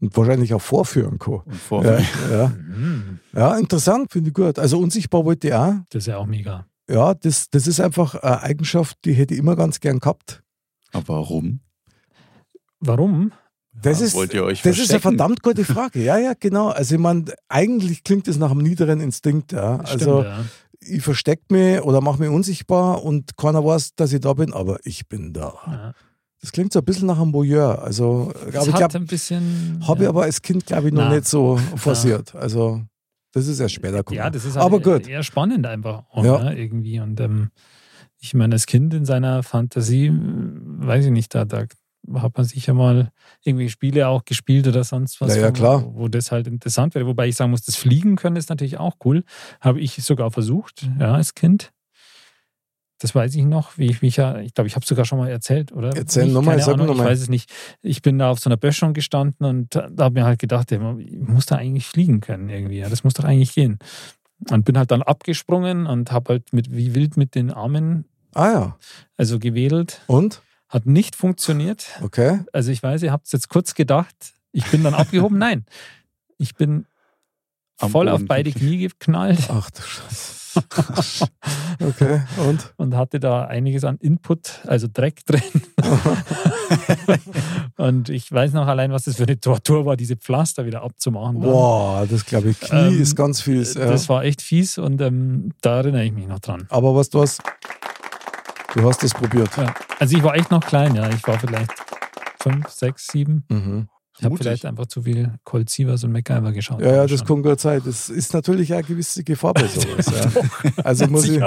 Und 0.00 0.14
wahrscheinlich 0.18 0.52
auch 0.52 0.60
vorführen 0.60 1.18
kann. 1.18 1.40
und 1.46 1.54
vor. 1.54 1.82
Ja, 1.82 1.98
ja. 2.30 2.48
Mhm. 2.48 3.20
ja 3.32 3.56
interessant, 3.56 4.12
finde 4.12 4.28
ich 4.28 4.34
gut. 4.34 4.58
Also 4.58 4.78
unsichtbar 4.78 5.24
wollte 5.24 5.48
ich 5.48 5.54
auch. 5.54 5.76
Das 5.88 6.02
ist 6.02 6.06
ja 6.08 6.18
auch 6.18 6.26
mega. 6.26 6.66
Ja, 6.90 7.14
das, 7.14 7.48
das 7.48 7.66
ist 7.66 7.80
einfach 7.80 8.16
eine 8.16 8.42
Eigenschaft, 8.42 8.98
die 9.06 9.14
hätte 9.14 9.32
ich 9.32 9.40
immer 9.40 9.56
ganz 9.56 9.80
gern 9.80 10.00
gehabt. 10.00 10.42
Aber 10.92 11.14
warum? 11.14 11.60
Warum? 12.80 13.32
Das 13.82 14.00
Ja, 14.00 14.06
ist, 14.06 14.14
wollt 14.14 14.32
ihr 14.34 14.44
euch 14.44 14.62
das 14.62 14.78
ist 14.78 14.90
eine 14.90 15.00
verdammt 15.00 15.42
gute 15.42 15.64
Frage. 15.64 16.02
Ja, 16.02 16.16
ja, 16.16 16.32
genau. 16.38 16.68
Also 16.68 16.94
ich 16.94 17.00
meine, 17.00 17.24
eigentlich 17.48 18.04
klingt 18.04 18.28
das 18.28 18.36
nach 18.38 18.50
einem 18.50 18.62
niederen 18.62 19.00
Instinkt. 19.00 19.52
Ja. 19.52 19.74
Stimmt, 19.86 19.90
Also 20.02 20.22
ja. 20.22 20.44
ich 20.80 21.02
verstecke 21.02 21.42
mich 21.50 21.80
oder 21.82 22.00
mache 22.00 22.20
mich 22.20 22.30
unsichtbar 22.30 23.02
und 23.04 23.36
keiner 23.36 23.64
weiß, 23.64 23.94
dass 23.96 24.12
ich 24.12 24.20
da 24.20 24.32
bin, 24.34 24.52
aber 24.52 24.78
ich 24.84 25.08
bin 25.08 25.32
da. 25.32 25.54
ja. 25.66 25.92
Das 26.40 26.52
klingt 26.52 26.74
so 26.74 26.80
ein 26.80 26.84
bisschen 26.84 27.06
nach 27.06 27.18
einem 27.18 27.32
Voyeur. 27.32 27.82
Also, 27.82 28.30
Das 28.52 28.66
ich 28.66 28.74
glaube, 28.74 28.92
habe 29.86 30.02
ich 30.02 30.08
aber 30.10 30.22
als 30.24 30.42
Kind, 30.42 30.66
glaube 30.66 30.88
ich, 30.88 30.92
noch 30.94 31.04
Na. 31.08 31.14
nicht 31.14 31.26
so 31.26 31.56
forciert. 31.76 32.34
Also, 32.34 32.82
das 33.32 33.46
ist 33.46 33.60
erst 33.60 33.74
später 33.74 33.96
gekommen. 33.98 34.18
Ja, 34.18 34.28
das 34.28 34.44
ist 34.44 34.54
halt 34.56 34.64
aber 34.66 34.78
gut. 34.78 35.08
eher 35.08 35.22
spannend 35.22 35.64
einfach 35.66 36.04
auch, 36.10 36.22
Ja. 36.22 36.44
ne, 36.44 36.58
irgendwie. 36.58 37.00
Und 37.00 37.18
ähm, 37.20 37.48
ich 38.20 38.34
meine, 38.34 38.54
als 38.56 38.66
Kind 38.66 38.92
in 38.92 39.06
seiner 39.06 39.42
Fantasie, 39.42 40.12
weiß 40.14 41.06
ich 41.06 41.12
nicht, 41.12 41.34
da, 41.34 41.46
da 41.46 41.64
hat 42.14 42.36
man 42.36 42.44
sicher 42.44 42.74
mal 42.74 43.10
irgendwie 43.42 43.68
Spiele 43.70 44.08
auch 44.08 44.24
gespielt 44.24 44.66
oder 44.68 44.84
sonst 44.84 45.20
was, 45.20 45.36
Ja, 45.36 45.42
ja, 45.42 45.48
wo, 45.48 45.52
klar. 45.52 45.84
wo 45.94 46.08
das 46.08 46.30
halt 46.32 46.46
interessant 46.46 46.94
wäre. 46.94 47.06
Wobei 47.06 47.28
ich 47.28 47.36
sagen 47.36 47.50
muss, 47.50 47.62
das 47.62 47.76
Fliegen 47.76 48.16
können 48.16 48.36
ist 48.36 48.50
natürlich 48.50 48.78
auch 48.78 48.96
cool. 49.04 49.24
Habe 49.60 49.80
ich 49.80 49.94
sogar 50.04 50.30
versucht, 50.30 50.88
ja, 50.98 51.14
als 51.14 51.34
Kind. 51.34 51.72
Das 52.98 53.14
weiß 53.14 53.34
ich 53.34 53.44
noch, 53.44 53.76
wie 53.76 53.86
ich 53.86 54.02
mich 54.02 54.16
ja, 54.16 54.38
ich 54.38 54.54
glaube, 54.54 54.68
ich 54.68 54.76
habe 54.76 54.86
sogar 54.86 55.04
schon 55.04 55.18
mal 55.18 55.28
erzählt, 55.28 55.72
oder? 55.72 55.90
Erzähl 55.94 56.26
nochmal, 56.28 56.60
sag 56.60 56.76
nochmal. 56.76 56.96
Ich 56.96 57.02
weiß 57.02 57.20
es 57.22 57.28
nicht. 57.28 57.50
Ich 57.82 58.00
bin 58.02 58.18
da 58.18 58.30
auf 58.30 58.38
so 58.38 58.48
einer 58.48 58.56
Böschung 58.56 58.94
gestanden 58.94 59.44
und 59.46 59.74
da 59.74 59.88
habe 60.04 60.20
mir 60.20 60.24
halt 60.24 60.38
gedacht, 60.38 60.70
ich 60.72 60.78
muss 60.78 61.46
da 61.46 61.56
eigentlich 61.56 61.86
fliegen 61.86 62.20
können 62.20 62.48
irgendwie. 62.48 62.78
Ja, 62.78 62.88
das 62.88 63.02
muss 63.04 63.14
doch 63.14 63.24
eigentlich 63.24 63.52
gehen. 63.52 63.78
Und 64.50 64.64
bin 64.64 64.78
halt 64.78 64.90
dann 64.90 65.02
abgesprungen 65.02 65.86
und 65.86 66.12
habe 66.12 66.34
halt 66.34 66.52
mit 66.52 66.74
wie 66.74 66.94
wild 66.94 67.16
mit 67.16 67.34
den 67.34 67.50
Armen, 67.50 68.04
Ah 68.32 68.50
ja. 68.52 68.78
also 69.16 69.38
gewedelt. 69.38 70.02
Und? 70.06 70.40
Hat 70.68 70.86
nicht 70.86 71.16
funktioniert. 71.16 71.86
Okay. 72.02 72.40
Also 72.52 72.70
ich 72.70 72.82
weiß, 72.82 73.02
ihr 73.02 73.12
habt 73.12 73.26
es 73.26 73.32
jetzt 73.32 73.48
kurz 73.48 73.74
gedacht. 73.74 74.14
Ich 74.52 74.64
bin 74.70 74.82
dann 74.82 74.94
abgehoben. 74.94 75.38
Nein, 75.46 75.64
ich 76.38 76.54
bin 76.54 76.86
Am 77.78 77.90
voll 77.90 78.08
auf 78.08 78.18
Boden. 78.18 78.28
beide 78.28 78.52
Knie 78.52 78.78
geknallt 78.78 79.48
Ach 79.48 79.70
du 79.70 79.82
Scheiße. 79.82 80.34
okay. 81.80 82.22
Und? 82.46 82.72
und 82.76 82.94
hatte 82.94 83.18
da 83.18 83.44
einiges 83.46 83.82
an 83.82 83.96
Input, 83.98 84.60
also 84.68 84.86
Dreck 84.92 85.24
drin. 85.26 85.42
und 87.76 88.08
ich 88.08 88.30
weiß 88.30 88.52
noch 88.52 88.68
allein, 88.68 88.92
was 88.92 89.02
das 89.04 89.16
für 89.16 89.24
eine 89.24 89.40
Tortur 89.40 89.84
war, 89.84 89.96
diese 89.96 90.14
Pflaster 90.16 90.64
wieder 90.64 90.82
abzumachen. 90.82 91.40
Boah, 91.40 92.06
das 92.08 92.24
glaube 92.24 92.50
ich, 92.50 92.60
Knie 92.60 92.94
Ähm, 92.94 93.02
ist 93.02 93.16
ganz 93.16 93.40
fies. 93.40 93.74
Ja. 93.74 93.86
Das 93.86 94.08
war 94.08 94.22
echt 94.24 94.42
fies 94.42 94.78
und 94.78 95.00
ähm, 95.00 95.50
da 95.60 95.78
erinnere 95.78 96.04
ich 96.04 96.12
mich 96.12 96.28
noch 96.28 96.38
dran. 96.38 96.66
Aber 96.70 96.94
was 96.94 97.10
du 97.10 97.20
hast, 97.22 97.42
du 98.74 98.88
hast 98.88 99.02
es 99.02 99.14
probiert. 99.14 99.56
Ja. 99.56 99.74
Also 99.98 100.16
ich 100.16 100.22
war 100.22 100.34
echt 100.34 100.50
noch 100.50 100.64
klein, 100.64 100.94
ja. 100.94 101.08
Ich 101.10 101.26
war 101.26 101.38
vielleicht 101.38 101.72
fünf, 102.40 102.68
sechs, 102.68 103.06
sieben. 103.06 103.44
Mhm. 103.48 103.88
Ich 104.18 104.24
habe 104.24 104.36
vielleicht 104.36 104.64
einfach 104.64 104.86
zu 104.86 105.02
viel 105.02 105.34
Colt 105.42 105.68
Sievers 105.68 106.04
und 106.04 106.12
MacGyver 106.12 106.52
geschaut. 106.52 106.80
Ja, 106.80 106.94
ja, 106.94 107.06
das 107.06 107.24
kann 107.24 107.42
gut 107.42 107.58
sein. 107.58 107.82
Das 107.84 108.08
ist 108.08 108.32
natürlich 108.32 108.72
eine 108.72 108.84
gewisse 108.84 109.24
Gefahr 109.24 109.54
bei 109.54 109.66
sowas. 109.66 110.06
ja. 110.76 110.84
Also 110.84 111.08
muss 111.08 111.28
ich. 111.28 111.42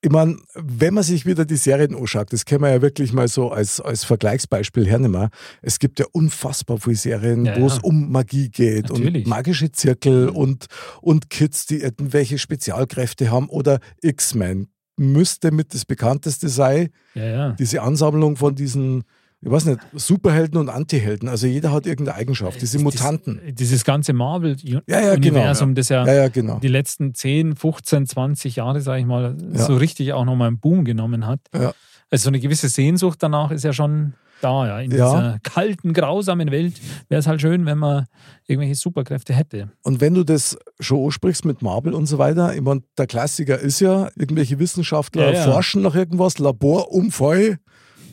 Ich 0.00 0.10
meine, 0.10 0.36
wenn 0.54 0.94
man 0.94 1.04
sich 1.04 1.26
wieder 1.26 1.44
die 1.44 1.56
Serien 1.56 1.94
anschaut, 1.94 2.32
das 2.32 2.44
können 2.44 2.62
wir 2.62 2.70
ja 2.70 2.82
wirklich 2.82 3.12
mal 3.12 3.28
so 3.28 3.50
als, 3.50 3.80
als 3.80 4.04
Vergleichsbeispiel 4.04 4.86
hernehmen. 4.86 5.28
Es 5.62 5.78
gibt 5.78 5.98
ja 6.00 6.06
unfassbar 6.12 6.78
viele 6.78 6.96
Serien, 6.96 7.44
Ja, 7.44 7.60
wo 7.60 7.66
es 7.66 7.76
ja. 7.76 7.80
um 7.82 8.10
Magie 8.10 8.48
geht 8.50 8.88
Natürlich. 8.88 9.24
und 9.24 9.30
magische 9.30 9.70
Zirkel 9.72 10.28
und, 10.28 10.66
und 11.00 11.30
Kids, 11.30 11.66
die 11.66 11.80
irgendwelche 11.80 12.38
Spezialkräfte 12.38 13.30
haben 13.30 13.48
oder 13.48 13.78
X-Men. 14.02 14.68
Müsste 14.98 15.52
mit 15.52 15.72
das 15.72 15.84
bekannteste 15.86 16.48
sein, 16.48 16.90
Ja, 17.14 17.24
ja. 17.24 17.52
diese 17.52 17.82
Ansammlung 17.82 18.36
von 18.36 18.54
diesen, 18.54 19.04
ich 19.44 19.50
weiß 19.50 19.64
nicht, 19.66 19.80
Superhelden 19.92 20.58
und 20.58 20.68
Antihelden. 20.68 21.28
Also 21.28 21.46
jeder 21.48 21.72
hat 21.72 21.86
irgendeine 21.86 22.16
Eigenschaft, 22.16 22.60
diese 22.62 22.78
Dies- 22.78 22.84
Mutanten. 22.84 23.40
Dieses 23.52 23.84
ganze 23.84 24.12
ja, 24.12 24.16
Marvel-Universum, 24.18 25.68
genau. 25.70 25.74
das 25.76 25.88
ja, 25.88 26.06
Ja, 26.06 26.12
ja, 26.14 26.28
genau. 26.28 26.58
die 26.60 26.68
letzten 26.68 27.14
10, 27.14 27.56
15, 27.56 28.06
20 28.06 28.56
Jahre, 28.56 28.80
sage 28.80 29.00
ich 29.00 29.06
mal, 29.06 29.36
Ja. 29.52 29.58
so 29.66 29.76
richtig 29.76 30.12
auch 30.12 30.24
nochmal 30.24 30.48
einen 30.48 30.58
Boom 30.60 30.84
genommen 30.84 31.26
hat. 31.26 31.40
Ja. 31.54 31.72
Also 32.10 32.24
so 32.24 32.28
eine 32.30 32.40
gewisse 32.40 32.68
Sehnsucht 32.68 33.22
danach 33.22 33.50
ist 33.50 33.64
ja 33.64 33.72
schon 33.72 34.14
da, 34.42 34.66
ja. 34.66 34.80
In 34.80 34.90
Ja. 34.90 34.96
dieser 34.96 35.38
kalten, 35.42 35.92
grausamen 35.92 36.50
Welt 36.50 36.74
wäre 37.08 37.20
es 37.20 37.26
halt 37.26 37.40
schön, 37.40 37.64
wenn 37.64 37.78
man 37.78 38.06
irgendwelche 38.46 38.74
Superkräfte 38.74 39.32
hätte. 39.34 39.70
Und 39.82 40.00
wenn 40.00 40.14
du 40.14 40.24
das 40.24 40.56
schon 40.80 41.04
ansprichst 41.04 41.44
mit 41.44 41.62
Marvel 41.62 41.94
und 41.94 42.06
so 42.06 42.18
weiter, 42.18 42.54
ich 42.54 42.60
meine, 42.60 42.82
der 42.98 43.06
Klassiker 43.06 43.58
ist 43.58 43.80
ja, 43.80 44.08
irgendwelche 44.16 44.58
Wissenschaftler 44.58 45.32
Ja, 45.32 45.46
ja. 45.46 45.52
forschen 45.52 45.82
nach 45.82 45.94
irgendwas, 45.94 46.38
Laborunfall 46.38 47.58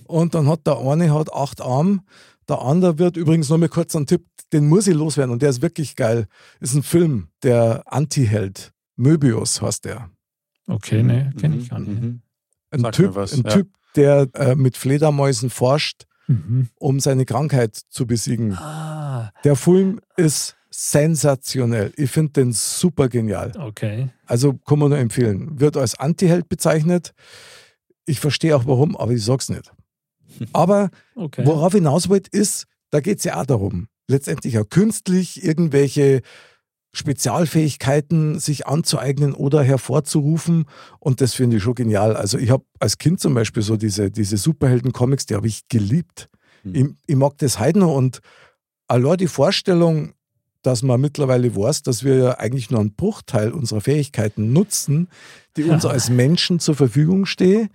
und 0.10 0.34
dann 0.36 0.48
hat 0.48 0.65
der 0.67 0.78
eine 0.80 1.13
hat 1.13 1.32
acht 1.34 1.62
Arme, 1.62 2.00
der 2.48 2.62
andere 2.62 2.98
wird 2.98 3.15
übrigens 3.17 3.50
noch 3.50 3.58
mal 3.58 3.69
kurz 3.69 3.95
ein 3.95 4.08
Tipp, 4.08 4.26
den 4.52 4.67
muss 4.67 4.88
ich 4.88 4.95
loswerden 4.95 5.32
und 5.32 5.41
der 5.41 5.50
ist 5.52 5.62
wirklich 5.62 5.95
geil. 5.95 6.26
Ist 6.60 6.74
ein 6.74 6.84
Film, 6.84 7.28
der 7.43 7.84
Anti-Held. 7.86 8.74
Möbius 8.95 9.62
heißt 9.62 9.86
der. 9.86 10.10
Okay, 10.67 11.04
ne, 11.04 11.32
kenne 11.39 11.58
ich 11.58 11.69
gar 11.69 11.80
nicht. 11.80 12.02
Mhm. 12.02 12.22
Ein 12.72 12.91
Typ, 12.91 13.15
was, 13.15 13.34
ein 13.34 13.43
ja. 13.43 13.50
typ 13.52 13.69
der 13.95 14.28
äh, 14.34 14.56
mit 14.56 14.78
Fledermäusen 14.78 15.50
forscht, 15.50 16.06
Mhm. 16.28 16.69
um 16.76 17.00
seine 17.00 17.26
Krankheit 17.26 17.76
zu 17.89 18.06
besiegen. 18.06 18.54
Ah, 18.54 19.32
Der 19.43 19.56
Film 19.56 20.00
ist 20.15 20.56
sensationell. 20.69 21.91
Ich 21.98 22.12
finde 22.12 22.34
den 22.34 22.52
super 22.54 23.10
genial. 23.10 23.52
okay. 23.58 24.10
Also 24.28 24.54
kann 24.54 24.78
man 24.78 24.89
nur 24.89 25.00
empfehlen. 25.00 25.60
Wird 25.60 25.76
als 25.76 25.95
Anti-Held 26.00 26.48
bezeichnet. 26.48 27.13
Ich 28.06 28.19
verstehe 28.19 28.56
auch 28.56 28.67
warum, 28.67 28.95
aber 28.95 29.12
ich 29.12 29.24
sag's 29.26 29.50
nicht. 29.50 29.72
Aber 30.54 30.89
okay. 31.15 31.46
worauf 31.46 31.74
hinaus 31.74 32.10
wollte, 32.10 32.30
ist, 32.32 32.65
da 32.92 33.00
geht's 33.00 33.24
ja 33.24 33.39
auch 33.39 33.46
darum, 33.46 33.88
letztendlich 34.08 34.58
auch 34.60 34.68
künstlich 34.70 35.44
irgendwelche 35.44 36.22
Spezialfähigkeiten 36.92 38.39
sich 38.39 38.65
anzueignen 38.65 39.34
oder 39.34 39.62
hervorzurufen. 39.63 40.65
Und 41.00 41.22
das 41.22 41.34
finde 41.34 41.58
ich 41.58 41.63
schon 41.63 41.76
genial. 41.76 42.15
Also 42.15 42.38
ich 42.38 42.50
habe 42.50 42.63
als 42.80 42.98
Kind 42.98 43.20
zum 43.20 43.34
Beispiel 43.34 43.62
so 43.62 43.78
diese, 43.78 44.10
diese 44.10 44.38
Superhelden-Comics, 44.38 45.28
die 45.28 45.36
habe 45.36 45.48
ich 45.48 45.68
geliebt. 45.68 46.30
Hm. 46.63 46.76
Ich, 46.76 46.86
ich 47.08 47.15
mag 47.15 47.38
das 47.38 47.60
heute 47.60 47.80
noch 47.80 47.96
und 47.96 48.22
allein 48.88 49.18
die 49.18 49.28
Vorstellung, 49.28 50.13
dass 50.63 50.82
man 50.82 51.00
mittlerweile 51.00 51.56
weiß, 51.56 51.84
dass 51.84 52.04
wir 52.04 52.15
ja 52.15 52.39
eigentlich 52.39 52.70
nur 52.70 52.80
einen 52.80 52.94
Bruchteil 52.94 53.52
unserer 53.52 53.82
Fähigkeiten 53.82 54.52
nutzen, 54.52 55.08
die 55.56 55.63
uns 55.63 55.84
Ja. 55.84 55.89
als 55.92 56.10
Menschen 56.10 56.60
zur 56.60 56.76
Verfügung 56.76 57.26
stehen, 57.26 57.70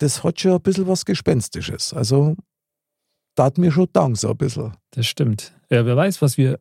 das 0.00 0.24
hat 0.24 0.40
schon 0.40 0.52
ein 0.52 0.62
bisschen 0.62 0.88
was 0.88 1.04
Gespenstisches. 1.04 1.92
Also, 1.92 2.34
da 3.34 3.44
hat 3.44 3.58
mir 3.58 3.70
schon 3.70 3.88
Dank 3.92 4.16
so 4.16 4.30
ein 4.30 4.36
bisschen. 4.36 4.72
Das 4.90 5.06
stimmt. 5.06 5.54
Ja, 5.70 5.86
wer 5.86 5.96
weiß, 5.96 6.20
was 6.22 6.36
wir 6.36 6.58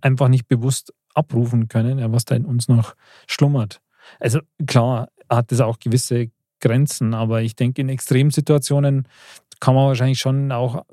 einfach 0.00 0.28
nicht 0.28 0.48
bewusst 0.48 0.92
abrufen 1.14 1.68
können, 1.68 1.98
ja, 1.98 2.12
was 2.12 2.24
da 2.24 2.34
in 2.34 2.44
uns 2.44 2.68
noch 2.68 2.94
schlummert. 3.26 3.80
Also 4.18 4.40
klar 4.66 5.08
hat 5.28 5.52
das 5.52 5.60
auch 5.60 5.78
gewisse 5.78 6.30
Grenzen, 6.60 7.14
aber 7.14 7.42
ich 7.42 7.56
denke, 7.56 7.80
in 7.80 7.88
Extremsituationen 7.88 9.06
kann 9.60 9.74
man 9.74 9.86
wahrscheinlich 9.88 10.18
schon 10.18 10.50
auch 10.52 10.84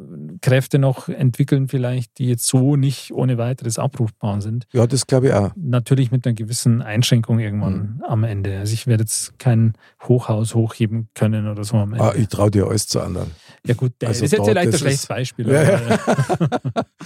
Kräfte 0.42 0.78
noch 0.78 1.08
entwickeln, 1.10 1.68
vielleicht, 1.70 2.18
die 2.20 2.28
jetzt 2.28 2.46
so 2.48 2.76
nicht 2.76 3.12
ohne 3.14 3.38
weiteres 3.38 3.80
abrufbar 3.80 4.42
sind. 4.42 4.68
Ja, 4.74 4.86
das 4.86 5.08
glaube 5.08 5.28
ich 5.28 5.34
auch. 5.34 5.52
Natürlich 5.56 6.12
mit 6.12 6.26
einer 6.28 6.36
gewissen 6.36 6.82
Einschränkung 6.82 7.38
Mhm. 7.38 7.42
irgendwann 7.42 8.04
am 8.08 8.24
Ende. 8.24 8.60
Also 8.60 8.74
ich 8.74 8.86
werde 8.86 9.04
jetzt 9.04 9.40
kein 9.40 9.74
Hochhaus 10.04 10.54
hochheben 10.54 11.08
können 11.14 11.48
oder 11.48 11.64
so 11.64 11.78
am 11.78 11.94
Ende. 11.94 12.04
Ah, 12.04 12.14
ich 12.16 12.28
traue 12.28 12.52
dir 12.52 12.68
alles 12.68 12.88
zu 12.88 13.00
anderen. 13.02 13.32
ja 13.66 13.74
gut, 13.74 13.94
der 14.02 14.10
also 14.10 14.26
ist 14.26 14.32
jetzt 14.32 14.46
vielleicht 14.46 14.68
ein 14.68 14.72
das 14.72 14.80
schlechtes 14.82 15.06
Beispiel. 15.08 15.50
Ja, 15.50 15.80
aber, 15.80 16.86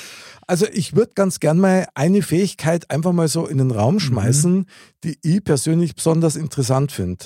Also 0.47 0.65
ich 0.73 0.95
würde 0.95 1.11
ganz 1.15 1.39
gern 1.39 1.59
mal 1.59 1.87
eine 1.95 2.21
Fähigkeit 2.23 2.89
einfach 2.89 3.11
mal 3.13 3.27
so 3.27 3.45
in 3.47 3.57
den 3.59 3.67
Mhm. 3.67 3.73
Raum 3.73 3.99
schmeißen, 3.99 4.65
die 5.03 5.17
ich 5.21 5.43
persönlich 5.43 5.95
besonders 5.95 6.35
interessant 6.35 6.91
finde. 6.91 7.25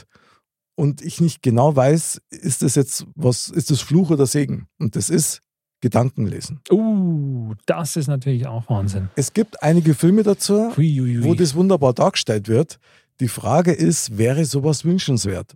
Und 0.75 1.01
ich 1.01 1.21
nicht 1.21 1.41
genau 1.41 1.75
weiß, 1.75 2.21
ist 2.29 2.61
das 2.61 2.75
jetzt 2.75 3.05
was, 3.15 3.47
ist 3.47 3.71
das 3.71 3.81
Fluch 3.81 4.09
oder 4.09 4.25
Segen? 4.25 4.67
Und 4.77 4.95
das 4.95 5.09
ist 5.09 5.41
Gedankenlesen. 5.81 6.61
Uh, 6.71 7.53
das 7.65 7.95
ist 7.95 8.07
natürlich 8.07 8.47
auch 8.47 8.69
Wahnsinn. 8.69 9.09
Es 9.15 9.33
gibt 9.33 9.61
einige 9.61 9.93
Filme 9.93 10.23
dazu, 10.23 10.75
Hui, 10.75 10.97
hui, 10.97 11.15
hui. 11.17 11.23
wo 11.23 11.33
das 11.33 11.55
wunderbar 11.55 11.93
dargestellt 11.93 12.47
wird. 12.47 12.79
Die 13.19 13.27
Frage 13.27 13.71
ist, 13.71 14.17
wäre 14.17 14.45
sowas 14.45 14.83
wünschenswert? 14.83 15.53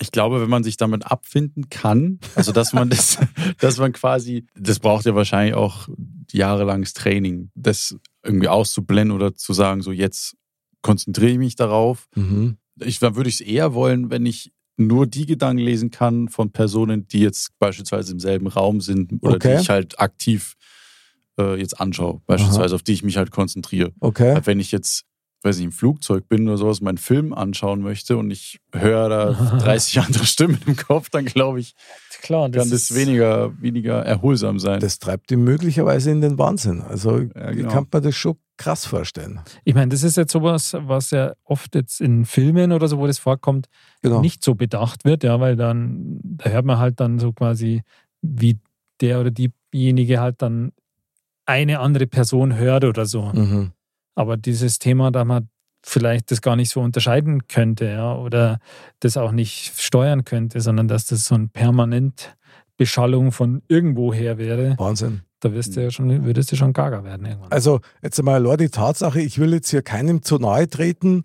Ich 0.00 0.12
glaube, 0.12 0.40
wenn 0.40 0.48
man 0.48 0.64
sich 0.64 0.76
damit 0.76 1.06
abfinden 1.10 1.68
kann, 1.68 2.20
also 2.34 2.52
dass 2.52 2.72
man 2.72 2.90
das, 2.90 3.18
dass 3.58 3.78
man 3.78 3.92
quasi, 3.92 4.46
das 4.54 4.78
braucht 4.78 5.06
ja 5.06 5.14
wahrscheinlich 5.14 5.54
auch 5.54 5.88
jahrelanges 6.30 6.94
Training, 6.94 7.50
das 7.54 7.96
irgendwie 8.22 8.48
auszublenden 8.48 9.16
oder 9.16 9.34
zu 9.34 9.52
sagen, 9.52 9.82
so 9.82 9.92
jetzt 9.92 10.36
konzentriere 10.82 11.32
ich 11.32 11.38
mich 11.38 11.56
darauf. 11.56 12.08
Mhm. 12.14 12.56
Ich, 12.82 12.98
dann 12.98 13.16
würde 13.16 13.28
ich 13.28 13.36
es 13.36 13.40
eher 13.40 13.74
wollen, 13.74 14.10
wenn 14.10 14.24
ich 14.24 14.52
nur 14.80 15.06
die 15.06 15.26
Gedanken 15.26 15.62
lesen 15.62 15.90
kann 15.90 16.28
von 16.28 16.50
Personen, 16.50 17.06
die 17.08 17.20
jetzt 17.20 17.50
beispielsweise 17.58 18.12
im 18.12 18.20
selben 18.20 18.46
Raum 18.48 18.80
sind 18.80 19.12
oder 19.22 19.36
Okay. 19.36 19.56
die 19.56 19.62
ich 19.62 19.70
halt 19.70 20.00
aktiv 20.00 20.56
äh, 21.38 21.54
jetzt 21.58 21.80
anschaue, 21.80 22.20
beispielsweise 22.26 22.74
auf 22.74 22.82
die 22.82 22.92
ich 22.92 23.02
mich 23.02 23.16
halt 23.16 23.30
konzentriere. 23.30 23.92
Okay. 24.00 24.34
Halt, 24.34 24.46
wenn 24.46 24.58
ich 24.60 24.72
jetzt, 24.72 25.04
weiß 25.42 25.56
nicht, 25.56 25.66
im 25.66 25.72
Flugzeug 25.72 26.28
bin 26.28 26.46
oder 26.48 26.56
sowas, 26.58 26.80
meinen 26.80 26.98
Film 26.98 27.32
anschauen 27.32 27.80
möchte 27.82 28.16
und 28.16 28.30
ich 28.30 28.58
höre 28.74 29.08
da 29.08 29.32
30 29.60 30.00
andere 30.00 30.24
Stimmen 30.26 30.58
im 30.66 30.76
Kopf, 30.76 31.08
dann 31.10 31.24
glaube 31.24 31.60
ich, 31.60 31.74
Klar, 32.22 32.50
das 32.50 32.62
kann 32.64 32.70
das 32.70 32.94
weniger, 32.94 33.52
weniger 33.62 34.02
erholsam 34.04 34.58
sein. 34.58 34.80
Das 34.80 34.98
treibt 34.98 35.30
ihn 35.30 35.42
möglicherweise 35.42 36.10
in 36.10 36.20
den 36.20 36.36
Wahnsinn. 36.36 36.82
Also 36.82 37.18
Ja, 37.20 37.50
ich 37.50 37.56
genau. 37.58 37.70
kann 37.72 37.86
mir 37.92 38.00
das 38.02 38.14
schon 38.14 38.36
krass 38.60 38.84
vorstellen. 38.84 39.40
Ich 39.64 39.74
meine, 39.74 39.88
das 39.88 40.02
ist 40.02 40.18
jetzt 40.18 40.32
sowas, 40.32 40.76
was 40.78 41.10
ja 41.12 41.32
oft 41.44 41.74
jetzt 41.74 42.00
in 42.00 42.26
Filmen 42.26 42.72
oder 42.72 42.88
so, 42.88 42.98
wo 42.98 43.06
das 43.06 43.18
vorkommt, 43.18 43.68
Genau. 44.02 44.20
nicht 44.20 44.44
so 44.44 44.54
bedacht 44.54 45.04
wird, 45.06 45.24
ja, 45.24 45.40
weil 45.40 45.56
dann, 45.56 46.20
da 46.22 46.50
hört 46.50 46.66
man 46.66 46.78
halt 46.78 47.00
dann 47.00 47.18
so 47.18 47.32
quasi, 47.32 47.82
wie 48.20 48.58
der 49.00 49.20
oder 49.20 49.30
diejenige 49.30 50.20
halt 50.20 50.42
dann 50.42 50.72
eine 51.46 51.80
andere 51.80 52.06
Person 52.06 52.54
hört 52.54 52.84
oder 52.84 53.06
so. 53.06 53.32
Mhm. 53.32 53.72
Aber 54.14 54.36
dieses 54.36 54.78
Thema, 54.78 55.10
da 55.10 55.24
man 55.24 55.48
vielleicht 55.82 56.30
das 56.30 56.42
gar 56.42 56.54
nicht 56.54 56.68
so 56.68 56.82
unterscheiden 56.82 57.48
könnte, 57.48 57.86
ja, 57.86 58.14
oder 58.14 58.58
das 59.00 59.16
auch 59.16 59.32
nicht 59.32 59.72
steuern 59.80 60.24
könnte, 60.24 60.60
sondern 60.60 60.86
dass 60.86 61.06
das 61.06 61.24
so 61.24 61.34
ein 61.34 61.48
permanent 61.48 62.36
Beschallung 62.76 63.32
von 63.32 63.62
irgendwoher 63.68 64.36
wäre, 64.36 64.74
Wahnsinn. 64.78 65.22
Da 65.40 65.52
wirst 65.52 65.76
du 65.76 65.82
ja 65.82 65.90
schon, 65.90 66.24
würdest 66.24 66.52
du 66.52 66.56
schon 66.56 66.72
gaga 66.72 67.02
werden 67.04 67.26
irgendwann. 67.26 67.50
Also 67.52 67.80
jetzt 68.02 68.18
einmal 68.18 68.34
allein 68.46 68.58
die 68.58 68.68
Tatsache, 68.68 69.20
ich 69.20 69.38
will 69.38 69.52
jetzt 69.54 69.70
hier 69.70 69.82
keinem 69.82 70.22
zu 70.22 70.38
nahe 70.38 70.68
treten, 70.68 71.24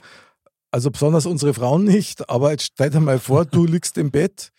also 0.71 0.91
besonders 0.91 1.25
unsere 1.25 1.54
Frauen 1.54 1.84
nicht, 1.86 2.30
aber 2.30 2.51
jetzt 2.51 2.63
stell 2.73 2.89
dir 2.89 2.99
mal 2.99 3.19
vor, 3.19 3.45
du 3.45 3.65
liegst 3.65 3.97
im 3.97 4.12
Bett 4.12 4.51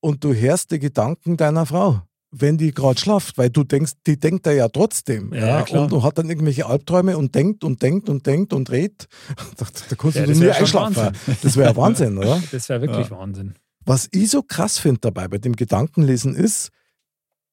und 0.00 0.22
du 0.24 0.34
hörst 0.34 0.70
die 0.70 0.78
Gedanken 0.78 1.36
deiner 1.36 1.64
Frau, 1.66 2.02
wenn 2.30 2.58
die 2.58 2.72
gerade 2.72 3.00
schlaft, 3.00 3.38
weil 3.38 3.48
du 3.50 3.64
denkst, 3.64 3.92
die 4.06 4.18
denkt 4.20 4.44
da 4.46 4.52
ja 4.52 4.68
trotzdem. 4.68 5.32
Ja, 5.32 5.46
Ja, 5.46 5.62
klar. 5.62 5.84
und 5.84 5.92
du 5.92 6.02
hat 6.02 6.18
dann 6.18 6.28
irgendwelche 6.28 6.66
Albträume 6.66 7.16
und 7.16 7.34
denkt 7.34 7.64
und 7.64 7.80
denkt 7.82 8.08
und 8.10 8.26
denkt 8.26 8.52
und 8.52 8.70
redet. 8.70 9.06
Da, 9.56 9.66
da 9.88 9.96
kannst 9.96 10.16
Ja, 10.16 10.22
du 10.24 10.28
das 10.32 10.38
nie 10.38 10.50
einschlafen. 10.50 10.96
Wahnsinn. 10.96 11.36
Das 11.42 11.56
wäre 11.56 11.76
Wahnsinn, 11.76 12.18
oder? 12.18 12.42
Das 12.52 12.68
wäre 12.68 12.82
wirklich 12.82 13.10
Wahnsinn. 13.10 13.54
Was 13.86 14.08
ich 14.10 14.30
so 14.30 14.42
krass 14.42 14.78
finde 14.78 15.00
dabei 15.00 15.28
bei 15.28 15.38
dem 15.38 15.54
Gedankenlesen 15.56 16.34
ist, 16.34 16.70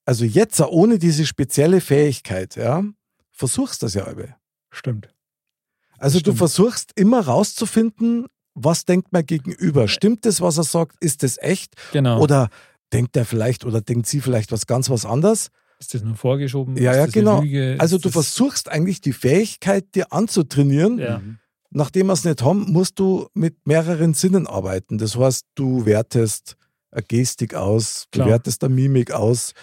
also 0.05 0.25
jetzt 0.25 0.59
ohne 0.59 0.99
diese 0.99 1.25
spezielle 1.25 1.81
Fähigkeit, 1.81 2.55
ja, 2.55 2.83
versuchst 3.31 3.83
das 3.83 3.93
ja 3.93 4.03
alle. 4.03 4.35
Stimmt. 4.71 5.13
Also 5.97 6.19
du 6.19 6.25
Stimmt. 6.25 6.37
versuchst 6.39 6.91
immer 6.95 7.21
rauszufinden, 7.21 8.27
was 8.55 8.85
denkt 8.85 9.11
mein 9.11 9.25
Gegenüber? 9.25 9.87
Stimmt 9.87 10.25
das, 10.25 10.41
was 10.41 10.57
er 10.57 10.63
sagt? 10.63 10.97
Ist 10.99 11.23
das 11.23 11.37
echt? 11.37 11.75
Genau. 11.91 12.21
Oder 12.21 12.49
denkt 12.91 13.15
er 13.15 13.25
vielleicht 13.25 13.65
oder 13.65 13.81
denkt 13.81 14.07
sie 14.07 14.21
vielleicht 14.21 14.51
was 14.51 14.67
ganz 14.67 14.89
was 14.89 15.05
anderes? 15.05 15.49
ist 15.83 15.93
das 15.93 16.03
nur 16.03 16.15
vorgeschoben? 16.15 16.77
Ja, 16.77 16.91
ist 16.91 16.97
ja, 16.97 17.05
das 17.05 17.15
eine 17.15 17.23
genau. 17.23 17.41
Lüge? 17.41 17.75
Also 17.79 17.97
Ist 17.97 18.05
du 18.05 18.09
versuchst 18.09 18.69
eigentlich 18.69 19.01
die 19.01 19.13
Fähigkeit, 19.13 19.95
dir 19.95 20.11
anzutrainieren. 20.13 20.97
Ja. 20.97 21.19
Mhm. 21.19 21.39
Nachdem 21.71 22.07
wir 22.07 22.13
es 22.13 22.23
nicht 22.23 22.41
haben, 22.43 22.71
musst 22.71 22.99
du 22.99 23.27
mit 23.33 23.65
mehreren 23.65 24.13
Sinnen 24.13 24.45
arbeiten. 24.47 24.97
Das 24.97 25.17
heißt, 25.17 25.45
du 25.55 25.85
wertest 25.85 26.55
eine 26.91 27.03
Gestik 27.03 27.55
aus, 27.55 28.05
du 28.11 28.19
Klar. 28.19 28.29
wertest 28.29 28.63
eine 28.63 28.73
Mimik 28.73 29.11
aus, 29.11 29.53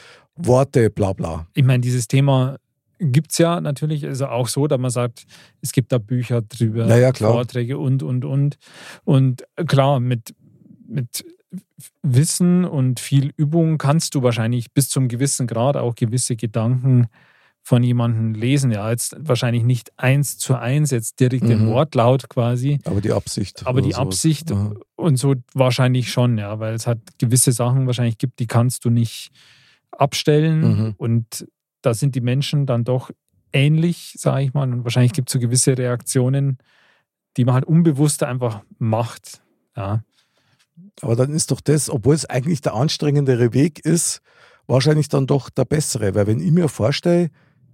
Worte, 0.46 0.90
bla 0.90 1.12
bla. 1.12 1.46
Ich 1.54 1.64
meine, 1.64 1.80
dieses 1.80 2.08
Thema 2.08 2.56
gibt 2.98 3.32
es 3.32 3.38
ja 3.38 3.60
natürlich 3.60 4.06
also 4.06 4.26
auch 4.26 4.48
so, 4.48 4.66
dass 4.66 4.78
man 4.78 4.90
sagt, 4.90 5.24
es 5.62 5.72
gibt 5.72 5.90
da 5.92 5.98
Bücher 5.98 6.42
drüber, 6.42 6.86
Ja, 6.86 6.96
ja, 6.98 7.12
klar. 7.12 7.32
Vorträge 7.32 7.78
und, 7.78 8.02
und, 8.02 8.24
und. 8.24 8.56
Und 9.04 9.44
klar, 9.66 10.00
mit, 10.00 10.34
mit 10.86 11.24
Wissen 12.02 12.64
und 12.64 13.00
viel 13.00 13.32
Übung 13.36 13.78
kannst 13.78 14.14
du 14.14 14.22
wahrscheinlich 14.22 14.72
bis 14.72 14.88
zum 14.88 15.08
gewissen 15.08 15.46
Grad 15.46 15.76
auch 15.76 15.94
gewisse 15.94 16.36
Gedanken 16.36 17.06
von 17.62 17.82
jemandem 17.82 18.34
lesen. 18.34 18.70
Ja, 18.70 18.90
jetzt 18.90 19.16
wahrscheinlich 19.18 19.64
nicht 19.64 19.90
eins 19.98 20.38
zu 20.38 20.56
eins, 20.56 20.90
jetzt 20.90 21.20
direkt 21.20 21.48
den 21.48 21.66
Mhm. 21.66 21.70
Wortlaut 21.70 22.28
quasi, 22.28 22.78
Aber 22.84 23.00
die 23.00 23.12
Absicht. 23.12 23.66
aber 23.66 23.82
die 23.82 23.92
sowas. 23.92 24.06
Absicht 24.06 24.52
Aha. 24.52 24.74
und 24.96 25.16
so 25.16 25.34
wahrscheinlich 25.54 26.10
schon, 26.10 26.38
ja, 26.38 26.58
weil 26.58 26.74
es 26.74 26.86
halt 26.86 27.00
gewisse 27.18 27.52
Sachen 27.52 27.86
wahrscheinlich 27.86 28.18
gibt, 28.18 28.38
die 28.38 28.46
kannst 28.46 28.84
du 28.84 28.90
nicht 28.90 29.30
abstellen 30.00 30.60
Mhm. 30.60 30.94
und 30.96 31.46
da 31.82 31.94
sind 31.94 32.14
die 32.14 32.20
Menschen 32.20 32.66
dann 32.66 32.84
doch 32.84 33.10
ähnlich, 33.52 34.14
sage 34.18 34.44
ich 34.44 34.54
mal, 34.54 34.70
und 34.70 34.84
wahrscheinlich 34.84 35.12
gibt 35.12 35.28
es 35.28 35.32
so 35.32 35.38
gewisse 35.38 35.76
Reaktionen, 35.76 36.58
die 37.36 37.44
man 37.44 37.54
halt 37.54 37.64
unbewusst 37.64 38.22
einfach 38.22 38.62
macht. 38.78 39.42
Ja, 39.76 40.02
Aber 41.00 41.16
dann 41.16 41.32
ist 41.32 41.50
doch 41.50 41.60
das, 41.60 41.88
obwohl 41.90 42.14
es 42.14 42.26
eigentlich 42.26 42.60
der 42.60 42.74
anstrengendere 42.74 43.52
Weg 43.54 43.84
ist, 43.84 44.20
wahrscheinlich 44.66 45.08
dann 45.08 45.26
doch 45.26 45.50
der 45.50 45.64
bessere. 45.64 46.14
Weil 46.14 46.26
wenn 46.26 46.40
ich 46.40 46.50
mir 46.52 46.68
vorstelle, 46.68 47.30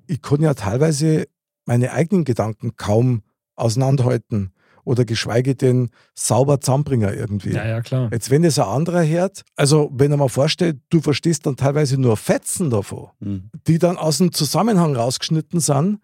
ich 0.07 0.23
kann 0.23 0.41
ja 0.41 0.55
teilweise 0.55 1.27
meine 1.65 1.93
eigenen 1.93 2.25
Gedanken 2.25 2.77
kaum 2.77 3.23
auseinanderhalten 3.57 4.53
oder 4.87 5.05
geschweige 5.05 5.55
denn 5.55 5.91
sauber 6.15 6.61
zusammenbringen 6.61 7.13
irgendwie. 7.13 7.51
ja, 7.51 7.67
ja 7.67 7.81
klar. 7.83 8.09
Jetzt, 8.13 8.31
wenn 8.31 8.45
es 8.45 8.59
ein 8.59 8.65
anderer 8.67 9.05
hört, 9.05 9.43
also 9.57 9.91
wenn 9.93 10.11
er 10.13 10.17
mal 10.17 10.29
vorstellt, 10.29 10.79
du 10.89 11.01
verstehst 11.03 11.45
dann 11.45 11.57
teilweise 11.57 12.01
nur 12.01 12.17
Fetzen 12.17 12.71
davon, 12.71 13.09
Mhm. 13.21 13.51
die 13.67 13.79
dann 13.79 13.99
aus 13.99 14.19
dem 14.19 14.33
Zusammenhang 14.33 14.97
rausgeschnitten 14.97 15.61
sind 15.61 15.99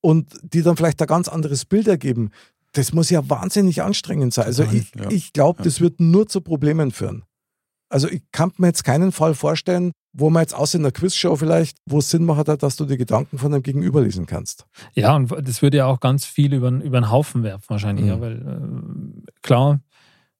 und 0.00 0.32
die 0.42 0.62
dann 0.62 0.76
vielleicht 0.76 1.00
ein 1.00 1.06
ganz 1.08 1.28
anderes 1.28 1.64
Bild 1.64 1.88
ergeben. 1.88 2.30
Das 2.72 2.92
muss 2.92 3.08
ja 3.10 3.28
wahnsinnig 3.28 3.82
anstrengend 3.82 4.34
sein. 4.34 4.44
Also 4.44 4.64
ich, 4.64 4.92
ja. 4.94 5.10
ich 5.10 5.32
glaube, 5.32 5.60
Ja. 5.60 5.64
das 5.64 5.80
wird 5.80 5.98
nur 5.98 6.28
zu 6.28 6.40
Problemen 6.42 6.90
führen. 6.92 7.24
Also 7.88 8.08
ich 8.08 8.22
kann 8.32 8.52
mir 8.58 8.66
jetzt 8.68 8.84
keinen 8.84 9.12
Fall 9.12 9.34
vorstellen, 9.34 9.92
wo 10.18 10.30
man 10.30 10.42
jetzt 10.42 10.54
außer 10.54 10.76
in 10.78 10.82
der 10.82 10.92
Quizshow 10.92 11.36
vielleicht, 11.36 11.78
wo 11.86 11.98
es 11.98 12.08
Sinn 12.10 12.24
macht, 12.24 12.48
dass 12.48 12.76
du 12.76 12.84
die 12.86 12.96
Gedanken 12.96 13.36
von 13.38 13.52
dem 13.52 13.62
Gegenüber 13.62 14.00
lesen 14.00 14.24
kannst. 14.26 14.66
Ja, 14.94 15.14
und 15.14 15.30
das 15.46 15.60
würde 15.60 15.76
ja 15.76 15.86
auch 15.86 16.00
ganz 16.00 16.24
viel 16.24 16.54
über, 16.54 16.68
über 16.70 17.00
den 17.00 17.10
Haufen 17.10 17.42
werfen 17.42 17.66
wahrscheinlich, 17.68 18.04
Mhm. 18.06 18.10
ja, 18.10 18.20
weil 18.20 18.36
äh, 19.26 19.30
klar 19.42 19.80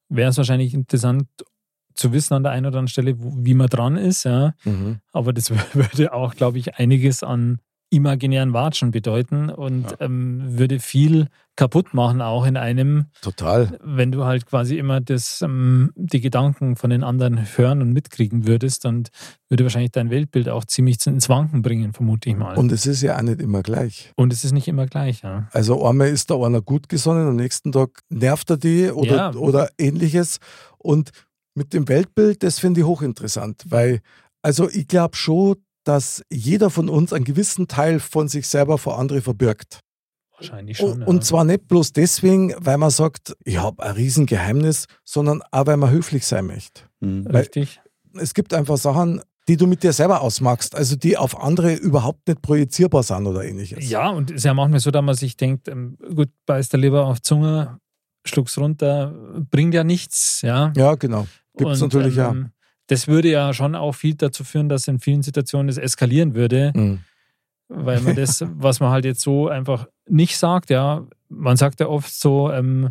wäre 0.08 0.30
es 0.30 0.36
wahrscheinlich 0.38 0.72
interessant 0.72 1.26
zu 1.94 2.12
wissen 2.12 2.34
an 2.34 2.42
der 2.42 2.52
einen 2.52 2.66
oder 2.66 2.78
anderen 2.78 2.88
Stelle, 2.88 3.14
wo, 3.22 3.32
wie 3.36 3.54
man 3.54 3.68
dran 3.68 3.96
ist, 3.96 4.24
ja, 4.24 4.54
aber 5.12 5.32
das 5.32 5.50
würde 5.74 6.12
auch, 6.12 6.34
glaube 6.34 6.58
ich, 6.58 6.76
einiges 6.76 7.22
an 7.22 7.58
imaginären 7.96 8.52
Watschen 8.52 8.90
bedeuten 8.90 9.50
und 9.50 9.90
Ja. 9.90 9.96
ähm, 10.00 10.42
würde 10.58 10.78
viel 10.80 11.28
kaputt 11.56 11.94
machen, 11.94 12.20
auch 12.20 12.44
in 12.44 12.58
einem, 12.58 13.06
Total. 13.22 13.78
wenn 13.82 14.12
du 14.12 14.24
halt 14.24 14.44
quasi 14.44 14.76
immer 14.76 15.00
das, 15.00 15.40
ähm, 15.40 15.90
die 15.96 16.20
Gedanken 16.20 16.76
von 16.76 16.90
den 16.90 17.02
anderen 17.02 17.38
hören 17.56 17.80
und 17.80 17.92
mitkriegen 17.94 18.46
würdest, 18.46 18.84
dann 18.84 19.04
würde 19.48 19.64
wahrscheinlich 19.64 19.92
dein 19.92 20.10
Weltbild 20.10 20.50
auch 20.50 20.66
ziemlich 20.66 21.04
ins 21.06 21.30
Wanken 21.30 21.62
bringen, 21.62 21.94
vermute 21.94 22.28
ich 22.28 22.36
mal. 22.36 22.58
Und 22.58 22.70
es 22.72 22.84
ist 22.84 23.00
ja 23.00 23.16
auch 23.16 23.22
nicht 23.22 23.40
immer 23.40 23.62
gleich. 23.62 24.12
und 24.16 24.32
es 24.34 24.44
ist 24.44 24.52
nicht 24.52 24.68
immer 24.68 24.86
gleich, 24.86 25.22
ja. 25.22 25.48
Also 25.52 25.82
einmal 25.86 26.08
ist 26.08 26.30
da 26.30 26.36
einer 26.36 26.60
gut 26.60 26.90
gesonnen, 26.90 27.26
am 27.26 27.36
nächsten 27.36 27.72
Tag 27.72 28.00
nervt 28.10 28.50
er 28.50 28.58
die 28.58 28.90
oder, 28.90 29.16
Ja. 29.16 29.34
oder 29.34 29.70
ähnliches. 29.78 30.38
Und 30.78 31.10
mit 31.54 31.72
dem 31.72 31.88
Weltbild, 31.88 32.42
das 32.42 32.58
finde 32.58 32.80
ich 32.80 32.86
hochinteressant, 32.86 33.64
weil, 33.70 34.00
also 34.42 34.68
ich 34.68 34.86
glaube 34.88 35.16
schon, 35.16 35.56
dass 35.86 36.22
jeder 36.30 36.70
von 36.70 36.88
uns 36.88 37.12
einen 37.12 37.24
gewissen 37.24 37.68
Teil 37.68 38.00
von 38.00 38.28
sich 38.28 38.48
selber 38.48 38.76
vor 38.78 38.98
andere 38.98 39.22
verbirgt. 39.22 39.80
Wahrscheinlich 40.36 40.78
schon. 40.78 40.92
Und, 40.92 41.00
ja. 41.00 41.06
und 41.06 41.24
zwar 41.24 41.44
nicht 41.44 41.68
bloß 41.68 41.92
deswegen, 41.92 42.54
weil 42.58 42.76
man 42.76 42.90
sagt, 42.90 43.34
ich 43.44 43.58
habe 43.58 43.82
ein 43.82 43.92
Riesengeheimnis, 43.92 44.86
sondern 45.04 45.42
auch, 45.50 45.66
weil 45.66 45.76
man 45.76 45.90
höflich 45.90 46.26
sein 46.26 46.46
möchte. 46.46 46.82
Mhm. 47.00 47.26
Richtig. 47.28 47.80
Es 48.14 48.34
gibt 48.34 48.52
einfach 48.52 48.76
Sachen, 48.76 49.22
die 49.48 49.56
du 49.56 49.66
mit 49.66 49.82
dir 49.82 49.92
selber 49.92 50.22
ausmachst, 50.22 50.74
also 50.74 50.96
die 50.96 51.16
auf 51.16 51.40
andere 51.40 51.74
überhaupt 51.74 52.26
nicht 52.26 52.42
projizierbar 52.42 53.02
sind 53.02 53.26
oder 53.26 53.44
ähnliches. 53.44 53.88
Ja, 53.88 54.10
und 54.10 54.30
es 54.30 54.38
ist 54.38 54.44
ja 54.44 54.54
manchmal 54.54 54.80
so, 54.80 54.90
dass 54.90 55.02
man 55.02 55.14
sich 55.14 55.36
denkt, 55.36 55.68
ähm, 55.68 55.96
gut, 56.14 56.30
beißt 56.46 56.72
der 56.72 56.80
Leber 56.80 57.06
auf 57.06 57.18
die 57.18 57.22
Zunge, 57.22 57.78
schluck's 58.24 58.58
runter, 58.58 59.14
bringt 59.50 59.72
ja 59.72 59.84
nichts, 59.84 60.42
ja. 60.42 60.72
Ja, 60.76 60.96
genau. 60.96 61.28
Gibt 61.56 61.70
es 61.70 61.80
natürlich 61.80 62.16
ja. 62.16 62.30
ähm, 62.30 62.50
Das 62.88 63.08
würde 63.08 63.30
ja 63.30 63.52
schon 63.52 63.74
auch 63.74 63.92
viel 63.92 64.14
dazu 64.14 64.44
führen, 64.44 64.68
dass 64.68 64.86
in 64.88 65.00
vielen 65.00 65.22
Situationen 65.22 65.68
es 65.68 65.78
eskalieren 65.78 66.34
würde, 66.34 66.72
Mhm. 66.74 67.00
weil 67.68 68.00
man 68.00 68.14
das, 68.16 68.44
was 68.56 68.80
man 68.80 68.90
halt 68.90 69.04
jetzt 69.04 69.20
so 69.22 69.48
einfach 69.48 69.86
nicht 70.08 70.38
sagt, 70.38 70.70
ja, 70.70 71.04
man 71.28 71.56
sagt 71.56 71.80
ja 71.80 71.88
oft 71.88 72.12
so, 72.14 72.50
ähm, 72.52 72.90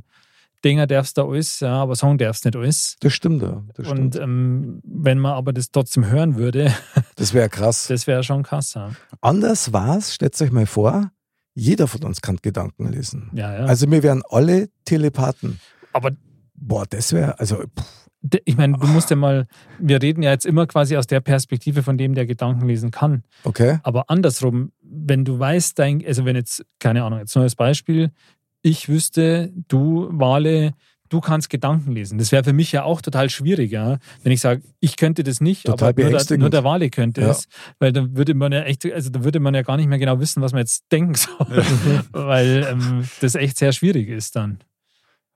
Dinger 0.63 0.87
darfst 0.87 1.17
du 1.17 1.21
alles, 1.29 1.59
ja, 1.59 1.73
aber 1.75 1.95
sagen 1.95 2.17
darfst 2.17 2.43
nicht 2.43 2.55
alles. 2.57 2.95
Das 2.99 3.13
stimmt, 3.13 3.43
ja. 3.43 3.63
Das, 3.75 3.87
Und 3.87 3.97
stimmt. 3.97 4.15
ähm, 4.15 4.81
wenn 4.83 5.19
man 5.19 5.33
aber 5.33 5.53
das 5.53 5.69
trotzdem 5.71 6.07
hören 6.07 6.35
würde, 6.37 6.73
das 7.15 7.33
wäre 7.35 7.49
krass. 7.49 7.85
das 7.87 8.07
wäre 8.07 8.23
schon 8.23 8.41
krass. 8.43 8.73
Ja, 8.73 8.89
Anders 9.21 9.71
war's, 9.73 10.13
stellt 10.15 10.41
euch 10.41 10.51
mal 10.51 10.65
vor, 10.65 11.11
jeder 11.53 11.87
von 11.87 12.03
uns 12.03 12.19
kann 12.21 12.37
Gedanken 12.41 12.91
lesen. 12.91 13.29
ja. 13.33 13.53
ja. 13.59 13.65
Also 13.65 13.89
wir 13.91 14.01
wären 14.03 14.23
alle 14.29 14.69
Telepathen. 14.85 15.59
aber 15.93 16.11
Boah, 16.55 16.85
das 16.89 17.13
wäre, 17.13 17.37
also 17.39 17.57
pff, 17.57 18.04
Ich 18.45 18.57
meine, 18.57 18.77
du 18.77 18.87
musst 18.87 19.09
ja 19.09 19.15
mal, 19.15 19.47
wir 19.79 20.01
reden 20.01 20.23
ja 20.23 20.31
jetzt 20.31 20.45
immer 20.45 20.65
quasi 20.67 20.97
aus 20.97 21.07
der 21.07 21.19
Perspektive 21.21 21.83
von 21.83 21.97
dem, 21.97 22.15
der 22.15 22.25
Gedanken 22.25 22.67
lesen 22.67 22.91
kann. 22.91 23.23
okay. 23.43 23.79
Aber 23.83 24.09
andersrum, 24.09 24.71
wenn 24.81 25.25
du 25.25 25.37
weißt, 25.39 25.77
dein, 25.77 26.03
also 26.05 26.25
wenn 26.25 26.35
jetzt, 26.35 26.65
keine 26.79 27.03
Ahnung, 27.03 27.19
jetzt 27.19 27.35
nur 27.35 27.43
als 27.43 27.55
Beispiel, 27.55 28.11
ich 28.61 28.89
wüsste, 28.89 29.51
du, 29.67 30.07
Wale, 30.11 30.73
du 31.09 31.21
kannst 31.21 31.49
Gedanken 31.51 31.91
lesen. 31.91 32.17
Das 32.17 32.31
wäre 32.31 32.43
für 32.43 32.53
mich 32.53 32.71
ja 32.71 32.83
auch 32.83 33.01
total 33.01 33.29
schwierig, 33.29 33.71
ja. 33.71 33.99
Wenn 34.23 34.31
ich 34.31 34.41
sage, 34.41 34.63
ich 34.79 34.97
könnte 34.97 35.23
das 35.23 35.39
nicht, 35.39 35.65
Total 35.65 35.89
aber 35.89 36.01
nur 36.09 36.17
der, 36.19 36.37
nur 36.37 36.49
der 36.49 36.63
Wale 36.63 36.89
könnte 36.89 37.21
Ja. 37.21 37.29
es. 37.29 37.47
Weil 37.79 37.93
dann 37.93 38.17
würde 38.17 38.33
man 38.33 38.51
ja 38.51 38.61
echt, 38.63 38.91
also 38.91 39.09
da 39.11 39.23
würde 39.23 39.39
man 39.39 39.53
ja 39.53 39.61
gar 39.61 39.77
nicht 39.77 39.87
mehr 39.87 39.99
genau 39.99 40.19
wissen, 40.19 40.41
was 40.41 40.51
man 40.51 40.61
jetzt 40.61 40.85
denken 40.91 41.13
soll. 41.13 41.45
weil 42.11 42.65
ähm, 42.71 43.03
das 43.21 43.35
echt 43.35 43.57
sehr 43.57 43.71
schwierig 43.71 44.09
ist 44.09 44.35
dann. 44.35 44.59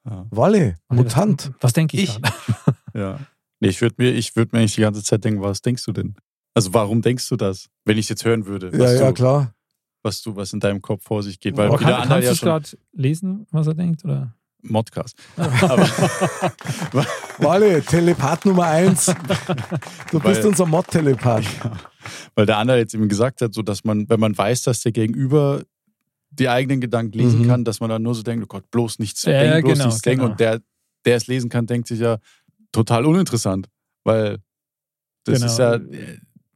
Ja. 0.10 0.26
Walle, 0.32 0.78
Mutant. 0.88 1.48
Was, 1.56 1.64
was 1.66 1.74
denke 1.74 1.98
ich? 1.98 2.18
Ich? 2.18 2.20
Ja. 3.00 3.20
Nee, 3.62 3.70
ich 3.70 3.82
würde 3.82 3.96
mir, 3.98 4.12
ich 4.12 4.36
mir 4.36 4.44
eigentlich 4.54 4.76
die 4.76 4.82
ganze 4.82 5.04
Zeit 5.04 5.24
denken, 5.24 5.42
was 5.42 5.62
denkst 5.62 5.84
du 5.86 5.92
denn? 5.92 6.16
Also 6.54 6.74
warum 6.74 7.02
denkst 7.02 7.28
du 7.30 7.36
das? 7.36 7.68
Wenn 7.86 7.98
ich 7.98 8.06
es 8.06 8.10
jetzt 8.10 8.26
hören 8.26 8.46
würde, 8.46 8.72
Ja, 8.78 8.92
ja, 8.94 9.08
du, 9.08 9.14
klar. 9.14 9.54
was 10.04 10.22
du, 10.22 10.36
was 10.36 10.54
in 10.54 10.60
deinem 10.60 10.82
Kopf 10.82 11.04
vor 11.04 11.24
sich 11.24 11.40
geht. 11.40 11.56
Weil 11.58 11.68
Aber 11.68 11.78
kann, 11.78 12.08
kannst 12.08 12.26
ja 12.26 12.32
du 12.32 12.36
schon 12.36 12.50
gerade 12.50 12.70
lesen, 12.94 13.48
was 13.52 13.68
er 13.68 13.74
denkt? 13.76 14.04
Oder? 14.06 14.34
Modcast. 14.62 15.16
Walle, 17.38 17.82
Telepath 17.82 18.46
Nummer 18.46 18.66
eins. 18.66 19.06
Du 20.12 20.20
bist 20.20 20.42
Weil- 20.42 20.46
unser 20.48 20.66
Mod-Telepath. 20.66 21.46
weil 22.36 22.46
der 22.46 22.58
andere 22.58 22.78
jetzt 22.78 22.94
eben 22.94 23.08
gesagt 23.08 23.42
hat, 23.42 23.54
so 23.54 23.62
dass 23.62 23.84
man, 23.84 24.10
wenn 24.10 24.20
man 24.20 24.38
weiß, 24.38 24.64
dass 24.64 24.82
der 24.82 24.92
Gegenüber 24.92 25.64
die 26.32 26.50
eigenen 26.50 26.80
Gedanken 26.82 27.18
lesen 27.18 27.42
Mhm. 27.44 27.48
kann, 27.48 27.64
dass 27.66 27.80
man 27.80 27.90
dann 27.90 28.02
nur 28.04 28.16
so 28.16 28.22
denkt, 28.24 28.44
oh 28.44 28.48
Gott, 28.48 28.70
bloß 28.72 29.00
nichts 29.00 29.24
Ja, 29.24 29.32
denken, 29.32 29.56
ja, 29.56 29.62
bloß 29.62 29.74
genau, 29.74 29.86
nichts 29.86 30.02
denken. 30.02 30.20
genau. 30.22 30.32
Und 30.32 30.40
der, 30.40 30.60
der 31.06 31.16
es 31.16 31.28
lesen 31.28 31.50
kann, 31.50 31.66
denkt 31.66 31.88
sich 31.88 32.00
ja 32.00 32.18
total 32.72 33.06
uninteressant. 33.06 33.68
Weil 34.04 34.40
das 35.26 35.40
Genau. 35.40 35.52
ist 35.52 35.60
ja, 35.60 35.80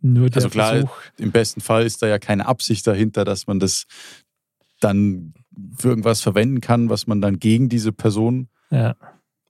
Nur 0.06 0.30
der 0.30 0.36
Also 0.38 0.50
klar, 0.50 0.72
Versuch. 0.74 0.98
im 1.18 1.32
besten 1.32 1.62
Fall 1.62 1.86
ist 1.86 2.02
da 2.02 2.08
ja 2.08 2.20
keine 2.20 2.46
Absicht 2.46 2.86
dahinter, 2.86 3.24
dass 3.24 3.48
man 3.48 3.60
das 3.60 3.86
dann 4.82 5.34
für 5.78 5.90
irgendwas 5.90 6.20
verwenden 6.22 6.60
kann, 6.60 6.90
was 6.90 7.08
man 7.08 7.22
dann 7.22 7.40
gegen 7.40 7.70
diese 7.70 7.94
Person. 7.94 8.50
Ja. 8.70 8.96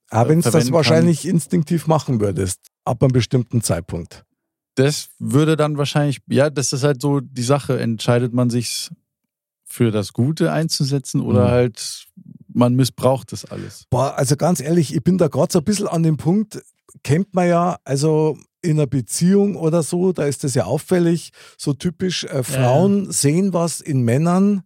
Aber 0.10 0.30
wenn 0.30 0.42
du 0.42 0.52
das 0.52 0.72
wahrscheinlich 0.72 1.26
instinktiv 1.28 1.88
machen 1.88 2.20
würdest, 2.20 2.60
ab 2.86 3.02
einem 3.02 3.12
bestimmten 3.14 3.62
Zeitpunkt. 3.62 4.26
Das 4.76 5.10
würde 5.18 5.56
dann 5.56 5.78
wahrscheinlich, 5.78 6.20
ja, 6.28 6.50
das 6.52 6.72
ist 6.74 6.84
halt 6.84 7.02
so 7.02 7.20
die 7.20 7.42
Sache. 7.44 7.80
Entscheidet 7.80 8.32
man 8.34 8.50
sich 8.52 8.90
für 9.66 9.90
das 9.90 10.14
Gute 10.14 10.52
einzusetzen 10.52 11.22
oder 11.22 11.46
Mhm. 11.46 11.52
halt 11.52 12.06
man 12.56 12.76
missbraucht 12.76 13.32
das 13.32 13.46
alles? 13.46 13.86
Boah, 13.90 14.16
also 14.18 14.36
ganz 14.36 14.60
ehrlich, 14.60 14.94
ich 14.96 15.04
bin 15.04 15.18
da 15.18 15.28
gerade 15.28 15.52
so 15.52 15.60
ein 15.60 15.66
bisschen 15.66 15.88
an 15.88 16.04
dem 16.04 16.18
Punkt, 16.18 16.62
kennt 17.04 17.34
man 17.34 17.48
ja, 17.48 17.78
also 17.84 18.38
in 18.62 18.78
einer 18.78 18.88
Beziehung 18.88 19.56
oder 19.56 19.84
so, 19.84 20.14
da 20.14 20.26
ist 20.26 20.44
das 20.44 20.56
ja 20.56 20.66
auffällig, 20.66 21.32
so 21.58 21.74
typisch, 21.74 22.24
äh, 22.24 22.44
Frauen 22.44 23.12
sehen 23.12 23.54
was 23.54 23.82
in 23.82 24.02
Männern, 24.04 24.64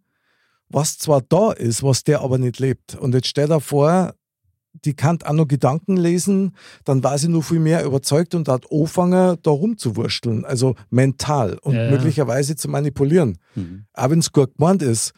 was 0.70 0.98
zwar 0.98 1.22
da 1.22 1.52
ist, 1.52 1.82
was 1.82 2.04
der 2.04 2.22
aber 2.22 2.38
nicht 2.38 2.60
lebt. 2.60 2.96
Und 2.96 3.14
jetzt 3.16 3.28
stell 3.28 3.48
dir 3.48 3.60
vor, 3.60 4.14
die 4.86 4.94
kann 4.94 5.20
auch 5.24 5.34
noch 5.34 5.48
Gedanken 5.48 5.98
lesen, 5.98 6.56
dann 6.84 7.04
war 7.04 7.18
sie 7.18 7.30
nur 7.30 7.42
viel 7.42 7.60
mehr 7.60 7.84
überzeugt 7.84 8.36
und 8.36 8.48
hat 8.48 8.72
angefangen, 8.72 9.38
da 9.42 9.52
rumzuwursteln, 9.52 10.46
also 10.46 10.76
mental 10.90 11.58
und 11.62 11.76
Ja, 11.76 11.86
ja. 11.86 11.92
möglicherweise 11.92 12.56
zu 12.56 12.70
manipulieren. 12.70 13.40
Mhm. 13.56 13.86
Auch 13.94 14.10
wenn 14.10 14.20
es 14.20 14.32
gut 14.32 14.56
gemeint 14.58 14.84
ist, 14.84 15.14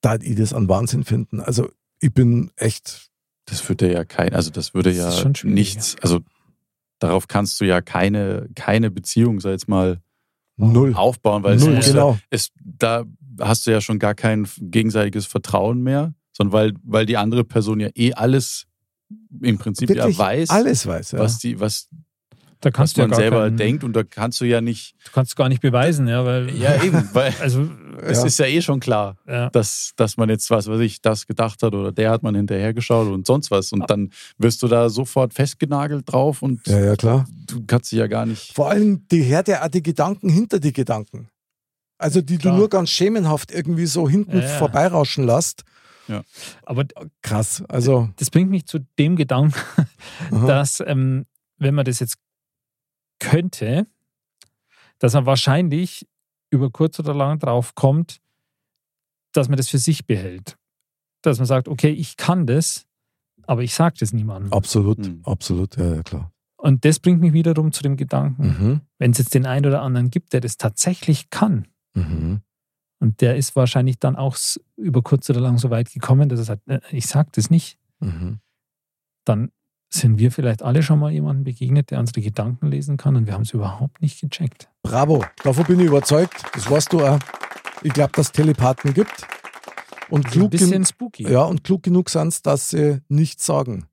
da 0.00 0.16
ich 0.16 0.36
das 0.36 0.52
an 0.52 0.68
Wahnsinn 0.68 1.04
finden. 1.04 1.40
Also 1.40 1.68
ich 2.00 2.12
bin 2.12 2.50
echt 2.56 3.10
Das 3.46 3.68
würde 3.68 3.92
ja 3.92 4.04
kein, 4.04 4.34
also 4.34 4.50
das 4.50 4.74
würde 4.74 4.94
Das 4.94 4.98
ja 4.98 5.34
schon 5.34 5.52
nichts, 5.52 5.96
also 6.00 6.20
darauf 6.98 7.28
kannst 7.28 7.60
du 7.60 7.64
ja 7.64 7.80
keine, 7.80 8.48
keine 8.54 8.90
Beziehung, 8.90 9.40
sag 9.40 9.50
jetzt 9.52 9.68
mal, 9.68 10.00
null. 10.56 10.94
aufbauen, 10.94 11.42
weil 11.42 11.56
Null, 11.56 11.74
es, 11.74 11.86
genau. 11.86 12.18
es, 12.30 12.50
da 12.64 13.04
hast 13.40 13.66
du 13.66 13.70
ja 13.70 13.80
schon 13.80 13.98
gar 13.98 14.14
kein 14.14 14.48
gegenseitiges 14.58 15.26
Vertrauen 15.26 15.82
mehr, 15.82 16.14
sondern 16.32 16.52
weil, 16.52 16.74
weil 16.82 17.06
die 17.06 17.16
andere 17.16 17.44
Person 17.44 17.80
ja 17.80 17.88
eh 17.94 18.12
alles 18.12 18.66
im 19.40 19.58
Prinzip 19.58 19.88
Wirklich 19.88 20.16
ja 20.16 20.18
weiß, 20.18 20.50
alles 20.50 20.86
weiß. 20.86 21.12
Ja. 21.12 21.20
was, 21.20 21.38
die, 21.38 21.58
was 21.60 21.88
Da 22.60 22.70
kannst 22.72 22.92
was 22.92 22.94
du 22.94 23.00
ja 23.02 23.06
man 23.06 23.10
gar 23.12 23.20
selber 23.20 23.44
keinen- 23.44 23.56
denkt 23.56 23.84
und 23.84 23.92
da 23.94 24.02
kannst 24.02 24.40
du 24.40 24.44
ja 24.44 24.60
nicht. 24.60 24.94
Du 25.06 25.12
kannst 25.12 25.36
gar 25.36 25.48
nicht 25.48 25.60
beweisen, 25.62 26.08
ja, 26.08 26.24
weil. 26.24 26.50
Ja, 26.56 26.82
eben, 26.82 27.08
weil 27.12 27.32
Also, 27.40 27.68
es 28.02 28.18
Ja. 28.18 28.26
ist 28.26 28.38
ja 28.40 28.46
eh 28.46 28.60
schon 28.62 28.80
klar, 28.80 29.16
ja. 29.28 29.48
dass, 29.50 29.92
dass 29.96 30.16
man 30.16 30.28
jetzt, 30.28 30.50
was 30.50 30.66
weiß 30.66 30.80
ich, 30.80 31.00
das 31.00 31.26
gedacht 31.26 31.62
hat 31.62 31.72
oder 31.74 31.92
der 31.92 32.10
hat 32.10 32.22
man 32.24 32.34
hinterhergeschaut 32.34 33.06
und 33.08 33.26
sonst 33.26 33.50
was. 33.52 33.70
Und 33.72 33.88
dann 33.90 34.10
wirst 34.38 34.62
du 34.62 34.68
da 34.68 34.88
sofort 34.88 35.34
festgenagelt 35.34 36.10
drauf 36.12 36.42
und 36.42 36.66
Ja, 36.66 36.80
ja, 36.80 36.96
klar. 36.96 37.26
du 37.46 37.64
kannst 37.66 37.92
dich 37.92 37.98
ja 38.00 38.06
gar 38.08 38.26
nicht. 38.26 38.52
Vor 38.54 38.70
allem, 38.70 39.06
die 39.08 39.22
ja 39.28 39.64
auch 39.64 39.68
die 39.68 39.82
Gedanken 39.82 40.28
hinter 40.28 40.58
die 40.58 40.72
Gedanken. 40.72 41.28
Also, 41.96 42.20
die 42.20 42.38
Klar. 42.38 42.54
du 42.54 42.58
nur 42.60 42.68
ganz 42.68 42.90
schemenhaft 42.90 43.50
irgendwie 43.52 43.86
so 43.86 44.08
hinten 44.08 44.38
Ja, 44.38 44.42
ja. 44.44 44.58
vorbeirauschen 44.58 45.24
lässt. 45.26 45.62
Aber 46.64 46.84
Krass. 47.22 47.62
Also, 47.68 48.08
das 48.16 48.30
bringt 48.30 48.50
mich 48.50 48.66
zu 48.66 48.78
dem 48.98 49.16
Gedanken, 49.16 49.54
dass, 50.46 50.80
ähm, 50.86 51.26
wenn 51.58 51.74
man 51.74 51.84
das 51.84 52.00
jetzt 52.00 52.16
könnte, 53.18 53.86
dass 54.98 55.14
man 55.14 55.26
wahrscheinlich 55.26 56.06
über 56.50 56.70
kurz 56.70 56.98
oder 56.98 57.14
lang 57.14 57.38
drauf 57.38 57.74
kommt, 57.74 58.20
dass 59.32 59.48
man 59.48 59.56
das 59.56 59.68
für 59.68 59.78
sich 59.78 60.06
behält. 60.06 60.56
Dass 61.22 61.38
man 61.38 61.46
sagt, 61.46 61.68
okay, 61.68 61.90
ich 61.90 62.16
kann 62.16 62.46
das, 62.46 62.86
aber 63.46 63.62
ich 63.62 63.74
sage 63.74 63.96
das 64.00 64.12
niemandem. 64.12 64.52
absolut, 64.52 65.04
Hm. 65.04 65.20
absolut, 65.24 65.76
ja, 65.76 65.96
ja, 65.96 66.02
klar. 66.02 66.32
Und 66.56 66.84
das 66.84 66.98
bringt 66.98 67.20
mich 67.20 67.32
wiederum 67.32 67.70
zu 67.72 67.82
dem 67.82 67.96
Gedanken, 67.96 68.46
Mhm. 68.48 68.80
wenn 68.98 69.12
es 69.12 69.18
jetzt 69.18 69.34
den 69.34 69.46
einen 69.46 69.66
oder 69.66 69.82
anderen 69.82 70.10
gibt, 70.10 70.32
der 70.32 70.40
das 70.40 70.56
tatsächlich 70.56 71.30
kann, 71.30 71.68
Mhm. 71.94 72.40
und 73.00 73.20
der 73.20 73.36
ist 73.36 73.54
wahrscheinlich 73.54 73.98
dann 73.98 74.16
auch 74.16 74.36
über 74.76 75.02
kurz 75.02 75.30
oder 75.30 75.40
lang 75.40 75.58
so 75.58 75.70
weit 75.70 75.92
gekommen, 75.92 76.28
dass 76.28 76.40
er 76.40 76.44
sagt, 76.46 76.66
äh, 76.68 76.80
ich 76.90 77.06
sage 77.06 77.28
das 77.32 77.50
nicht, 77.50 77.78
Mhm. 78.00 78.40
dann 79.24 79.50
sind 79.90 80.18
wir 80.18 80.30
vielleicht 80.30 80.62
alle 80.62 80.82
schon 80.82 80.98
mal 80.98 81.10
jemandem 81.10 81.44
begegnet, 81.44 81.90
der 81.90 81.98
unsere 82.00 82.20
Gedanken 82.20 82.68
lesen 82.68 82.96
kann 82.96 83.16
und 83.16 83.26
wir 83.26 83.34
haben 83.34 83.42
es 83.42 83.52
überhaupt 83.52 84.02
nicht 84.02 84.20
gecheckt. 84.20 84.68
Bravo, 84.82 85.24
davon 85.42 85.64
bin 85.64 85.80
ich 85.80 85.86
überzeugt. 85.86 86.42
Das 86.54 86.70
weißt 86.70 86.92
du 86.92 87.06
auch. 87.06 87.18
Ich 87.82 87.92
glaube, 87.92 88.12
dass 88.14 88.26
es 88.26 88.32
Telepathen 88.32 88.92
gibt. 88.92 89.26
Und 90.10 90.26
Ein 90.26 90.30
klug, 90.30 90.50
bisschen 90.50 90.70
gen 90.70 90.84
spooky. 90.84 91.30
ja, 91.30 91.42
und 91.42 91.64
klug 91.64 91.82
genug 91.82 92.08
sind 92.10 92.46
dass 92.46 92.70
sie 92.70 93.00
nichts 93.08 93.44
sagen. 93.44 93.86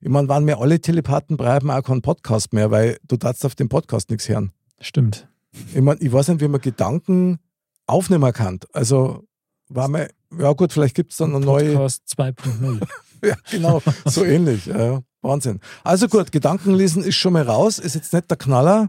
Ich 0.00 0.08
meine, 0.08 0.28
waren 0.28 0.46
wir 0.46 0.58
alle 0.60 0.80
Telepathen, 0.80 1.36
bleiben 1.36 1.70
auch 1.70 1.82
keinen 1.82 2.02
Podcast 2.02 2.52
mehr, 2.52 2.70
weil 2.70 2.98
du 3.06 3.16
darfst 3.16 3.44
auf 3.44 3.54
dem 3.54 3.68
Podcast 3.68 4.10
nichts 4.10 4.28
hören. 4.28 4.52
Stimmt. 4.80 5.28
Ich 5.74 5.80
meine, 5.80 6.00
ich 6.00 6.12
weiß 6.12 6.28
nicht, 6.28 6.40
wie 6.40 6.48
man 6.48 6.60
Gedanken 6.60 7.38
aufnehmen 7.86 8.32
kann. 8.32 8.60
Also 8.72 9.24
war 9.68 9.88
mir, 9.88 10.08
ja 10.38 10.52
gut, 10.52 10.72
vielleicht 10.72 10.94
gibt 10.94 11.12
es 11.12 11.18
dann 11.18 11.34
eine 11.34 11.44
neue. 11.44 11.72
Podcast 11.72 12.02
2.0. 12.16 12.80
Ja, 13.20 13.34
genau, 13.50 13.82
so 14.04 14.24
ähnlich. 14.24 14.66
Ja, 14.66 15.02
Wahnsinn. 15.22 15.60
Also 15.84 16.08
gut, 16.08 16.32
Gedanken 16.32 16.74
lesen 16.74 17.02
ist 17.02 17.16
schon 17.16 17.32
mal 17.32 17.42
raus, 17.42 17.78
ist 17.78 17.94
jetzt 17.94 18.12
nicht 18.12 18.30
der 18.30 18.36
Knaller. 18.36 18.88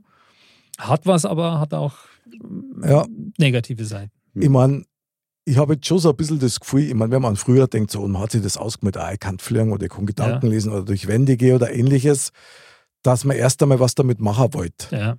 Hat 0.77 1.05
was, 1.05 1.25
aber 1.25 1.59
hat 1.59 1.73
auch 1.73 1.93
Ja. 2.83 3.05
negative 3.37 3.85
Seiten. 3.85 4.11
Hm. 4.33 4.41
Ich 4.41 4.49
meine, 4.49 4.83
ich 5.45 5.57
habe 5.57 5.73
jetzt 5.73 5.87
schon 5.87 5.99
so 5.99 6.11
ein 6.11 6.15
bisschen 6.15 6.39
das 6.39 6.59
Gefühl, 6.59 6.83
ich 6.83 6.93
meine, 6.93 7.11
wenn 7.11 7.21
man 7.23 7.35
früher 7.35 7.67
denkt, 7.67 7.91
so, 7.91 8.01
und 8.01 8.11
man 8.11 8.21
hat 8.21 8.31
sich 8.31 8.41
das 8.43 8.57
ausgemalt, 8.57 8.97
ah, 8.97 9.11
ich 9.11 9.19
kann 9.19 9.39
fliegen 9.39 9.71
oder 9.71 9.85
ich 9.85 9.91
kann 9.91 10.05
Gedanken 10.05 10.45
Ja. 10.45 10.51
lesen 10.51 10.71
oder 10.71 10.83
durch 10.83 11.07
Wände 11.07 11.37
gehen 11.37 11.55
oder 11.55 11.73
ähnliches, 11.73 12.31
dass 13.01 13.25
man 13.25 13.35
erst 13.35 13.61
einmal 13.63 13.79
was 13.79 13.95
damit 13.95 14.19
machen 14.19 14.53
wollte. 14.53 14.95
Ja. 14.95 15.15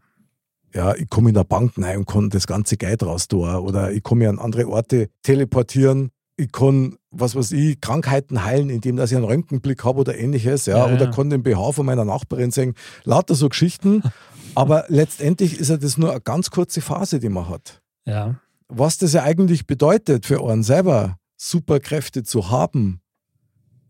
Ja, 0.73 0.95
ich 0.95 1.11
komme 1.11 1.31
in 1.31 1.35
der 1.35 1.43
Bank 1.43 1.73
rein 1.79 1.99
und 1.99 2.07
kann 2.07 2.31
das 2.31 2.47
ganze 2.47 2.77
Geld 2.77 3.03
raus 3.03 3.27
tun 3.27 3.53
oder 3.57 3.91
ich 3.91 4.09
mich 4.13 4.29
an 4.29 4.39
andere 4.39 4.69
Orte 4.69 5.11
teleportieren. 5.25 6.13
Ich 6.41 6.53
kann, 6.53 6.97
was 7.11 7.35
weiß 7.35 7.53
ich, 7.53 7.81
Krankheiten 7.81 8.45
heilen, 8.45 8.71
indem 8.71 8.97
dass 8.97 9.11
ich 9.11 9.17
einen 9.17 9.27
Röntgenblick 9.27 9.85
habe 9.85 10.01
oder 10.01 10.17
ähnliches, 10.17 10.67
ja, 10.67 10.79
Ja, 10.89 10.95
oder 10.95 11.05
ja. 11.07 11.11
kann 11.11 11.29
den 11.31 11.43
BH 11.43 11.73
von 11.73 11.85
meiner 11.87 12.05
Nachbarin 12.05 12.51
sehen. 12.51 12.75
Lauter 13.05 13.35
so 13.35 13.49
Geschichten. 13.49 14.03
Aber 14.55 14.85
letztendlich 14.89 15.59
ist 15.61 15.69
ja 15.71 15.77
das 15.77 15.97
nur 15.99 16.11
eine 16.11 16.21
ganz 16.21 16.51
kurze 16.51 16.81
Phase, 16.81 17.21
die 17.21 17.29
man 17.29 17.49
hat 17.49 17.81
Ja. 18.05 18.35
was 18.69 18.99
das 18.99 19.13
ja 19.13 19.23
eigentlich 19.23 19.67
bedeutet 19.67 20.27
für 20.27 20.43
einen 20.49 20.63
selber, 20.63 21.19
Superkräfte 21.37 22.23
zu 22.25 22.51
haben. 22.51 23.01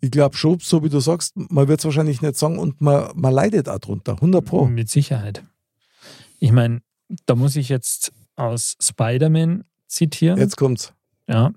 Ich 0.02 0.10
glaube 0.10 0.36
schon, 0.36 0.58
so 0.60 0.82
wie 0.84 0.88
du 0.88 1.00
sagst, 1.00 1.34
man 1.36 1.68
wird 1.68 1.80
es 1.80 1.84
wahrscheinlich 1.84 2.20
nicht 2.22 2.36
sagen 2.36 2.58
und 2.58 2.80
man, 2.80 3.10
man 3.14 3.32
leidet 3.34 3.68
auch 3.68 3.78
drunter, 3.78 4.14
100 4.14 4.44
Pro. 4.44 4.66
Mit 4.66 4.88
Sicherheit. 4.90 5.44
Ich 6.38 6.52
meine, 6.52 6.80
da 7.26 7.34
muss 7.34 7.56
ich 7.56 7.68
jetzt 7.68 8.12
aus 8.36 8.76
Spider-Man 8.80 9.64
zitieren. 9.88 10.38
Jetzt 10.38 10.56
kommt's. 10.56 10.92
Ja. 11.28 11.52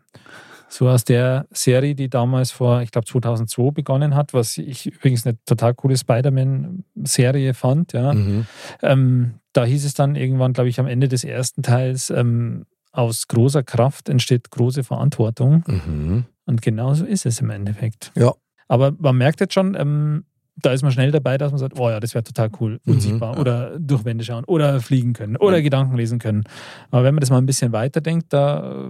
So 0.74 0.90
aus 0.90 1.04
der 1.04 1.46
Serie, 1.52 1.94
die 1.94 2.10
damals 2.10 2.50
vor, 2.50 2.82
ich 2.82 2.90
glaube, 2.90 3.06
2002 3.06 3.70
begonnen 3.72 4.16
hat, 4.16 4.34
was 4.34 4.58
ich 4.58 4.88
übrigens 4.88 5.24
eine 5.24 5.38
total 5.46 5.76
coole 5.76 5.96
Spider-Man-Serie 5.96 7.54
fand. 7.54 7.94
Ja. 7.94 8.12
Mhm. 8.14 8.48
Ähm, 8.82 9.34
da 9.54 9.66
hieß 9.66 9.86
es 9.86 9.94
dann 9.94 10.16
irgendwann, 10.16 10.54
glaube 10.54 10.70
ich, 10.70 10.80
am 10.80 10.88
Ende 10.88 11.08
des 11.08 11.24
ersten 11.24 11.62
Teils, 11.62 12.10
ähm, 12.10 12.66
aus 12.92 13.28
großer 13.28 13.62
Kraft 13.62 14.10
entsteht 14.10 14.50
große 14.50 14.84
Verantwortung. 14.84 15.64
Mhm. 15.68 16.26
Und 16.46 16.62
genauso 16.64 17.06
ist 17.06 17.28
es 17.28 17.40
im 17.40 17.52
Endeffekt. 17.52 18.12
Ja. 18.16 18.34
Aber 18.68 18.94
man 18.98 19.16
merkt 19.16 19.42
jetzt 19.42 19.54
schon, 19.54 19.76
ähm, 19.80 20.26
da 20.56 20.72
ist 20.72 20.82
man 20.82 20.92
schnell 20.92 21.12
dabei, 21.12 21.38
dass 21.38 21.52
man 21.52 21.60
sagt, 21.60 21.80
oh 21.80 21.90
ja, 21.92 22.00
das 22.00 22.16
wäre 22.16 22.24
total 22.24 22.50
cool, 22.60 22.80
Mhm. 22.84 22.94
unsichtbar 22.94 23.40
oder 23.40 23.78
durch 23.80 24.06
Wände 24.06 24.24
schauen 24.24 24.44
oder 24.46 24.80
fliegen 24.80 25.14
können 25.14 25.36
oder 25.36 25.62
Gedanken 25.62 25.98
lesen 25.98 26.18
können. 26.18 26.44
Aber 26.90 27.04
wenn 27.04 27.14
man 27.14 27.22
das 27.22 27.30
mal 27.30 27.38
ein 27.38 27.46
bisschen 27.46 27.74
weiterdenkt, 27.74 28.34
da 28.34 28.90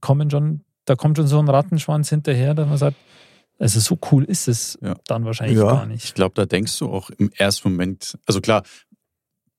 kommen 0.00 0.30
schon, 0.30 0.60
da 0.86 0.96
kommt 0.96 1.18
schon 1.18 1.26
so 1.26 1.38
ein 1.38 1.48
Rattenschwanz 1.48 2.08
hinterher, 2.08 2.54
dass 2.54 2.68
man 2.68 2.78
sagt, 2.78 2.96
also 3.58 3.80
so 3.80 3.98
cool 4.10 4.24
ist 4.24 4.48
es 4.48 4.78
Ja. 4.82 4.94
dann 5.06 5.24
wahrscheinlich 5.24 5.58
Ja. 5.58 5.64
gar 5.64 5.82
Ich 5.84 5.88
nicht. 5.88 6.14
glaube, 6.14 6.34
da 6.34 6.46
denkst 6.46 6.78
du 6.78 6.88
auch 6.90 7.10
im 7.10 7.30
ersten 7.32 7.70
Moment, 7.70 8.18
also 8.26 8.40
klar, 8.40 8.62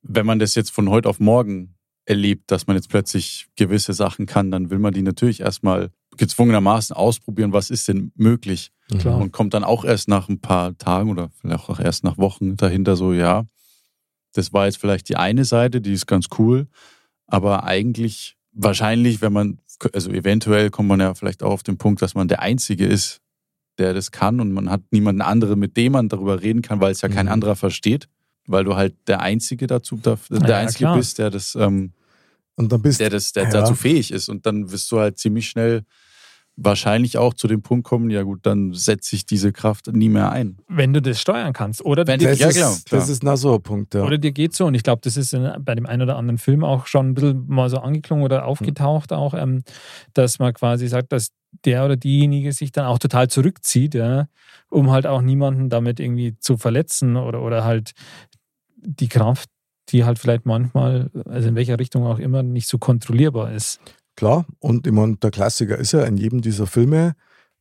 wenn 0.02 0.26
man 0.26 0.40
das 0.40 0.56
jetzt 0.56 0.72
von 0.72 0.90
heute 0.90 1.10
auf 1.10 1.20
morgen 1.20 1.76
erlebt, 2.06 2.52
dass 2.52 2.68
man 2.68 2.76
jetzt 2.78 2.90
plötzlich 2.90 3.48
gewisse 3.56 3.94
Sachen 3.94 4.26
kann, 4.26 4.50
dann 4.52 4.70
will 4.70 4.80
man 4.80 4.94
die 4.94 5.02
natürlich 5.02 5.42
erstmal 5.42 5.92
gezwungenermaßen 6.16 6.96
ausprobieren, 6.96 7.52
was 7.54 7.70
ist 7.70 7.88
denn 7.88 8.12
möglich. 8.16 8.72
Klar. 8.98 9.18
Und 9.18 9.34
kommt 9.34 9.54
dann 9.54 9.66
auch 9.66 9.84
erst 9.84 10.08
nach 10.08 10.30
ein 10.30 10.40
paar 10.40 10.78
Tagen 10.78 11.10
oder 11.12 11.30
vielleicht 11.42 11.68
auch 11.70 11.80
erst 11.80 12.04
nach 12.06 12.18
Wochen 12.18 12.56
dahinter 12.56 12.96
so, 12.96 13.12
ja, 13.12 13.46
das 14.34 14.54
war 14.54 14.66
jetzt 14.66 14.78
vielleicht 14.78 15.10
die 15.10 15.18
eine 15.18 15.44
Seite, 15.44 15.82
die 15.82 15.92
ist 15.94 16.06
ganz 16.08 16.28
cool, 16.38 16.68
aber 17.26 17.66
eigentlich 17.66 18.38
wahrscheinlich, 18.54 19.22
wenn 19.22 19.34
man, 19.34 19.60
also 19.94 20.12
eventuell 20.12 20.70
kommt 20.70 20.90
man 20.90 21.00
ja 21.00 21.14
vielleicht 21.14 21.44
auch 21.44 21.52
auf 21.52 21.64
den 21.64 21.78
Punkt, 21.78 22.02
dass 22.02 22.16
man 22.16 22.28
der 22.28 22.42
Einzige 22.42 22.86
ist, 22.86 23.20
der 23.78 23.94
das 23.94 24.12
kann 24.12 24.40
und 24.40 24.52
man 24.52 24.70
hat 24.70 24.82
niemanden 24.92 25.22
anderen, 25.22 25.60
mit 25.60 25.78
dem 25.78 25.92
man 25.94 26.10
darüber 26.10 26.42
reden 26.42 26.62
kann, 26.62 26.80
weil 26.82 26.92
es 26.92 27.02
ja 27.02 27.10
kein 27.10 27.28
Mhm. 27.28 27.32
anderer 27.34 27.56
versteht, 27.56 28.08
weil 28.48 28.64
du 28.64 28.76
halt 28.76 28.96
der 29.08 29.22
Einzige 29.22 29.68
dazu, 29.68 29.98
der 29.98 30.18
ja, 30.32 30.58
Einzige 30.58 30.86
klar. 30.86 30.98
bist, 30.98 31.20
der 31.20 31.30
das, 31.30 31.54
ähm, 31.56 31.94
Und 32.56 32.72
dann 32.72 32.82
bist 32.82 33.00
der 33.00 33.12
das, 33.12 33.34
der 33.34 33.44
Ja. 33.44 33.50
dazu 33.52 33.76
fähig 33.76 34.12
ist 34.12 34.30
und 34.30 34.46
dann 34.48 34.72
wirst 34.72 34.92
du 34.92 35.00
halt 35.00 35.20
ziemlich 35.20 35.48
schnell 35.48 35.84
wahrscheinlich 36.60 37.18
auch 37.20 37.36
zu 37.36 37.48
dem 37.48 37.62
Punkt 37.62 37.86
kommen, 37.86 38.10
ja 38.10 38.24
gut, 38.24 38.40
dann 38.44 38.74
setze 38.74 39.16
ich 39.16 39.26
diese 39.28 39.52
Kraft 39.54 39.88
nie 39.94 40.10
mehr 40.10 40.32
ein. 40.32 40.58
Wenn 40.68 40.92
du 40.92 41.02
das 41.02 41.22
steuern 41.22 41.54
kannst. 41.54 41.86
Oder, 41.86 42.06
Wenn- 42.08 42.20
dir, 42.20 42.30
das, 42.30 42.40
Ja, 42.40 42.48
ist, 42.50 42.56
klar, 42.58 42.76
klar. 42.86 43.00
das 43.02 43.10
ist 43.10 43.24
na 43.24 43.38
so 43.38 43.54
ein 43.56 43.62
Punkt, 43.62 43.94
ja. 43.94 44.04
oder 44.04 44.18
dir 44.18 44.32
geht 44.32 44.56
so. 44.56 44.66
Und 44.66 44.74
ich 44.74 44.82
glaube, 44.84 45.02
das 45.04 45.18
ist 45.18 45.34
in, 45.34 45.48
bei 45.60 45.76
dem 45.76 45.86
einen 45.86 46.02
oder 46.02 46.18
anderen 46.18 46.40
Film 46.40 46.64
auch 46.64 46.88
schon 46.88 47.10
ein 47.10 47.14
bisschen 47.14 47.48
mal 47.48 47.70
so 47.70 47.78
angeklungen 47.78 48.26
oder 48.26 48.46
aufgetaucht, 48.46 49.14
auch, 49.14 49.34
ähm, 49.36 49.64
dass 50.14 50.40
man 50.40 50.52
quasi 50.54 50.88
sagt, 50.88 51.12
dass 51.12 51.30
der 51.64 51.86
oder 51.86 51.96
diejenige 51.96 52.52
sich 52.52 52.72
dann 52.72 52.86
auch 52.86 52.98
total 53.00 53.30
zurückzieht, 53.30 53.94
ja, 53.94 54.28
um 54.70 54.90
halt 54.92 55.06
auch 55.08 55.22
niemanden 55.22 55.70
damit 55.70 56.00
irgendwie 56.00 56.38
zu 56.40 56.58
verletzen 56.58 57.16
oder, 57.18 57.42
oder 57.44 57.64
halt 57.64 57.92
die 58.78 59.08
Kraft, 59.08 59.50
die 59.90 60.04
halt 60.04 60.20
vielleicht 60.20 60.46
manchmal, 60.46 61.10
also 61.26 61.48
in 61.48 61.56
welcher 61.56 61.80
Richtung 61.80 62.04
auch 62.06 62.20
immer, 62.20 62.44
nicht 62.44 62.68
so 62.68 62.78
kontrollierbar 62.78 63.54
ist. 63.54 63.80
Klar, 64.18 64.46
und 64.60 64.86
ich 64.86 64.92
meine, 64.92 65.16
der 65.18 65.32
Klassiker 65.32 65.78
ist 65.78 65.94
ja 65.94 66.04
in 66.04 66.18
jedem 66.18 66.42
dieser 66.42 66.68
Filme, 66.68 67.14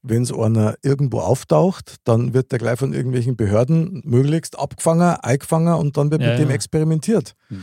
wenn 0.03 0.23
es 0.23 0.33
einer 0.33 0.75
irgendwo 0.83 1.21
auftaucht, 1.21 1.97
dann 2.05 2.33
wird 2.35 2.51
der 2.51 2.59
gleich 2.59 2.79
von 2.79 2.93
irgendwelchen 2.93 3.37
Behörden 3.37 4.03
möglichst 4.05 4.59
abgefangen, 4.59 5.17
eingefangen 5.21 5.75
und 5.75 5.97
dann 5.97 6.11
wird 6.11 6.23
Ja, 6.23 6.31
mit 6.31 6.39
dem 6.41 6.49
ja. 6.49 6.55
experimentiert. 6.55 7.35
Hm. 7.49 7.63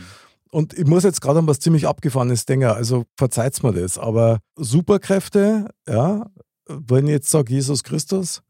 Und 0.50 0.72
ich 0.78 0.86
muss 0.86 1.02
jetzt 1.02 1.20
gerade 1.20 1.40
an 1.40 1.46
was 1.48 1.58
ziemlich 1.58 1.86
Abgefahrenes 1.88 2.46
denken, 2.46 2.66
also 2.68 3.04
verzeiht's 3.16 3.62
mir 3.62 3.72
das, 3.72 3.98
aber 3.98 4.38
Superkräfte, 4.56 5.68
ja, 5.88 6.30
wenn 6.68 7.06
ich 7.06 7.12
jetzt 7.12 7.30
sage 7.30 7.52
Jesus 7.52 7.82
Christus, 7.82 8.42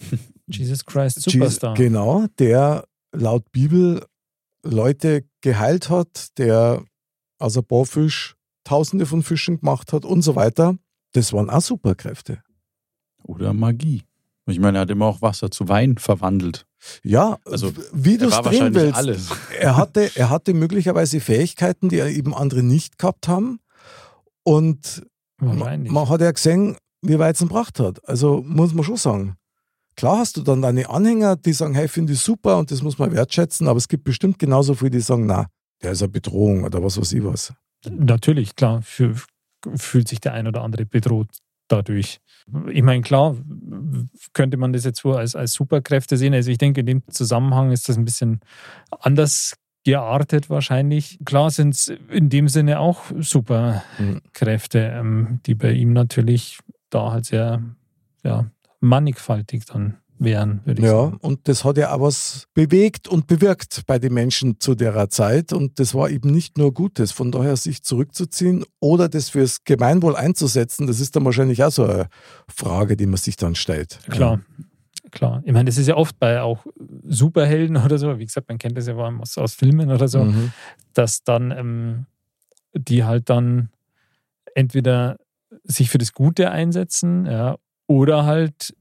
Jesus 0.48 0.84
Christ 0.84 1.16
Jesus- 1.18 1.32
Superstar. 1.34 1.74
genau, 1.74 2.26
der 2.38 2.84
laut 3.12 3.44
Bibel 3.52 4.04
Leute 4.64 5.24
geheilt 5.42 5.88
hat, 5.90 6.36
der 6.38 6.82
aus 7.38 7.56
ein 7.56 7.64
paar 7.64 7.86
Fisch 7.86 8.34
Tausende 8.64 9.06
von 9.06 9.22
Fischen 9.22 9.60
gemacht 9.60 9.92
hat 9.92 10.04
und 10.04 10.22
so 10.22 10.36
weiter. 10.36 10.76
Das 11.12 11.32
waren 11.32 11.50
auch 11.50 11.60
Superkräfte. 11.60 12.42
Oder 13.22 13.52
Magie. 13.52 14.02
Ich 14.46 14.58
meine, 14.58 14.78
er 14.78 14.82
hat 14.82 14.90
immer 14.90 15.06
auch 15.06 15.22
Wasser 15.22 15.50
zu 15.50 15.68
Wein 15.68 15.96
verwandelt. 15.98 16.66
Ja, 17.02 17.38
Also, 17.44 17.72
wie 17.92 18.16
du 18.16 18.26
Er 18.26 18.30
es 18.30 18.40
drehen 18.42 18.74
willst. 18.74 18.96
alles. 18.96 19.28
Er 19.60 19.76
hatte, 19.76 20.10
er 20.14 20.30
hatte 20.30 20.54
möglicherweise 20.54 21.20
Fähigkeiten, 21.20 21.88
die 21.90 21.98
eben 22.00 22.34
andere 22.34 22.62
nicht 22.62 22.98
gehabt 22.98 23.28
haben. 23.28 23.60
Und 24.42 25.02
Wahrscheinlich. 25.38 25.92
man 25.92 26.08
hat 26.08 26.20
ja 26.20 26.30
gesehen, 26.30 26.76
wie 27.02 27.18
weit 27.18 27.36
es 27.36 27.42
ihn 27.42 27.48
gebracht 27.48 27.78
hat. 27.80 28.06
Also 28.08 28.42
muss 28.46 28.74
man 28.74 28.84
schon 28.84 28.96
sagen. 28.96 29.36
Klar 29.96 30.18
hast 30.18 30.36
du 30.36 30.42
dann 30.42 30.62
deine 30.62 30.88
Anhänger, 30.88 31.36
die 31.36 31.52
sagen, 31.52 31.74
hey, 31.74 31.88
finde 31.88 32.14
ich 32.14 32.20
super 32.20 32.56
und 32.58 32.70
das 32.70 32.82
muss 32.82 32.98
man 32.98 33.12
wertschätzen, 33.12 33.68
aber 33.68 33.76
es 33.76 33.88
gibt 33.88 34.04
bestimmt 34.04 34.38
genauso 34.38 34.74
viele, 34.74 34.90
die 34.92 35.00
sagen, 35.00 35.26
na, 35.26 35.46
der 35.82 35.92
ist 35.92 36.02
eine 36.02 36.08
Bedrohung 36.10 36.64
oder 36.64 36.82
was 36.82 36.98
weiß 36.98 37.12
ich 37.12 37.22
was. 37.24 37.52
Natürlich, 37.88 38.56
klar, 38.56 38.82
für, 38.82 39.14
fühlt 39.74 40.08
sich 40.08 40.20
der 40.20 40.34
ein 40.34 40.46
oder 40.46 40.62
andere 40.62 40.86
bedroht 40.86 41.28
dadurch. 41.68 42.20
Ich 42.70 42.82
meine, 42.82 43.02
klar, 43.02 43.36
könnte 44.32 44.56
man 44.56 44.72
das 44.72 44.84
jetzt 44.84 45.04
wohl 45.04 45.16
als, 45.16 45.36
als 45.36 45.52
Superkräfte 45.52 46.16
sehen. 46.16 46.34
Also 46.34 46.50
ich 46.50 46.58
denke, 46.58 46.80
in 46.80 46.86
dem 46.86 47.02
Zusammenhang 47.08 47.70
ist 47.70 47.88
das 47.88 47.96
ein 47.96 48.04
bisschen 48.04 48.40
anders 48.90 49.54
geartet 49.84 50.50
wahrscheinlich. 50.50 51.18
Klar 51.24 51.50
sind 51.50 51.74
es 51.74 51.88
in 52.08 52.28
dem 52.28 52.48
Sinne 52.48 52.80
auch 52.80 53.04
Superkräfte, 53.18 54.78
ähm, 54.78 55.40
die 55.46 55.54
bei 55.54 55.72
ihm 55.72 55.92
natürlich 55.92 56.58
da 56.90 57.12
halt 57.12 57.26
sehr 57.26 57.62
ja, 58.22 58.50
mannigfaltig 58.80 59.64
dann 59.66 59.96
wären, 60.20 60.60
würde 60.64 60.80
ich 60.82 60.86
Ja, 60.86 60.92
sagen. 61.06 61.16
und 61.22 61.48
das 61.48 61.64
hat 61.64 61.78
ja 61.78 61.92
auch 61.92 62.00
was 62.02 62.46
bewegt 62.54 63.08
und 63.08 63.26
bewirkt 63.26 63.82
bei 63.86 63.98
den 63.98 64.12
Menschen 64.14 64.60
zu 64.60 64.74
der 64.74 65.08
Zeit. 65.10 65.52
Und 65.52 65.80
das 65.80 65.94
war 65.94 66.10
eben 66.10 66.30
nicht 66.30 66.58
nur 66.58 66.72
Gutes. 66.74 67.10
Von 67.10 67.32
daher 67.32 67.56
sich 67.56 67.82
zurückzuziehen 67.82 68.64
oder 68.78 69.08
das 69.08 69.30
fürs 69.30 69.64
Gemeinwohl 69.64 70.14
einzusetzen, 70.16 70.86
das 70.86 71.00
ist 71.00 71.16
dann 71.16 71.24
wahrscheinlich 71.24 71.64
auch 71.64 71.70
so 71.72 71.84
eine 71.84 72.08
Frage, 72.48 72.96
die 72.96 73.06
man 73.06 73.16
sich 73.16 73.36
dann 73.36 73.54
stellt. 73.54 73.98
Klar. 74.10 74.40
Klar. 75.10 75.42
Ich 75.44 75.52
meine, 75.52 75.64
das 75.64 75.78
ist 75.78 75.88
ja 75.88 75.96
oft 75.96 76.18
bei 76.20 76.40
auch 76.40 76.64
Superhelden 77.08 77.76
oder 77.78 77.98
so, 77.98 78.18
wie 78.20 78.26
gesagt, 78.26 78.48
man 78.48 78.58
kennt 78.58 78.76
das 78.76 78.86
ja 78.86 78.94
aus, 78.94 79.38
aus 79.38 79.54
Filmen 79.54 79.90
oder 79.90 80.06
so, 80.06 80.22
Mhm. 80.24 80.52
dass 80.94 81.24
dann 81.24 81.50
ähm, 81.50 82.06
die 82.74 83.02
halt 83.02 83.28
dann 83.30 83.70
entweder 84.54 85.16
sich 85.64 85.90
für 85.90 85.98
das 85.98 86.12
Gute 86.12 86.50
einsetzen, 86.52 87.26
ja, 87.26 87.56
oder 87.88 88.24
halt 88.24 88.74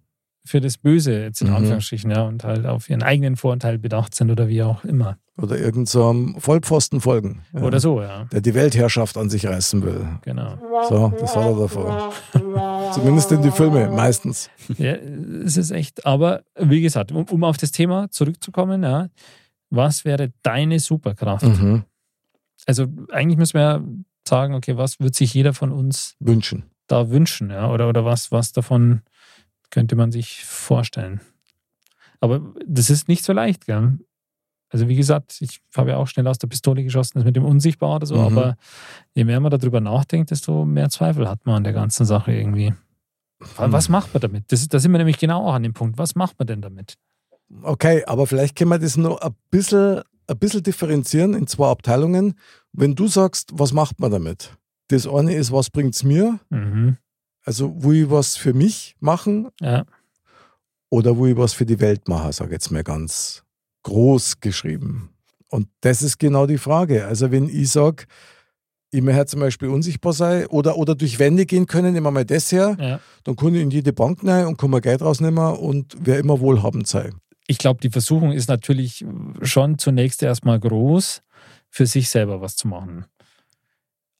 für 0.45 0.61
das 0.61 0.77
Böse, 0.77 1.21
jetzt 1.21 1.41
in 1.41 1.49
Mhm. 1.49 1.55
Anführungsstrichen, 1.55 2.11
ja, 2.11 2.23
und 2.23 2.43
halt 2.43 2.65
auf 2.65 2.89
ihren 2.89 3.03
eigenen 3.03 3.35
Vorteil 3.35 3.77
bedacht 3.77 4.15
sind 4.15 4.31
oder 4.31 4.47
wie 4.47 4.63
auch 4.63 4.83
immer. 4.83 5.17
Oder 5.37 5.57
irgendeinem 5.57 5.85
so 5.85 6.09
einem 6.09 6.35
Vollpfosten 6.39 6.99
folgen. 7.01 7.43
Ja. 7.53 7.61
Oder 7.61 7.79
so, 7.79 8.01
ja. 8.01 8.25
Der 8.25 8.41
die 8.41 8.53
Weltherrschaft 8.53 9.17
an 9.17 9.29
sich 9.29 9.45
reißen 9.47 9.81
will. 9.83 10.05
Genau. 10.23 10.57
So, 10.89 11.13
das 11.19 11.35
war 11.35 11.49
er 11.51 11.55
davor. 11.59 12.13
Zumindest 12.93 13.31
in 13.31 13.41
die 13.41 13.51
Filme, 13.51 13.89
meistens. 13.89 14.49
Ja, 14.77 14.93
es 14.93 15.55
ist 15.57 15.71
echt, 15.71 16.05
aber 16.05 16.43
wie 16.59 16.81
gesagt, 16.81 17.11
um, 17.11 17.23
um 17.25 17.43
auf 17.43 17.57
das 17.57 17.71
Thema 17.71 18.09
zurückzukommen, 18.11 18.83
ja, 18.83 19.09
was 19.69 20.03
wäre 20.03 20.31
deine 20.41 20.79
Superkraft? 20.79 21.45
Mhm. 21.45 21.83
Also 22.65 22.87
eigentlich 23.11 23.37
müssen 23.37 23.53
wir 23.53 23.61
ja 23.61 23.81
sagen, 24.27 24.53
okay, 24.55 24.75
was 24.77 24.99
wird 24.99 25.15
sich 25.15 25.33
jeder 25.33 25.53
von 25.53 25.71
uns 25.71 26.15
Wünschen. 26.19 26.63
da 26.87 27.09
wünschen, 27.09 27.49
ja? 27.49 27.69
Oder, 27.71 27.87
oder 27.87 28.03
was, 28.03 28.31
was 28.31 28.51
davon 28.51 29.01
könnte 29.72 29.95
man 29.95 30.11
sich 30.11 30.43
vorstellen? 30.45 31.22
Aber 32.20 32.41
das 32.65 32.89
ist 32.89 33.07
nicht 33.07 33.24
so 33.24 33.34
leicht, 33.34 33.65
gell? 33.65 33.97
Also 34.72 34.88
wie 34.88 34.95
gesagt, 34.95 35.38
ich 35.41 35.61
habe 35.76 35.91
ja 35.91 35.97
auch 35.97 36.07
schnell 36.07 36.28
aus 36.28 36.38
der 36.38 36.47
Pistole 36.47 36.84
geschossen, 36.84 37.13
das 37.15 37.24
mit 37.26 37.36
dem 37.36 37.45
Unsichtbar 37.45 37.95
oder 37.95 38.05
so, 38.05 38.15
Mhm. 38.15 38.22
aber 38.38 38.57
je 39.15 39.24
mehr 39.24 39.39
man 39.39 39.51
darüber 39.51 39.82
nachdenkt, 39.82 40.30
desto 40.32 40.63
mehr 40.65 40.89
Zweifel 40.89 41.28
hat 41.28 41.45
man 41.45 41.55
an 41.55 41.63
der 41.63 41.74
ganzen 41.74 42.05
Sache 42.05 42.32
irgendwie. 42.34 42.67
Hm. 42.67 43.72
Was 43.72 43.88
macht 43.89 44.13
man 44.13 44.22
damit? 44.22 44.51
Das 44.51 44.67
da 44.67 44.80
sind 44.80 44.91
wir 44.91 44.97
nämlich 44.97 45.17
genau 45.17 45.47
auch 45.47 45.53
an 45.53 45.63
dem 45.63 45.74
Punkt. 45.74 45.97
Was 45.97 46.13
macht 46.13 46.38
man 46.38 46.47
denn 46.47 46.61
damit? 46.61 46.95
Okay, 47.63 48.03
aber 48.05 48.28
vielleicht 48.28 48.55
können 48.57 48.70
wir 48.70 48.80
das 48.80 48.97
noch 48.97 49.22
ein 49.22 49.34
bisschen, 49.49 50.01
ein 50.28 50.38
bisschen 50.38 50.61
differenzieren 50.61 51.34
in 51.34 51.47
zwei 51.47 51.70
Abteilungen. 51.70 52.36
Wenn 52.74 52.95
du 52.95 53.07
sagst, 53.07 53.51
was 53.53 53.72
macht 53.74 53.99
man 53.99 54.11
damit? 54.11 54.55
Das 54.89 55.07
eine 55.07 55.34
ist, 55.34 55.51
was 55.51 55.70
bringt 55.70 55.95
es 55.95 56.03
mir? 56.03 56.39
Mhm. 56.49 56.97
Also, 57.43 57.73
wo 57.75 57.91
ich 57.91 58.09
was 58.09 58.37
für 58.37 58.53
mich 58.53 58.95
machen 58.99 59.49
Ja, 59.59 59.85
oder 60.89 61.17
wo 61.17 61.25
ich 61.27 61.37
was 61.37 61.53
für 61.53 61.65
die 61.65 61.79
Welt 61.79 62.07
mache, 62.07 62.33
sage 62.33 62.49
ich 62.49 62.53
jetzt 62.53 62.71
mal 62.71 62.83
ganz 62.83 63.43
groß 63.83 64.39
geschrieben. 64.39 65.09
Und 65.49 65.67
das 65.81 66.01
ist 66.01 66.17
genau 66.19 66.45
die 66.45 66.57
Frage. 66.57 67.05
Also, 67.05 67.31
wenn 67.31 67.47
ich 67.49 67.71
sage, 67.71 68.05
ich 68.91 69.01
möchte 69.01 69.27
zum 69.27 69.39
Beispiel 69.39 69.69
unsichtbar 69.69 70.13
sein 70.13 70.47
oder, 70.47 70.77
oder 70.77 70.95
durch 70.95 71.19
Wände 71.19 71.45
gehen 71.45 71.67
können, 71.67 71.93
nehmen 71.93 72.05
wir 72.05 72.11
mal 72.11 72.25
das 72.25 72.51
her, 72.51 72.75
ja. 72.79 72.99
dann 73.23 73.35
kann 73.35 73.53
ich 73.53 73.61
in 73.61 73.69
jede 73.69 73.93
Bank 73.93 74.23
rein 74.23 74.47
und 74.47 74.57
kann 74.57 74.71
mir 74.71 74.81
Geld 74.81 75.01
rausnehmen 75.01 75.57
und 75.57 75.95
wer 75.99 76.17
immer 76.17 76.39
wohlhabend 76.39 76.87
sein. 76.87 77.13
ich 77.47 77.57
glaube, 77.57 77.79
die 77.81 77.89
Versuchung 77.89 78.31
ist 78.31 78.47
natürlich 78.47 79.05
schon 79.41 79.77
zunächst 79.77 80.21
erstmal 80.23 80.59
groß, 80.59 81.21
für 81.69 81.85
sich 81.85 82.09
selber 82.09 82.41
was 82.41 82.55
zu 82.55 82.67
machen. 82.67 83.05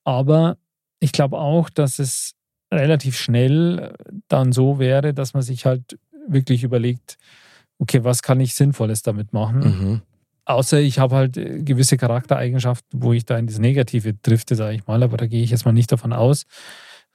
Aber 0.04 0.58
ich 1.00 1.12
glaube 1.12 1.38
auch, 1.38 1.70
dass 1.70 2.00
es 2.00 2.34
relativ 2.72 3.18
schnell 3.18 3.94
dann 4.28 4.52
so 4.52 4.80
wäre, 4.80 5.14
dass 5.14 5.34
man 5.34 5.44
sich 5.44 5.66
halt 5.66 5.98
wirklich 6.28 6.64
überlegt, 6.64 7.18
okay, 7.80 8.04
was 8.04 8.22
kann 8.22 8.40
ich 8.40 8.54
Sinnvolles 8.54 9.02
damit 9.02 9.34
machen? 9.34 9.60
Mhm. 9.60 10.02
Außer 10.46 10.80
ich 10.80 11.00
habe 11.00 11.16
halt 11.16 11.38
äh, 11.38 11.62
gewisse 11.62 11.98
Charaktereigenschaften, 11.98 13.04
wo 13.04 13.14
ich 13.14 13.26
da 13.26 13.38
in 13.38 13.48
das 13.48 13.60
Negative 13.60 14.14
drifte, 14.14 14.56
sage 14.56 14.76
ich 14.76 14.88
mal, 14.88 15.02
aber 15.04 15.18
da 15.18 15.28
gehe 15.28 15.44
ich 15.44 15.52
jetzt 15.52 15.66
mal 15.66 15.72
nicht 15.72 15.92
davon 15.92 16.14
aus. 16.14 16.46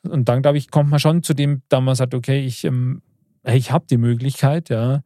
Und 0.02 0.28
dann, 0.28 0.42
glaube 0.42 0.58
ich, 0.58 0.70
kommt 0.70 0.90
man 0.90 1.00
schon 1.00 1.22
zu 1.22 1.34
dem, 1.34 1.62
da 1.68 1.80
man 1.80 1.94
sagt, 1.94 2.14
okay, 2.14 2.44
ich, 2.44 2.64
ähm, 2.64 3.02
ich 3.44 3.72
habe 3.72 3.86
die 3.88 3.96
Möglichkeit, 3.96 4.68
ja, 4.68 5.02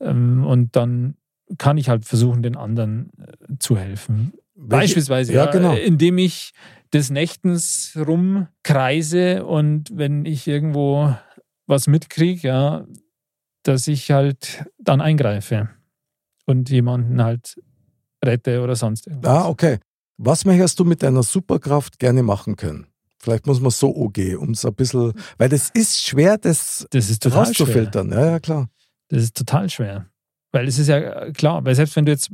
ähm, 0.00 0.44
und 0.44 0.76
dann 0.76 1.16
kann 1.56 1.78
ich 1.78 1.88
halt 1.88 2.04
versuchen, 2.04 2.42
den 2.42 2.56
anderen 2.56 3.10
äh, 3.18 3.58
zu 3.58 3.76
helfen. 3.76 4.32
Beispielsweise, 4.60 5.32
Ja, 5.32 5.44
ja, 5.46 5.50
genau. 5.50 5.74
indem 5.74 6.18
ich 6.18 6.52
des 6.92 7.10
Nächtens 7.10 7.96
rumkreise 7.96 9.44
und 9.44 9.90
wenn 9.92 10.24
ich 10.24 10.46
irgendwo 10.46 11.14
was 11.66 11.86
mitkriege, 11.86 12.48
ja, 12.48 12.86
dass 13.62 13.86
ich 13.88 14.10
halt 14.10 14.64
dann 14.78 15.00
eingreife 15.00 15.68
und 16.46 16.70
jemanden 16.70 17.22
halt 17.22 17.56
rette 18.24 18.62
oder 18.62 18.74
sonst 18.74 19.06
irgendwas. 19.06 19.30
Ah, 19.30 19.48
okay. 19.48 19.78
Was 20.16 20.44
möchtest 20.44 20.80
du 20.80 20.84
mit 20.84 21.02
deiner 21.02 21.22
Superkraft 21.22 21.98
gerne 21.98 22.22
machen 22.22 22.56
können? 22.56 22.86
Vielleicht 23.20 23.46
muss 23.46 23.60
man 23.60 23.70
so 23.70 23.94
OG, 23.94 24.36
um 24.38 24.50
es 24.50 24.64
ein 24.64 24.74
bisschen, 24.74 25.12
weil 25.36 25.48
das 25.48 25.70
ist 25.70 26.02
schwer, 26.04 26.38
das 26.38 26.86
Das 26.90 27.10
ist 27.10 27.22
total 27.22 27.44
schwer. 27.46 27.48
rauszufiltern. 27.66 28.10
Ja, 28.10 28.26
ja, 28.30 28.40
klar. 28.40 28.68
Das 29.08 29.22
ist 29.22 29.36
total 29.36 29.68
schwer. 29.70 30.06
Weil 30.52 30.66
es 30.66 30.78
ist 30.78 30.88
ja 30.88 30.98
äh, 30.98 31.32
klar, 31.32 31.64
weil 31.64 31.74
selbst 31.74 31.94
wenn 31.96 32.06
du 32.06 32.12
jetzt 32.12 32.30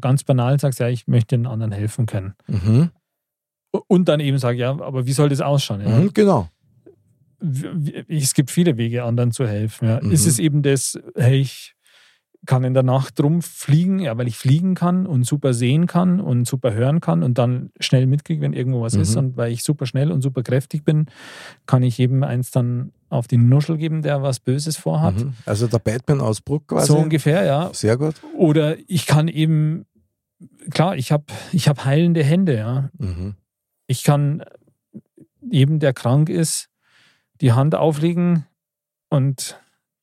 ganz 0.00 0.24
banal 0.24 0.58
sagst, 0.58 0.80
ja, 0.80 0.88
ich 0.88 1.06
möchte 1.06 1.36
den 1.36 1.46
anderen 1.46 1.72
helfen 1.72 2.06
können. 2.06 2.34
Mhm. 2.46 2.90
Und 3.88 4.08
dann 4.08 4.20
eben 4.20 4.38
sag, 4.38 4.56
ja, 4.56 4.70
aber 4.70 5.06
wie 5.06 5.12
soll 5.12 5.28
das 5.28 5.40
ausschauen? 5.40 5.80
Ja? 5.80 5.88
Mhm, 5.88 6.14
genau. 6.14 6.48
es 8.08 8.34
gibt 8.34 8.50
viele 8.50 8.76
Wege, 8.76 9.04
anderen 9.04 9.32
zu 9.32 9.46
helfen. 9.46 9.88
Ja. 9.88 10.00
Mhm. 10.02 10.12
Ist 10.12 10.26
es 10.26 10.38
eben 10.38 10.62
das, 10.62 10.98
hey, 11.16 11.40
ich 11.40 11.74
kann 12.46 12.62
in 12.64 12.74
der 12.74 12.82
Nacht 12.82 13.18
rumfliegen, 13.22 13.98
ja, 14.00 14.16
weil 14.18 14.28
ich 14.28 14.36
fliegen 14.36 14.74
kann 14.74 15.06
und 15.06 15.24
super 15.24 15.54
sehen 15.54 15.86
kann 15.86 16.20
und 16.20 16.46
super 16.46 16.74
hören 16.74 17.00
kann 17.00 17.22
und 17.22 17.38
dann 17.38 17.70
schnell 17.80 18.06
mitkriege, 18.06 18.42
wenn 18.42 18.52
irgendwo 18.52 18.82
was 18.82 18.94
Mhm. 18.94 19.02
ist. 19.02 19.16
Und 19.16 19.36
weil 19.36 19.52
ich 19.52 19.62
super 19.64 19.86
schnell 19.86 20.12
und 20.12 20.20
super 20.20 20.42
kräftig 20.42 20.84
bin, 20.84 21.06
kann 21.66 21.82
ich 21.82 21.96
jedem 21.98 22.22
eins 22.22 22.50
dann 22.50 22.92
auf 23.14 23.26
die 23.28 23.36
Nuschel 23.36 23.76
geben, 23.78 24.02
der 24.02 24.22
was 24.22 24.40
Böses 24.40 24.76
vorhat. 24.76 25.14
Mhm. 25.16 25.34
Also 25.46 25.66
der 25.66 25.78
Batman-Ausbruch 25.78 26.66
quasi. 26.66 26.88
So 26.88 26.98
ungefähr, 26.98 27.44
ja. 27.44 27.70
Sehr 27.72 27.96
gut. 27.96 28.14
Oder 28.36 28.76
ich 28.88 29.06
kann 29.06 29.28
eben, 29.28 29.86
klar, 30.70 30.96
ich 30.96 31.12
habe 31.12 31.24
ich 31.52 31.68
hab 31.68 31.84
heilende 31.84 32.24
Hände, 32.24 32.56
ja. 32.56 32.90
Mhm. 32.98 33.34
Ich 33.86 34.02
kann 34.02 34.42
jedem, 35.40 35.78
der 35.78 35.92
krank 35.92 36.28
ist, 36.28 36.68
die 37.40 37.52
Hand 37.52 37.74
auflegen 37.74 38.46
und 39.10 39.60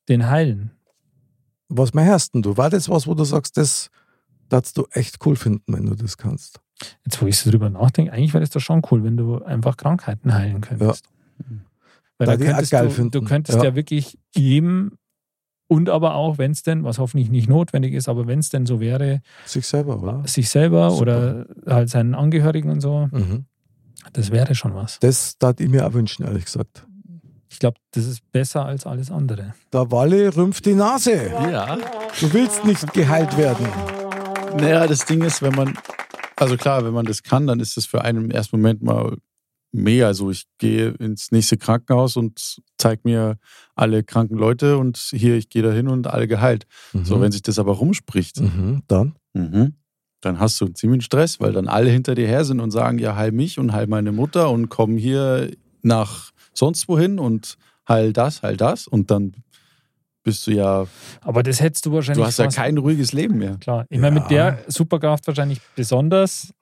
den 0.10 0.30
heilen. 0.30 0.72
Was 1.70 1.92
denn 1.92 2.42
du? 2.42 2.58
War 2.58 2.70
das 2.70 2.90
was, 2.90 3.08
wo 3.08 3.14
du 3.14 3.24
sagst, 3.24 3.58
das 3.58 3.90
darfst 4.50 4.78
du 4.78 4.86
echt 4.92 5.26
cool 5.26 5.36
finden, 5.36 5.74
wenn 5.74 5.86
du 5.86 5.96
das 5.96 6.18
kannst? 6.18 6.60
Jetzt, 7.06 7.22
wo 7.22 7.28
ich 7.28 7.38
so 7.38 7.50
drüber 7.50 7.70
nachdenke, 7.70 8.12
eigentlich 8.12 8.34
wäre 8.34 8.42
das 8.42 8.50
doch 8.50 8.60
schon 8.60 8.82
cool, 8.92 9.04
wenn 9.04 9.18
du 9.18 9.44
einfach 9.44 9.78
Krankheiten 9.78 10.34
heilen 10.34 10.62
könntest. 10.62 11.06
Weil 12.28 12.38
Da 12.38 12.46
könntest 12.46 12.72
geil 12.72 12.86
du, 12.86 12.92
finden. 12.92 13.12
du 13.12 13.22
könntest 13.24 13.58
Ja. 13.58 13.66
ja, 13.66 13.76
wirklich 13.76 14.18
jedem 14.36 14.92
und 15.68 15.90
aber 15.90 16.16
auch, 16.16 16.38
wenn 16.38 16.52
es 16.52 16.64
denn, 16.64 16.84
was 16.84 17.00
hoffentlich 17.00 17.30
nicht 17.30 17.48
notwendig 17.50 17.94
ist, 17.94 18.10
aber 18.10 18.28
wenn 18.28 18.40
es 18.40 18.50
denn 18.50 18.66
so 18.66 18.80
wäre, 18.80 19.22
Sich 19.46 19.66
selber, 19.68 20.02
oder? 20.02 20.22
sich 20.28 20.50
selber 20.50 20.90
Super. 20.92 21.02
oder 21.02 21.46
halt 21.74 21.90
seinen 21.90 22.14
Angehörigen 22.16 22.70
und 22.70 22.82
so, 22.82 23.08
Mhm. 23.12 23.46
das 24.14 24.32
wäre 24.32 24.54
schon 24.56 24.76
was. 24.76 25.00
Das 25.00 25.38
darf 25.38 25.60
ich 25.60 25.70
mir 25.70 25.88
auch 25.88 25.94
wünschen, 25.94 26.26
ehrlich 26.26 26.46
gesagt. 26.46 26.86
Ich 27.50 27.60
glaube, 27.60 27.78
das 27.92 28.06
ist 28.06 28.22
besser 28.32 28.66
als 28.66 28.86
alles 28.86 29.12
andere. 29.12 29.54
Der 29.74 29.92
Walle 29.92 30.36
rümpft 30.36 30.66
die 30.66 30.74
Nase. 30.74 31.28
Ja. 31.52 31.78
Du 32.20 32.32
willst 32.34 32.64
nicht 32.66 32.94
geheilt 32.94 33.38
werden. 33.38 33.66
Naja, 34.58 34.88
das 34.88 35.06
Ding 35.06 35.22
ist, 35.22 35.42
wenn 35.42 35.54
man, 35.56 35.74
also 36.36 36.56
klar, 36.58 36.84
wenn 36.86 36.94
man 36.94 37.06
das 37.06 37.24
kann, 37.24 37.48
dann 37.48 37.60
ist 37.60 37.76
das 37.78 37.86
für 37.86 38.02
einen 38.04 38.26
im 38.26 38.32
ersten 38.32 38.58
Moment 38.58 38.82
mal 38.82 39.18
mega. 39.72 40.08
Also 40.08 40.30
ich 40.32 40.46
gehe 40.58 40.90
ins 41.00 41.32
nächste 41.32 41.58
Krankenhaus 41.58 42.18
und 42.18 42.62
zeige 42.78 43.02
mir 43.06 43.38
alle 43.76 44.04
kranken 44.04 44.38
Leute 44.38 44.78
und 44.78 44.98
hier, 44.98 45.36
ich 45.36 45.50
gehe 45.50 45.62
da 45.64 45.72
hin 45.72 45.88
und 45.88 46.08
alle 46.08 46.28
geheilt. 46.28 46.66
So, 47.04 47.22
wenn 47.22 47.32
sich 47.32 47.42
das 47.42 47.58
aber 47.60 47.74
rumspricht, 47.74 48.40
mhm. 48.42 48.84
Dann? 48.88 49.16
mhm, 49.34 49.76
dann 50.22 50.40
hast 50.40 50.60
du 50.62 50.66
einen 50.66 50.76
ziemlichen 50.76 51.02
Stress, 51.02 51.40
weil 51.40 51.54
dann 51.54 51.68
alle 51.68 51.90
hinter 51.90 52.14
dir 52.16 52.28
her 52.28 52.46
sind 52.46 52.60
und 52.60 52.72
sagen, 52.72 53.00
ja, 53.00 53.16
heil 53.16 53.32
mich 53.32 53.58
und 53.60 53.72
heil 53.74 53.88
meine 53.88 54.12
Mutter 54.12 54.50
und 54.52 54.70
komm 54.70 54.98
hier 54.98 55.52
nach 55.82 56.32
sonst 56.54 56.88
wohin 56.88 57.18
und 57.18 57.58
heil 57.88 58.14
das, 58.14 58.44
heil 58.44 58.58
das. 58.58 58.88
Und 58.88 59.10
dann 59.10 59.34
bist 60.24 60.46
du 60.46 60.52
ja, 60.52 60.86
Aber 61.22 61.42
das 61.42 61.60
hättest 61.62 61.88
du 61.88 61.94
wahrscheinlich. 61.94 62.22
du 62.22 62.28
hast 62.28 62.38
ja 62.38 62.48
kein 62.48 62.78
ruhiges 62.78 63.12
Leben 63.14 63.40
mehr. 63.40 63.58
Klar. 63.58 63.86
Ich 63.90 64.00
meine, 64.00 64.18
Ja. 64.18 64.22
mit 64.22 64.30
der 64.32 64.60
Superkraft 64.68 65.26
wahrscheinlich 65.26 65.60
besonders. 65.76 66.54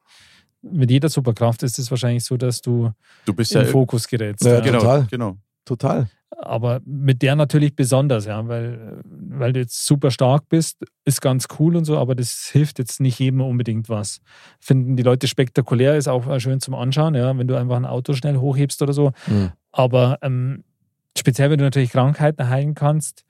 Mit 0.61 0.91
jeder 0.91 1.09
Superkraft 1.09 1.63
ist 1.63 1.79
es 1.79 1.89
wahrscheinlich 1.89 2.25
so, 2.25 2.37
dass 2.37 2.61
du 2.61 2.91
Du 3.25 3.33
bist 3.33 3.51
in 3.53 3.59
ja, 3.59 3.63
den 3.63 3.71
Fokus 3.71 4.07
gerätst. 4.07 4.45
Ja, 4.45 4.55
ja. 4.55 4.59
genau, 4.59 4.79
Total. 4.79 5.07
genau. 5.09 5.37
Total. 5.65 6.09
Aber 6.37 6.79
mit 6.85 7.21
der 7.21 7.35
natürlich 7.35 7.75
besonders, 7.75 8.25
ja, 8.25 8.47
weil, 8.47 9.01
weil 9.03 9.51
du 9.53 9.59
jetzt 9.59 9.85
super 9.85 10.09
stark 10.11 10.47
bist, 10.47 10.77
ist 11.03 11.21
ganz 11.21 11.47
cool 11.59 11.75
und 11.75 11.85
so, 11.85 11.97
aber 11.97 12.15
das 12.15 12.49
hilft 12.51 12.79
jetzt 12.79 13.01
nicht 13.01 13.19
jedem 13.19 13.41
unbedingt 13.41 13.89
was. 13.89 14.21
Finden 14.59 14.95
die 14.95 15.03
Leute 15.03 15.27
spektakulär, 15.27 15.97
ist 15.97 16.07
auch 16.07 16.39
schön 16.39 16.59
zum 16.61 16.75
Anschauen, 16.75 17.15
ja, 17.15 17.37
wenn 17.37 17.47
du 17.47 17.55
einfach 17.55 17.75
ein 17.75 17.85
Auto 17.85 18.13
schnell 18.13 18.37
hochhebst 18.37 18.81
oder 18.81 18.93
so. 18.93 19.11
Mhm. 19.27 19.51
Aber 19.71 20.17
ähm, 20.21 20.63
speziell, 21.17 21.49
wenn 21.49 21.57
du 21.57 21.65
natürlich 21.65 21.91
Krankheiten 21.91 22.47
heilen 22.47 22.73
kannst, 22.75 23.25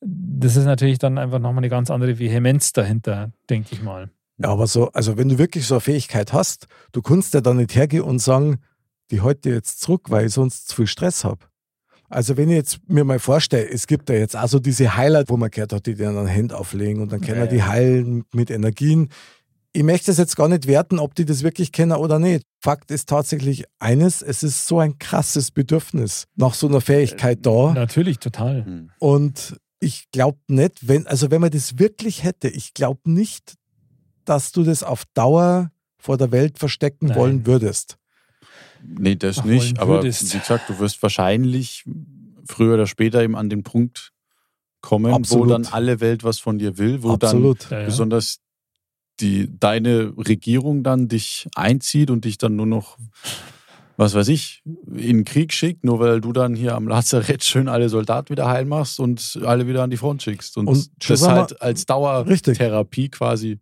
das 0.00 0.56
ist 0.56 0.64
natürlich 0.64 0.98
dann 0.98 1.18
einfach 1.18 1.38
nochmal 1.38 1.58
eine 1.58 1.68
ganz 1.68 1.90
andere 1.90 2.18
Vehemenz 2.18 2.72
dahinter, 2.72 3.30
denke 3.50 3.68
ich 3.72 3.82
mal. 3.82 4.10
Ja, 4.38 4.50
aber 4.50 4.66
so, 4.66 4.90
also 4.92 5.16
wenn 5.16 5.28
du 5.28 5.38
wirklich 5.38 5.66
so 5.66 5.74
eine 5.74 5.80
Fähigkeit 5.80 6.32
hast, 6.32 6.66
du 6.92 7.02
kannst 7.02 7.34
ja 7.34 7.40
dann 7.40 7.56
nicht 7.56 7.74
hergehen 7.74 8.04
und 8.04 8.20
sagen, 8.20 8.58
die 9.10 9.20
heute 9.20 9.50
jetzt 9.50 9.80
zurück, 9.80 10.10
weil 10.10 10.26
ich 10.26 10.32
sonst 10.32 10.68
zu 10.68 10.76
viel 10.76 10.86
Stress 10.86 11.24
habe. 11.24 11.46
Also 12.10 12.36
wenn 12.36 12.48
ich 12.48 12.56
jetzt 12.56 12.78
mir 12.88 13.04
mal 13.04 13.18
vorstelle, 13.18 13.68
es 13.68 13.86
gibt 13.86 14.08
ja 14.08 14.16
jetzt 14.16 14.36
auch 14.36 14.48
so 14.48 14.58
diese 14.58 14.96
Heiler, 14.96 15.24
wo 15.26 15.36
man 15.36 15.50
gehört 15.50 15.72
hat, 15.72 15.86
die 15.86 15.94
dann 15.94 16.16
ein 16.16 16.34
Hand 16.34 16.52
auflegen 16.52 17.02
und 17.02 17.12
dann 17.12 17.20
können 17.20 17.40
Ja, 17.40 17.46
die 17.46 17.62
heilen 17.62 18.24
mit 18.32 18.50
Energien. 18.50 19.10
Ich 19.72 19.82
möchte 19.82 20.10
es 20.10 20.16
jetzt 20.16 20.34
gar 20.34 20.48
nicht 20.48 20.66
werten, 20.66 20.98
ob 20.98 21.14
die 21.14 21.26
das 21.26 21.42
wirklich 21.42 21.70
kennen 21.70 21.92
oder 21.92 22.18
nicht. 22.18 22.44
Fakt 22.60 22.90
ist 22.90 23.08
tatsächlich 23.08 23.64
eines, 23.78 24.22
es 24.22 24.42
ist 24.42 24.66
so 24.66 24.78
ein 24.78 24.98
krasses 24.98 25.50
Bedürfnis 25.50 26.24
nach 26.36 26.54
so 26.54 26.68
einer 26.68 26.80
Fähigkeit 26.80 27.44
da. 27.44 27.74
Natürlich, 27.74 28.18
total. 28.18 28.64
Hm. 28.64 28.90
Und 28.98 29.56
ich 29.78 30.10
glaube 30.10 30.38
nicht, 30.48 30.88
wenn, 30.88 31.06
also 31.06 31.30
wenn 31.30 31.42
man 31.42 31.50
das 31.50 31.78
wirklich 31.78 32.24
hätte, 32.24 32.48
ich 32.48 32.72
glaube 32.72 33.00
nicht, 33.04 33.57
dass 34.28 34.52
du 34.52 34.62
das 34.62 34.82
auf 34.82 35.04
Dauer 35.14 35.70
vor 35.98 36.16
der 36.16 36.30
Welt 36.32 36.58
verstecken 36.58 37.06
Nein. 37.08 37.16
wollen 37.16 37.46
würdest. 37.46 37.98
Nee, 38.82 39.16
das 39.16 39.40
Ach, 39.40 39.44
nicht. 39.44 39.78
Aber 39.78 39.94
würdest. 39.94 40.34
wie 40.34 40.38
gesagt, 40.38 40.68
du 40.68 40.78
wirst 40.78 41.02
wahrscheinlich 41.02 41.84
früher 42.46 42.74
oder 42.74 42.86
später 42.86 43.22
eben 43.22 43.36
an 43.36 43.50
den 43.50 43.62
Punkt 43.62 44.12
kommen, 44.80 45.12
Absolut. 45.12 45.46
wo 45.46 45.50
dann 45.50 45.66
alle 45.66 46.00
Welt 46.00 46.24
was 46.24 46.38
von 46.38 46.58
dir 46.58 46.78
will, 46.78 47.02
wo 47.02 47.16
dann 47.16 47.30
Absolut. 47.30 47.70
Ja, 47.70 47.80
ja. 47.80 47.84
besonders 47.86 48.40
die, 49.20 49.48
deine 49.58 50.12
Regierung 50.16 50.84
dann 50.84 51.08
dich 51.08 51.48
einzieht 51.54 52.10
und 52.10 52.24
dich 52.24 52.38
dann 52.38 52.54
nur 52.54 52.66
noch, 52.66 52.96
was 53.96 54.14
weiß 54.14 54.28
ich, 54.28 54.62
in 54.86 55.18
den 55.18 55.24
Krieg 55.24 55.52
schickt, 55.52 55.82
nur 55.82 55.98
weil 55.98 56.20
du 56.20 56.32
dann 56.32 56.54
hier 56.54 56.76
am 56.76 56.86
Lazarett 56.86 57.42
schön 57.42 57.68
alle 57.68 57.88
Soldaten 57.88 58.30
wieder 58.30 58.48
heil 58.48 58.64
machst 58.64 59.00
und 59.00 59.40
alle 59.44 59.66
wieder 59.66 59.82
an 59.82 59.90
die 59.90 59.96
Front 59.96 60.22
schickst. 60.22 60.56
Und, 60.56 60.68
Und 60.68 60.90
das 61.10 61.26
halt 61.26 61.60
als. 61.60 61.84
Dauertherapie 61.86 63.08
quasi 63.08 63.58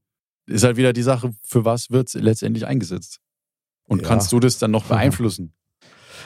ist 0.46 0.64
halt 0.64 0.76
wieder 0.76 0.92
die 0.92 1.02
Sache, 1.02 1.30
für 1.42 1.64
was 1.64 1.90
wird 1.90 2.08
es 2.08 2.14
letztendlich 2.14 2.66
eingesetzt? 2.66 3.20
Und 3.84 4.02
Ja. 4.02 4.08
kannst 4.08 4.32
du 4.32 4.40
das 4.40 4.58
dann 4.58 4.70
noch 4.70 4.84
beeinflussen? 4.84 5.52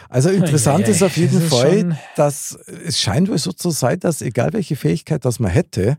Also 0.08 0.30
interessant 0.30 0.84
Eieiei, 0.84 0.90
ist 0.92 1.02
auf 1.02 1.16
jeden 1.16 1.34
das 1.34 1.44
ist 1.44 1.50
Fall, 1.50 1.98
dass 2.16 2.52
es 2.52 2.98
scheint 3.00 3.28
wohl 3.28 3.38
so 3.38 3.52
zu 3.52 3.70
sein, 3.70 4.00
dass 4.00 4.22
egal 4.22 4.52
welche 4.52 4.76
Fähigkeit 4.76 5.24
das 5.24 5.38
man 5.40 5.50
hätte, 5.50 5.98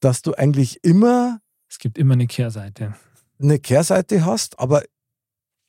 dass 0.00 0.22
du 0.22 0.34
eigentlich 0.34 0.82
immer 0.84 1.40
Es 1.68 1.78
gibt 1.78 1.98
immer 1.98 2.14
eine 2.14 2.26
Kehrseite. 2.26 2.94
eine 3.40 3.58
Kehrseite 3.58 4.24
hast, 4.24 4.58
aber 4.58 4.82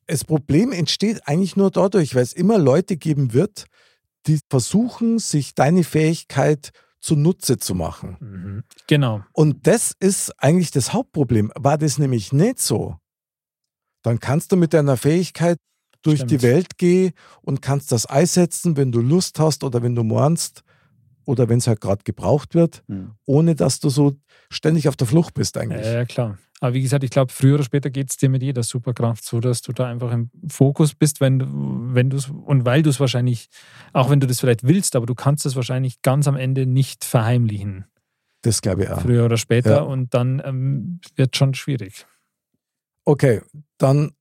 das 0.07 0.23
Problem 0.23 0.71
entsteht 0.71 1.27
eigentlich 1.27 1.55
nur 1.55 1.71
dadurch, 1.71 2.13
weil 2.15 2.23
es 2.23 2.33
immer 2.33 2.57
Leute 2.59 2.97
geben 2.97 3.33
wird, 3.33 3.65
die 4.27 4.39
versuchen, 4.49 5.17
sich 5.19 5.55
deine 5.55 5.83
Fähigkeit 5.83 6.71
zunutze 7.05 7.57
zu 7.57 7.75
machen. 7.75 8.17
Mhm. 8.19 8.63
Genau. 8.87 9.23
Und 9.31 9.67
das 9.67 9.93
ist 9.99 10.31
eigentlich 10.41 10.71
das 10.71 10.91
Hauptproblem. 10.91 11.51
War 11.55 11.77
das 11.77 11.97
nämlich 11.99 12.33
nicht 12.33 12.59
so, 12.59 12.97
dann 14.01 14.19
kannst 14.19 14.51
du 14.51 14.55
mit 14.57 14.73
deiner 14.73 14.97
Fähigkeit 14.97 15.57
durch 16.01 16.17
Stimmt. 16.19 16.31
die 16.31 16.41
Welt 16.41 16.77
gehen 16.77 17.13
und 17.41 17.61
kannst 17.61 17.91
das 17.91 18.05
einsetzen, 18.05 18.75
wenn 18.77 18.91
du 18.91 19.01
Lust 19.01 19.39
hast 19.39 19.63
oder 19.63 19.81
wenn 19.83 19.95
du 19.95 20.03
meinst 20.03 20.63
oder 21.25 21.47
wenn 21.49 21.57
es 21.59 21.67
halt 21.67 21.81
gerade 21.81 22.03
gebraucht 22.03 22.53
wird, 22.55 22.83
Hm. 22.87 23.13
ohne 23.25 23.55
dass 23.55 23.79
du 23.79 23.89
so 23.89 24.15
ständig 24.49 24.87
auf 24.87 24.95
der 24.95 25.07
Flucht 25.07 25.33
bist 25.33 25.57
eigentlich. 25.57 25.85
Ja, 25.85 25.93
ja, 25.93 26.05
klar. 26.05 26.37
Aber 26.61 26.73
wie 26.73 26.81
gesagt, 26.81 27.03
ich 27.03 27.09
glaube, 27.09 27.33
früher 27.33 27.55
oder 27.55 27.63
später 27.63 27.89
geht 27.89 28.09
es 28.09 28.17
dir 28.17 28.29
mit 28.29 28.41
jeder 28.41 28.63
Superkraft 28.63 29.25
so, 29.25 29.39
dass 29.39 29.61
du 29.61 29.73
da 29.73 29.87
einfach 29.87 30.11
im 30.11 30.29
Fokus 30.47 30.95
bist, 30.95 31.19
wenn 31.19 31.39
du, 31.39 31.45
wenn 31.93 32.09
du 32.09 32.17
es, 32.17 32.29
und 32.29 32.65
weil 32.65 32.81
du 32.81 32.89
es 32.89 32.99
wahrscheinlich, 32.99 33.49
auch 33.91 34.09
wenn 34.09 34.21
du 34.21 34.27
das 34.27 34.39
vielleicht 34.39 34.63
willst, 34.63 34.95
aber 34.95 35.05
du 35.05 35.15
kannst 35.15 35.45
es 35.45 35.55
wahrscheinlich 35.55 36.01
ganz 36.01 36.27
am 36.27 36.37
Ende 36.37 36.65
nicht 36.65 37.03
verheimlichen. 37.03 37.85
Das 38.41 38.61
glaube 38.61 38.83
ich 38.83 38.89
auch. 38.89 39.01
Früher 39.01 39.25
oder 39.25 39.37
später. 39.37 39.77
Ja. 39.77 39.81
Und 39.81 40.13
dann 40.13 40.41
ähm, 40.45 41.01
wird 41.15 41.35
schon 41.35 41.55
schwierig. 41.55 42.05
Okay, 43.03 43.41
dann 43.77 44.11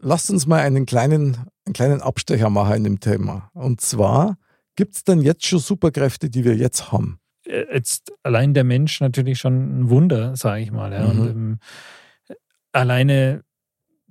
lasst 0.00 0.30
uns 0.30 0.46
mal 0.46 0.60
einen 0.60 0.86
kleinen, 0.86 1.36
einen 1.66 1.74
kleinen 1.74 2.00
Abstecher 2.00 2.50
machen 2.50 2.76
in 2.76 2.84
dem 2.84 3.00
Thema. 3.00 3.50
Und 3.52 3.80
zwar, 3.80 4.38
gibt 4.76 4.96
es 4.96 5.04
denn 5.04 5.20
jetzt 5.20 5.44
schon 5.44 5.58
Superkräfte, 5.58 6.30
die 6.30 6.44
wir 6.44 6.56
jetzt 6.56 6.92
haben? 6.92 7.18
Äh, 7.46 7.66
Jetzt 7.74 8.12
allein 8.22 8.54
der 8.54 8.64
Mensch 8.64 9.00
natürlich 9.00 9.38
schon 9.38 9.80
ein 9.80 9.90
Wunder, 9.90 10.36
sage 10.36 10.62
ich 10.62 10.70
mal. 10.72 10.92
Ja. 10.92 11.12
Mhm. 11.12 11.20
Und, 11.20 11.28
ähm, 11.30 11.58
alleine 12.72 13.42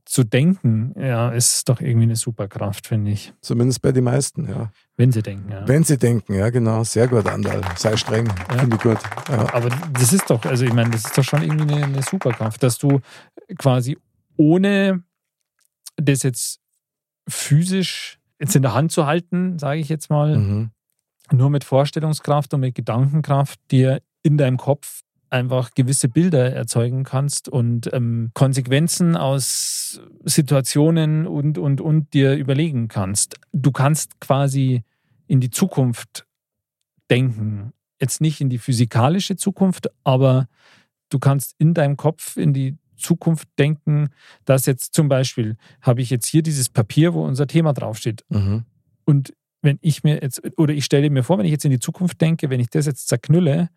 zu 0.05 0.23
denken, 0.25 0.93
ja, 0.99 1.29
ist 1.29 1.69
doch 1.69 1.79
irgendwie 1.79 2.03
eine 2.03 2.15
Superkraft, 2.17 2.88
finde 2.88 3.11
ich. 3.11 3.34
Zumindest 3.41 3.81
bei 3.81 3.93
den 3.93 4.03
meisten, 4.03 4.49
ja. 4.49 4.69
Wenn 4.97 5.11
sie 5.13 5.21
denken, 5.21 5.49
ja. 5.49 5.65
Wenn 5.67 5.84
sie 5.84 5.97
denken, 5.97 6.34
ja, 6.34 6.49
genau. 6.49 6.84
Sehr 6.84 7.07
gut, 7.07 7.25
Andal. 7.25 7.61
Sei 7.77 7.95
streng. 7.95 8.29
Finde 8.59 8.75
ich 8.75 8.81
gut. 8.81 8.97
Ja. 9.29 9.53
Aber 9.53 9.69
das 9.93 10.11
ist 10.11 10.29
doch, 10.29 10.43
also 10.45 10.65
ich 10.65 10.73
meine, 10.73 10.89
das 10.89 11.05
ist 11.05 11.17
doch 11.17 11.23
schon 11.23 11.41
irgendwie 11.41 11.73
eine, 11.73 11.86
eine 11.86 12.03
Superkraft, 12.03 12.61
dass 12.61 12.77
du 12.77 12.99
quasi 13.57 13.97
ohne 14.36 15.03
das 15.95 16.23
jetzt 16.23 16.59
physisch 17.27 18.19
jetzt 18.39 18.55
in 18.57 18.61
der 18.61 18.73
Hand 18.73 18.91
zu 18.91 19.05
halten, 19.05 19.57
sage 19.57 19.79
ich 19.79 19.88
jetzt 19.88 20.09
mal, 20.09 20.38
Mhm. 20.38 20.71
Nur 21.32 21.49
mit 21.49 21.63
Vorstellungskraft 21.63 22.53
und 22.53 22.61
mit 22.61 22.76
Gedankenkraft 22.76 23.59
dir 23.71 24.01
in 24.24 24.38
deinem 24.38 24.57
Kopf 24.57 25.01
einfach 25.30 25.71
gewisse 25.74 26.09
Bilder 26.09 26.53
erzeugen 26.53 27.03
kannst 27.03 27.49
und 27.49 27.91
ähm, 27.91 28.30
Konsequenzen 28.36 29.17
aus 29.17 29.99
Situationen 30.24 31.26
und, 31.26 31.57
und, 31.57 31.82
und 31.82 32.13
dir 32.13 32.36
überlegen 32.36 32.88
kannst. 32.88 33.39
Du 33.51 33.71
kannst 33.71 34.19
quasi 34.19 34.84
in 35.28 35.39
die 35.39 35.49
Zukunft 35.49 36.28
denken. 37.09 37.74
Jetzt 37.99 38.21
nicht 38.21 38.41
in 38.41 38.49
die 38.49 38.59
physikalische 38.59 39.36
Zukunft, 39.36 39.89
aber 40.03 40.47
du 41.09 41.17
kannst 41.17 41.55
in 41.57 41.74
deinem 41.74 41.97
Kopf 41.97 42.38
in 42.38 42.53
die 42.53 42.78
Zukunft 42.95 43.47
denken, 43.57 44.09
dass 44.45 44.67
jetzt 44.67 44.93
zum 44.93 45.09
Beispiel 45.09 45.57
habe 45.82 46.01
ich 46.01 46.11
jetzt 46.11 46.28
hier 46.28 46.43
dieses 46.43 46.69
Papier, 46.69 47.13
wo 47.15 47.26
unser 47.26 47.47
Thema 47.47 47.74
draufsteht. 47.74 48.24
Mhm. 48.30 48.65
Und 49.05 49.34
wenn 49.64 49.80
ich 49.82 50.03
mir 50.03 50.22
jetzt, 50.22 50.41
oder 50.57 50.74
ich 50.74 50.86
stelle 50.86 51.09
mir 51.09 51.24
vor, 51.24 51.38
wenn 51.39 51.45
ich 51.45 51.51
jetzt 51.51 51.66
in 51.66 51.72
die 51.72 51.80
Zukunft 51.80 52.22
denke, 52.22 52.49
wenn 52.51 52.59
ich 52.59 52.70
das 52.70 52.86
jetzt 52.86 53.07
zerknülle, 53.07 53.70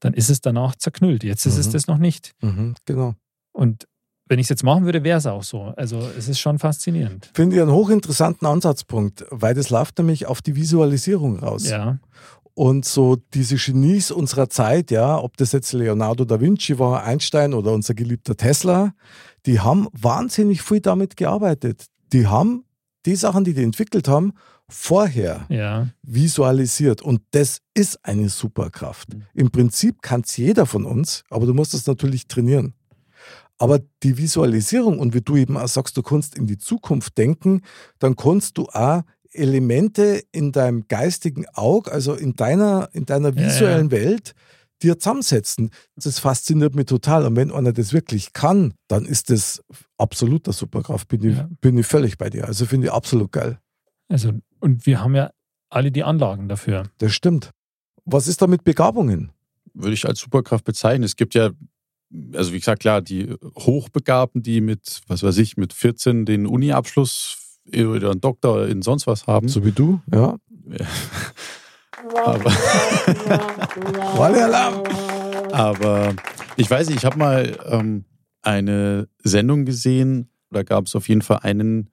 dann 0.00 0.12
ist 0.14 0.28
es 0.30 0.40
danach 0.40 0.74
zerknüllt. 0.74 1.22
Jetzt 1.22 1.46
ist 1.46 1.56
es 1.56 1.68
Mhm. 1.68 1.72
das 1.72 1.86
noch 1.86 1.98
nicht. 1.98 2.32
Mhm. 2.42 2.74
Genau. 2.84 3.14
Und 3.52 3.86
wenn 4.26 4.38
ich 4.38 4.46
es 4.46 4.50
jetzt 4.50 4.64
machen 4.64 4.84
würde, 4.86 5.04
wäre 5.04 5.18
es 5.18 5.26
auch 5.26 5.42
so. 5.44 5.64
Also 5.76 5.98
es 6.18 6.28
ist 6.28 6.40
schon 6.40 6.58
faszinierend. 6.58 7.30
Finde 7.34 7.56
ich 7.56 7.62
einen 7.62 7.70
hochinteressanten 7.72 8.48
Ansatzpunkt, 8.48 9.24
weil 9.30 9.54
das 9.54 9.70
läuft 9.70 9.98
nämlich 9.98 10.26
auf 10.26 10.40
die 10.42 10.56
Visualisierung 10.56 11.38
raus. 11.38 11.68
Ja, 11.68 11.98
Und 12.54 12.84
so 12.86 13.16
diese 13.34 13.56
Genies 13.56 14.10
unserer 14.10 14.48
Zeit, 14.48 14.90
ja, 14.90 15.18
ob 15.18 15.36
das 15.36 15.52
jetzt 15.52 15.72
Leonardo 15.72 16.24
da 16.24 16.40
Vinci 16.40 16.78
war, 16.78 17.04
Einstein 17.04 17.52
oder 17.52 17.72
unser 17.72 17.94
geliebter 17.94 18.36
Tesla, 18.36 18.94
die 19.44 19.60
haben 19.60 19.88
wahnsinnig 19.92 20.62
viel 20.62 20.80
damit 20.80 21.16
gearbeitet. 21.16 21.86
Die 22.12 22.26
haben 22.26 22.64
die 23.06 23.16
Sachen, 23.16 23.44
die 23.44 23.52
die 23.54 23.62
entwickelt 23.62 24.08
haben, 24.08 24.32
vorher 24.68 25.46
ja. 25.48 25.88
visualisiert. 26.02 27.02
Und 27.02 27.22
das 27.32 27.58
ist 27.74 27.98
eine 28.04 28.28
Superkraft. 28.28 29.14
Mhm. 29.14 29.22
Im 29.34 29.50
Prinzip 29.50 30.02
kann 30.02 30.22
es 30.22 30.36
jeder 30.36 30.66
von 30.66 30.84
uns, 30.84 31.24
aber 31.30 31.46
du 31.46 31.54
musst 31.54 31.74
es 31.74 31.86
natürlich 31.86 32.26
trainieren. 32.28 32.74
Aber 33.58 33.80
die 34.02 34.18
Visualisierung 34.18 34.98
und 34.98 35.14
wie 35.14 35.20
du 35.20 35.36
eben 35.36 35.56
auch 35.56 35.68
sagst, 35.68 35.96
du 35.96 36.02
kannst 36.02 36.36
in 36.36 36.46
die 36.46 36.58
Zukunft 36.58 37.16
denken, 37.18 37.62
dann 37.98 38.16
kannst 38.16 38.58
du 38.58 38.64
auch 38.66 39.02
Elemente 39.30 40.22
in 40.32 40.52
deinem 40.52 40.86
geistigen 40.88 41.46
Auge, 41.54 41.90
also 41.92 42.14
in 42.14 42.34
deiner, 42.34 42.88
in 42.92 43.04
deiner 43.04 43.34
Ja, 43.34 43.40
ja. 43.42 43.46
visuellen 43.46 43.90
Welt, 43.90 44.32
dir 44.82 44.98
zusammensetzen. 44.98 45.70
Das 45.96 46.18
fasziniert 46.18 46.74
mich 46.74 46.86
total. 46.86 47.26
Und 47.26 47.36
wenn 47.36 47.52
einer 47.52 47.72
das 47.72 47.92
wirklich 47.92 48.32
kann, 48.32 48.74
dann 48.88 49.06
ist 49.06 49.30
das 49.30 49.62
absoluter 49.98 50.52
Superkraft. 50.52 51.08
Bin 51.08 51.22
ich, 51.24 51.36
Ja. 51.36 51.48
bin 51.60 51.78
ich 51.78 51.86
völlig 51.86 52.18
bei 52.18 52.30
dir. 52.30 52.46
Also 52.46 52.66
finde 52.66 52.88
ich 52.88 52.92
absolut 52.92 53.32
geil. 53.32 53.58
Also, 54.08 54.32
und 54.60 54.86
wir 54.86 55.00
haben 55.00 55.14
ja 55.14 55.30
alle 55.70 55.90
die 55.90 56.04
Anlagen 56.04 56.48
dafür. 56.48 56.84
Das 56.98 57.12
stimmt. 57.12 57.50
Was 58.04 58.28
ist 58.28 58.42
da 58.42 58.46
mit 58.46 58.64
Begabungen? 58.64 59.32
würde 59.74 59.92
ich 59.94 60.06
als 60.06 60.20
Superkraft 60.20 60.64
bezeichnen. 60.64 61.04
Es 61.04 61.16
gibt 61.16 61.34
ja, 61.34 61.50
also 62.32 62.52
wie 62.52 62.58
gesagt, 62.58 62.80
klar, 62.80 63.02
die 63.02 63.34
Hochbegabten, 63.58 64.42
die 64.42 64.60
mit, 64.60 65.02
was 65.08 65.22
weiß 65.22 65.36
ich, 65.38 65.56
mit 65.56 65.72
14 65.72 66.24
den 66.24 66.46
Uni-Abschluss 66.46 67.58
oder 67.72 68.12
einen 68.12 68.20
Doktor 68.20 68.66
in 68.68 68.82
sonst 68.82 69.06
was 69.06 69.26
haben. 69.26 69.48
So 69.48 69.64
wie 69.64 69.72
du, 69.72 70.00
ja. 70.12 70.36
Aber, 72.24 72.44
Walle 74.16 74.44
Alarm! 74.44 74.82
aber 75.52 76.14
ich 76.56 76.70
weiß 76.70 76.88
nicht, 76.88 76.98
ich 76.98 77.04
habe 77.04 77.18
mal 77.18 77.56
ähm, 77.66 78.04
eine 78.42 79.08
Sendung 79.22 79.64
gesehen, 79.64 80.28
da 80.50 80.62
gab 80.62 80.86
es 80.86 80.94
auf 80.94 81.08
jeden 81.08 81.22
Fall 81.22 81.40
einen, 81.42 81.90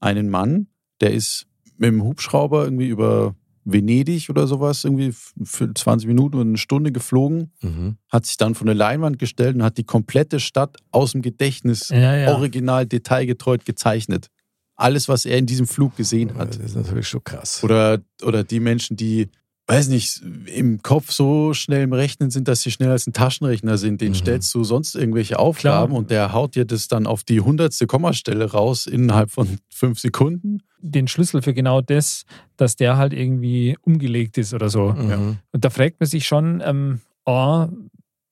einen 0.00 0.28
Mann, 0.28 0.68
der 1.00 1.12
ist 1.12 1.46
mit 1.78 1.88
dem 1.88 2.02
Hubschrauber 2.02 2.64
irgendwie 2.64 2.88
über 2.88 3.34
Venedig 3.64 4.30
oder 4.30 4.46
sowas 4.46 4.84
irgendwie 4.84 5.12
für 5.42 5.74
20 5.74 6.06
Minuten 6.06 6.36
oder 6.36 6.44
eine 6.46 6.56
Stunde 6.56 6.92
geflogen, 6.92 7.50
Mhm. 7.62 7.96
hat 8.10 8.24
sich 8.24 8.36
dann 8.36 8.54
von 8.54 8.66
der 8.66 8.76
Leinwand 8.76 9.18
gestellt 9.18 9.56
und 9.56 9.62
hat 9.64 9.76
die 9.76 9.84
komplette 9.84 10.38
Stadt 10.40 10.76
aus 10.92 11.12
dem 11.12 11.22
Gedächtnis 11.22 11.88
Ja, 11.88 12.16
ja. 12.16 12.34
original 12.34 12.86
detailgetreu 12.86 13.58
gezeichnet. 13.64 14.28
Alles, 14.76 15.08
was 15.08 15.24
er 15.24 15.38
in 15.38 15.46
diesem 15.46 15.66
Flug 15.66 15.96
gesehen 15.96 16.34
hat. 16.36 16.50
Das 16.50 16.58
ist 16.58 16.76
natürlich 16.76 17.08
schon 17.08 17.24
krass. 17.24 17.64
Oder, 17.64 18.00
oder 18.22 18.44
die 18.44 18.60
Menschen, 18.60 18.96
die, 18.96 19.28
weiß 19.68 19.88
nicht, 19.88 20.22
im 20.54 20.80
Kopf 20.82 21.10
so 21.10 21.52
schnell 21.52 21.82
im 21.82 21.92
Rechnen 21.92 22.30
sind, 22.30 22.46
dass 22.46 22.62
sie 22.62 22.70
schneller 22.70 22.92
als 22.92 23.06
ein 23.08 23.12
Taschenrechner 23.12 23.78
sind. 23.78 24.00
Den 24.00 24.10
Mhm. 24.10 24.14
stellst 24.14 24.54
du 24.54 24.62
sonst 24.62 24.94
irgendwelche 24.94 25.38
Aufgaben 25.40 25.90
Klar. 25.90 25.98
und 25.98 26.10
der 26.10 26.32
haut 26.32 26.54
dir 26.54 26.64
das 26.64 26.86
dann 26.86 27.06
auf 27.06 27.24
die 27.24 27.40
hundertste 27.40 27.88
Kommastelle 27.88 28.52
raus 28.52 28.86
innerhalb 28.86 29.30
von 29.32 29.58
fünf 29.68 29.98
Sekunden. 29.98 30.62
Den 30.80 31.08
Schlüssel 31.08 31.42
für 31.42 31.52
genau 31.52 31.80
das, 31.80 32.24
dass 32.56 32.76
der 32.76 32.96
halt 32.96 33.12
irgendwie 33.12 33.76
umgelegt 33.82 34.38
ist 34.38 34.54
oder 34.54 34.68
so. 34.68 34.92
Mhm. 34.92 35.38
Und 35.50 35.64
da 35.64 35.70
fragt 35.70 35.98
man 35.98 36.06
sich 36.08 36.26
schon, 36.28 36.62
ähm, 36.64 37.00
A, 37.24 37.68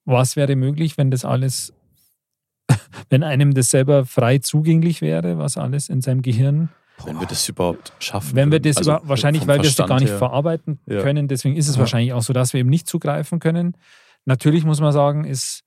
was 0.05 0.37
wäre 0.37 0.55
möglich, 0.55 0.97
wenn 0.99 1.11
das 1.11 1.25
alles, 1.25 1.73
wenn 3.11 3.25
einem 3.25 3.55
das 3.55 3.71
selber 3.71 4.07
frei 4.07 4.39
zugänglich 4.39 5.01
wäre, 5.01 5.37
was 5.39 5.57
alles 5.57 5.89
in 5.89 6.01
seinem 6.01 6.23
Gehirn 6.23 6.69
Wenn 7.05 7.19
wir 7.21 7.27
das 7.27 7.49
überhaupt 7.49 7.93
schaffen. 7.99 8.37
Wenn 8.37 8.53
wir 8.53 8.61
das 8.61 8.77
Also 8.79 8.93
über, 8.93 9.03
wahrscheinlich, 9.09 9.47
weil 9.47 9.61
wir 9.61 9.69
es 9.69 9.77
gar 9.77 9.99
nicht 10.01 10.11
her. 10.11 10.19
verarbeiten 10.19 10.79
können, 10.87 11.29
deswegen 11.29 11.57
ist 11.57 11.69
es 11.69 11.75
Ja. 11.75 11.81
wahrscheinlich 11.81 12.13
auch 12.13 12.23
so, 12.23 12.33
dass 12.33 12.53
wir 12.53 12.61
eben 12.61 12.71
nicht 12.71 12.87
zugreifen 12.87 13.41
können. 13.41 13.77
Natürlich 14.27 14.65
muss 14.65 14.81
man 14.81 14.93
sagen, 14.93 15.25
ist, 15.25 15.63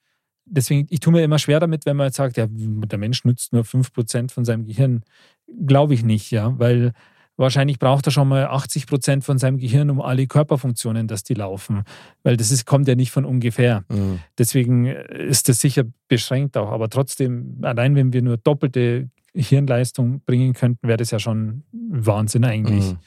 deswegen, 0.46 0.88
ich 0.90 1.00
tue 1.00 1.14
mir 1.14 1.24
immer 1.24 1.38
schwer 1.38 1.60
damit, 1.60 1.86
wenn 1.86 1.98
man 1.98 2.08
jetzt 2.08 2.16
sagt, 2.18 2.38
ja, 2.38 2.48
der 2.50 2.98
Mensch 3.00 3.24
nutzt 3.26 3.54
nur 3.54 3.64
5% 3.64 4.32
von 4.32 4.46
seinem 4.46 4.66
Gehirn. 4.66 5.04
Glaube 5.66 5.94
ich 5.94 6.04
nicht, 6.04 6.32
ja, 6.32 6.58
weil 6.58 6.94
wahrscheinlich 7.36 7.78
braucht 7.78 8.08
er 8.08 8.12
schon 8.12 8.28
mal 8.28 8.48
80% 8.48 9.22
von 9.22 9.38
seinem 9.38 9.58
Gehirn, 9.60 9.92
um 9.92 10.02
alle 10.02 10.26
Körperfunktionen, 10.26 11.08
dass 11.08 11.24
die 11.24 11.36
laufen. 11.36 11.84
Weil 12.24 12.36
das 12.36 12.50
ist, 12.50 12.66
kommt 12.66 12.88
ja 12.88 12.96
nicht 12.96 13.12
von 13.12 13.26
ungefähr. 13.26 13.84
Mhm. 13.90 14.20
Deswegen 14.40 14.86
ist 14.88 15.48
das 15.50 15.60
sicher 15.60 15.84
beschränkt 16.08 16.58
auch. 16.58 16.72
Aber 16.72 16.90
trotzdem, 16.90 17.60
allein 17.62 17.96
wenn 17.96 18.12
wir 18.12 18.24
nur 18.24 18.38
doppelte 18.38 19.10
Hirnleistung 19.42 20.22
bringen 20.26 20.54
könnten, 20.54 20.88
wäre 20.88 20.98
das 20.98 21.12
ja 21.12 21.20
schon 21.20 21.64
Wahnsinn 21.72 22.46
eigentlich. 22.46 22.92
Mhm. 22.92 22.98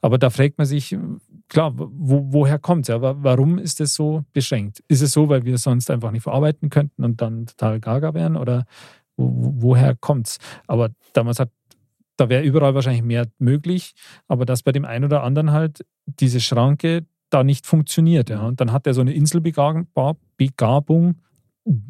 Aber 0.00 0.18
da 0.18 0.30
fragt 0.30 0.58
man 0.58 0.66
sich, 0.66 0.96
klar, 1.48 1.72
wo, 1.76 2.26
woher 2.32 2.58
kommt 2.58 2.82
es? 2.82 2.88
Ja? 2.88 3.00
Wa- 3.02 3.16
Warum 3.18 3.58
ist 3.58 3.80
es 3.80 3.94
so 3.94 4.24
beschränkt? 4.32 4.82
Ist 4.88 5.02
es 5.02 5.12
so, 5.12 5.28
weil 5.28 5.44
wir 5.44 5.58
sonst 5.58 5.90
einfach 5.90 6.10
nicht 6.10 6.22
verarbeiten 6.22 6.70
könnten 6.70 7.04
und 7.04 7.20
dann 7.20 7.46
total 7.46 7.80
gaga 7.80 8.14
wären? 8.14 8.36
Oder 8.36 8.64
wo, 9.16 9.26
wo- 9.28 9.54
woher 9.70 9.94
kommt 9.96 10.28
es? 10.28 10.38
Aber 10.66 10.90
damals 11.12 11.40
hat, 11.40 11.50
da 12.16 12.28
wäre 12.28 12.42
überall 12.44 12.74
wahrscheinlich 12.74 13.02
mehr 13.04 13.26
möglich, 13.38 13.94
aber 14.26 14.44
dass 14.44 14.62
bei 14.62 14.72
dem 14.72 14.84
einen 14.84 15.04
oder 15.04 15.22
anderen 15.22 15.52
halt 15.52 15.84
diese 16.06 16.40
Schranke 16.40 17.06
da 17.30 17.44
nicht 17.44 17.66
funktioniert. 17.66 18.30
Ja? 18.30 18.46
Und 18.46 18.60
dann 18.60 18.72
hat 18.72 18.86
er 18.86 18.94
so 18.94 19.00
eine 19.02 19.12
Inselbegabung, 19.12 19.86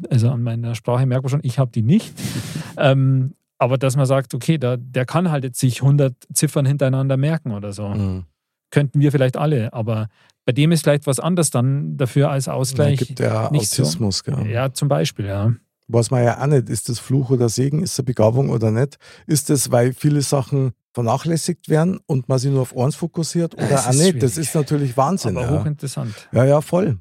also 0.09 0.29
an 0.29 0.43
meiner 0.43 0.75
Sprache 0.75 1.05
merkt 1.05 1.23
man 1.23 1.29
schon, 1.29 1.39
ich 1.43 1.59
habe 1.59 1.71
die 1.71 1.81
nicht. 1.81 2.13
ähm, 2.77 3.33
aber 3.59 3.77
dass 3.77 3.95
man 3.95 4.05
sagt, 4.07 4.33
okay, 4.33 4.57
da, 4.57 4.77
der 4.77 5.05
kann 5.05 5.29
halt 5.29 5.43
jetzt 5.43 5.59
sich 5.59 5.81
100 5.81 6.15
Ziffern 6.33 6.65
hintereinander 6.65 7.17
merken 7.17 7.51
oder 7.51 7.71
so. 7.73 7.89
Mhm. 7.89 8.23
Könnten 8.71 8.99
wir 8.99 9.11
vielleicht 9.11 9.37
alle, 9.37 9.71
aber 9.73 10.07
bei 10.45 10.53
dem 10.53 10.71
ist 10.71 10.81
vielleicht 10.83 11.05
was 11.05 11.19
anderes 11.19 11.51
dann 11.51 11.97
dafür 11.97 12.31
als 12.31 12.45
Da 12.45 12.53
Ausgleich. 12.53 12.97
gibt 12.99 13.19
ja 13.19 13.51
nicht 13.51 13.69
so. 13.69 13.83
Autismus. 13.83 14.23
Gell? 14.23 14.47
Ja, 14.49 14.73
zum 14.73 14.87
Beispiel, 14.87 15.25
ja. 15.25 15.53
Was 15.87 16.11
man 16.11 16.23
ja 16.23 16.41
auch 16.41 16.45
nicht, 16.47 16.69
ist 16.69 16.87
das 16.89 16.99
Fluch 16.99 17.29
oder 17.31 17.49
Segen, 17.49 17.81
ist 17.83 17.99
eine 17.99 18.05
Begabung 18.05 18.49
oder 18.49 18.71
nicht? 18.71 18.97
Ist 19.27 19.49
das, 19.49 19.71
weil 19.71 19.93
viele 19.93 20.21
Sachen 20.21 20.71
vernachlässigt 20.93 21.67
werden 21.69 21.99
und 22.05 22.29
man 22.29 22.37
sich 22.39 22.51
nur 22.51 22.61
auf 22.61 22.77
eins 22.77 22.95
fokussiert 22.95 23.55
oder 23.55 23.67
Das 23.67 23.87
auch 23.87 23.91
ist 23.91 23.97
nicht? 23.99 24.23
Das 24.23 24.33
schwierig. 24.33 24.47
ist 24.49 24.55
natürlich 24.55 24.97
Wahnsinn. 24.97 25.37
Aber 25.37 25.51
ja. 25.51 25.59
hochinteressant. 25.59 26.13
Ja, 26.31 26.45
ja, 26.45 26.61
voll. 26.61 26.97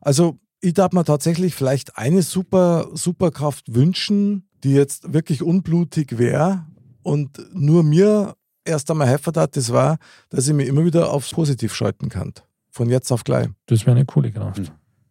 Also 0.00 0.38
ich 0.60 0.74
darf 0.74 0.92
mir 0.92 1.04
tatsächlich 1.04 1.54
vielleicht 1.54 1.98
eine 1.98 2.22
super 2.22 2.88
Superkraft 2.94 3.74
wünschen, 3.74 4.48
die 4.64 4.72
jetzt 4.72 5.12
wirklich 5.12 5.42
unblutig 5.42 6.18
wäre 6.18 6.64
und 7.02 7.40
nur 7.52 7.82
mir 7.82 8.34
erst 8.64 8.90
einmal 8.90 9.08
helfen 9.08 9.32
hat, 9.36 9.56
das 9.56 9.72
war, 9.72 9.98
dass 10.30 10.46
ich 10.46 10.54
mich 10.54 10.68
immer 10.68 10.84
wieder 10.84 11.10
aufs 11.10 11.30
Positiv 11.32 11.74
schalten 11.74 12.08
kann. 12.08 12.32
Von 12.70 12.88
jetzt 12.88 13.10
auf 13.12 13.24
gleich. 13.24 13.48
Das 13.66 13.80
wäre 13.86 13.96
eine 13.96 14.06
coole 14.06 14.30
Kraft. 14.32 14.60
Mhm. 14.60 14.68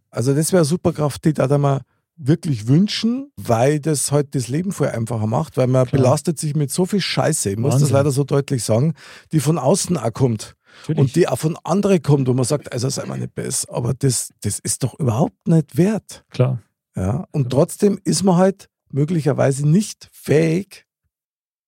Also 0.10 0.34
das 0.34 0.52
wäre 0.52 0.62
eine 0.62 0.66
Superkraft, 0.66 1.24
die 1.26 1.34
darf 1.34 1.52
ich 1.52 1.58
mir 1.58 1.82
wirklich 2.18 2.68
wünschen, 2.68 3.32
weil 3.38 3.80
das 3.80 4.12
halt 4.12 4.36
das 4.36 4.48
Leben 4.48 4.72
voll 4.72 4.90
einfacher 4.90 5.28
macht, 5.28 5.58
weil 5.58 5.68
man 5.68 5.86
Klar. 5.86 6.02
belastet 6.02 6.40
sich 6.40 6.56
mit 6.56 6.72
so 6.72 6.86
viel 6.86 7.02
Scheiße, 7.02 7.52
ich 7.52 7.58
muss 7.58 7.74
das 7.74 7.82
Wahnsinn. 7.82 7.96
leider 7.96 8.12
so 8.12 8.24
deutlich 8.24 8.64
sagen, 8.64 8.94
die 9.32 9.40
von 9.40 9.58
außen 9.58 9.98
auch 9.98 10.14
kommt. 10.14 10.56
Natürlich. 10.82 11.00
Und 11.00 11.16
die 11.16 11.28
auch 11.28 11.38
von 11.38 11.58
anderen 11.64 12.02
kommt, 12.02 12.28
wo 12.28 12.34
man 12.34 12.46
sagt, 12.46 12.72
also 12.72 12.90
sei 12.90 13.06
mal 13.06 13.18
nicht 13.18 13.36
besser, 13.36 13.74
aber 13.74 13.94
das, 13.94 14.30
das 14.42 14.60
ist 14.60 14.84
doch 14.84 14.98
überhaupt 15.00 15.48
nicht 15.48 15.78
wert. 15.78 16.24
Klar. 16.30 16.62
Ja? 16.96 17.26
Und 17.32 17.50
trotzdem 17.50 18.00
ist 18.04 18.24
man 18.24 18.38
halt 18.38 18.70
möglicherweise 18.94 19.68
nicht 19.68 20.10
fähig, 20.12 20.86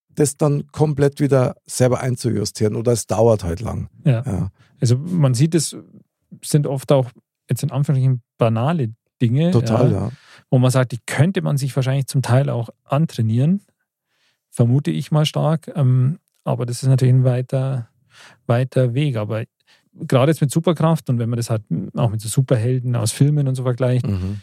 das 0.08 0.36
dann 0.36 0.66
komplett 0.68 1.20
wieder 1.20 1.56
selber 1.66 2.00
einzujustieren 2.00 2.76
oder 2.76 2.92
es 2.92 3.06
dauert 3.06 3.42
halt 3.44 3.60
lang. 3.60 3.88
Ja. 4.04 4.22
Ja. 4.24 4.50
Also 4.80 4.96
man 4.96 5.34
sieht, 5.34 5.54
es 5.54 5.76
sind 6.44 6.66
oft 6.66 6.92
auch 6.92 7.10
jetzt 7.48 7.62
in 7.62 7.70
Anführungsstrichen 7.70 8.22
banale 8.38 8.94
Dinge, 9.20 9.50
Total, 9.50 9.90
ja, 9.92 9.98
ja. 10.06 10.12
wo 10.50 10.58
man 10.58 10.70
sagt, 10.70 10.92
die 10.92 10.98
könnte 11.06 11.40
man 11.42 11.56
sich 11.56 11.74
wahrscheinlich 11.74 12.06
zum 12.06 12.22
Teil 12.22 12.50
auch 12.50 12.68
antrainieren. 12.84 13.62
Vermute 14.50 14.90
ich 14.90 15.10
mal 15.10 15.26
stark. 15.26 15.70
Ähm, 15.74 16.18
aber 16.44 16.66
das 16.66 16.82
ist 16.82 16.88
natürlich 16.88 17.14
ein 17.14 17.24
weiter, 17.24 17.88
weiter 18.46 18.94
Weg. 18.94 19.16
Aber 19.16 19.44
gerade 19.94 20.30
jetzt 20.30 20.40
mit 20.40 20.50
Superkraft 20.50 21.08
und 21.10 21.18
wenn 21.18 21.28
man 21.30 21.36
das 21.38 21.50
halt 21.50 21.62
auch 21.96 22.10
mit 22.10 22.20
so 22.20 22.28
Superhelden 22.28 22.94
aus 22.96 23.12
Filmen 23.12 23.48
und 23.48 23.54
so 23.54 23.62
vergleicht, 23.62 24.06
Mhm. 24.06 24.40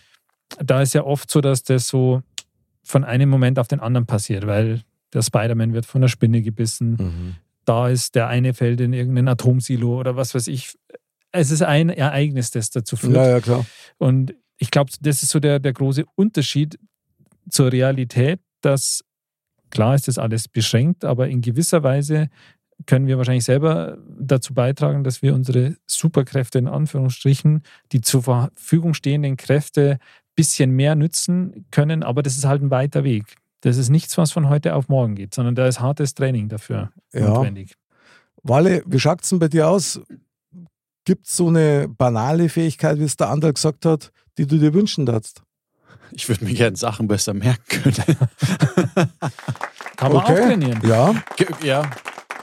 da 0.63 0.81
ist 0.81 0.93
ja 0.93 1.03
oft 1.03 1.29
so, 1.29 1.39
dass 1.41 1.63
das 1.63 1.87
so 1.87 2.21
von 2.83 3.03
einem 3.03 3.29
Moment 3.29 3.59
auf 3.59 3.67
den 3.67 3.79
anderen 3.79 4.05
passiert, 4.05 4.47
weil 4.47 4.81
der 5.13 5.21
Spider-Man 5.21 5.73
wird 5.73 5.85
von 5.85 6.01
einer 6.01 6.09
Spinne 6.09 6.41
gebissen, 6.41 6.91
Mhm. 6.93 7.35
da 7.65 7.89
ist 7.89 8.15
der 8.15 8.27
eine 8.27 8.53
fällt 8.53 8.81
in 8.81 8.93
irgendein 8.93 9.27
Atomsilo 9.27 9.99
oder 9.99 10.15
was 10.15 10.33
weiß 10.33 10.47
ich. 10.47 10.77
Es 11.31 11.51
ist 11.51 11.61
ein 11.61 11.89
Ereignis, 11.89 12.51
das 12.51 12.69
dazu 12.71 12.95
führt. 12.97 13.15
Ja, 13.15 13.27
ja, 13.27 13.39
klar. 13.39 13.65
Und 13.97 14.33
ich 14.57 14.71
glaube, 14.71 14.91
das 15.01 15.23
ist 15.23 15.29
so 15.29 15.39
der, 15.39 15.59
der 15.59 15.73
große 15.73 16.05
Unterschied 16.15 16.77
zur 17.49 17.71
Realität, 17.71 18.39
dass 18.61 19.03
klar 19.69 19.95
ist 19.95 20.07
das 20.07 20.17
alles 20.17 20.47
beschränkt, 20.47 21.05
aber 21.05 21.29
in 21.29 21.41
gewisser 21.41 21.83
Weise 21.83 22.29
können 22.87 23.07
wir 23.07 23.17
wahrscheinlich 23.17 23.45
selber 23.45 23.97
dazu 24.19 24.53
beitragen, 24.53 25.03
dass 25.03 25.21
wir 25.21 25.33
unsere 25.35 25.75
Superkräfte 25.85 26.57
in 26.59 26.67
Anführungsstrichen, 26.67 27.61
die 27.91 28.01
zur 28.01 28.23
Verfügung 28.23 28.93
stehenden 28.93 29.37
Kräfte 29.37 29.99
bisschen 30.35 30.71
mehr 30.71 30.95
nützen 30.95 31.65
können, 31.71 32.03
aber 32.03 32.23
das 32.23 32.37
ist 32.37 32.45
halt 32.45 32.61
ein 32.61 32.71
weiter 32.71 33.03
Weg. 33.03 33.35
Das 33.61 33.77
ist 33.77 33.89
nichts, 33.89 34.17
was 34.17 34.31
von 34.31 34.49
heute 34.49 34.73
auf 34.75 34.89
morgen 34.89 35.15
geht, 35.15 35.33
sondern 35.35 35.55
da 35.55 35.67
ist 35.67 35.79
hartes 35.79 36.13
Training 36.15 36.49
dafür 36.49 36.91
Ja. 37.13 37.29
notwendig. 37.29 37.75
Walle, 38.43 38.81
wie 38.87 38.99
schaut 38.99 39.21
es 39.21 39.29
denn 39.29 39.39
bei 39.39 39.47
dir 39.49 39.67
aus? 39.69 40.01
Gibt 41.05 41.27
es 41.27 41.35
so 41.37 41.47
eine 41.49 41.87
banale 41.87 42.49
Fähigkeit, 42.49 42.97
wie 42.99 43.03
es 43.03 43.17
der 43.17 43.29
andere 43.29 43.53
gesagt 43.53 43.85
hat, 43.85 44.11
die 44.37 44.47
du 44.47 44.57
dir 44.57 44.73
wünschen 44.73 45.05
darfst? 45.05 45.43
Ich 46.11 46.27
würde 46.27 46.43
mir 46.45 46.53
gerne 46.53 46.75
Sachen 46.75 47.07
besser 47.07 47.33
merken 47.33 47.63
können. 47.67 48.17
Kann 49.95 50.11
man 50.11 50.23
Okay. 50.23 50.31
auch 50.41 50.47
trainieren. 50.47 50.79
Ja, 50.83 51.13
ja, 51.63 51.89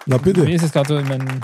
na 0.07 0.17
Mir 0.17 0.23
bitte. 0.23 0.51
ist 0.51 0.63
es 0.63 0.73
gerade 0.73 0.89
so 0.89 0.97
in 0.99 1.07
meinen 1.09 1.41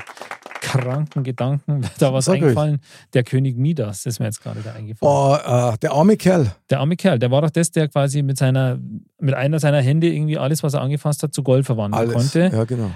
kranken 0.65 1.23
Gedanken 1.23 1.87
da 1.99 2.13
was 2.13 2.25
Sag 2.25 2.37
eingefallen. 2.37 2.81
Der 3.13 3.23
König 3.23 3.57
Midas, 3.57 4.03
das 4.03 4.15
ist 4.15 4.19
mir 4.19 4.27
jetzt 4.27 4.43
gerade 4.43 4.61
da 4.61 4.73
eingefallen. 4.73 5.13
Oh, 5.13 5.37
äh, 5.37 5.79
der 5.79 5.93
arme 5.93 6.17
Kerl. 6.17 6.53
Der 6.71 6.81
arme 6.81 6.97
Kerl, 6.97 7.19
der 7.19 7.31
war 7.31 7.43
doch 7.43 7.51
das, 7.51 7.71
der 7.71 7.89
quasi 7.89 8.23
mit 8.23 8.39
seiner, 8.39 8.79
mit 9.21 9.35
einer 9.35 9.61
seiner 9.61 9.81
Hände 9.81 10.09
irgendwie 10.09 10.39
alles, 10.39 10.63
was 10.63 10.75
er 10.75 10.81
angefasst 10.81 11.23
hat, 11.23 11.35
zu 11.35 11.43
Gold 11.43 11.67
verwandeln 11.67 12.01
Alles. 12.01 12.15
konnte. 12.15 12.51
Ja, 12.57 12.65
genau. 12.65 12.91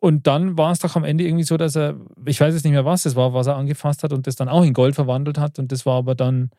Und 0.00 0.26
dann 0.26 0.58
war 0.58 0.72
es 0.72 0.80
doch 0.80 0.96
am 0.96 1.04
Ende 1.04 1.24
irgendwie 1.24 1.44
so, 1.44 1.56
dass 1.56 1.76
er, 1.76 1.94
ich 2.26 2.40
weiß 2.40 2.54
jetzt 2.54 2.64
nicht 2.64 2.72
mehr, 2.72 2.84
was 2.84 3.06
es 3.06 3.14
war, 3.14 3.34
was 3.34 3.46
er 3.46 3.56
angefasst 3.56 4.02
hat 4.02 4.12
und 4.12 4.26
das 4.26 4.34
dann 4.34 4.48
auch 4.48 4.64
in 4.64 4.72
Gold 4.72 4.96
verwandelt 4.96 5.38
hat. 5.38 5.60
Und 5.60 5.70
das 5.70 5.86
war 5.86 5.98
aber 5.98 6.16
dann 6.16 6.50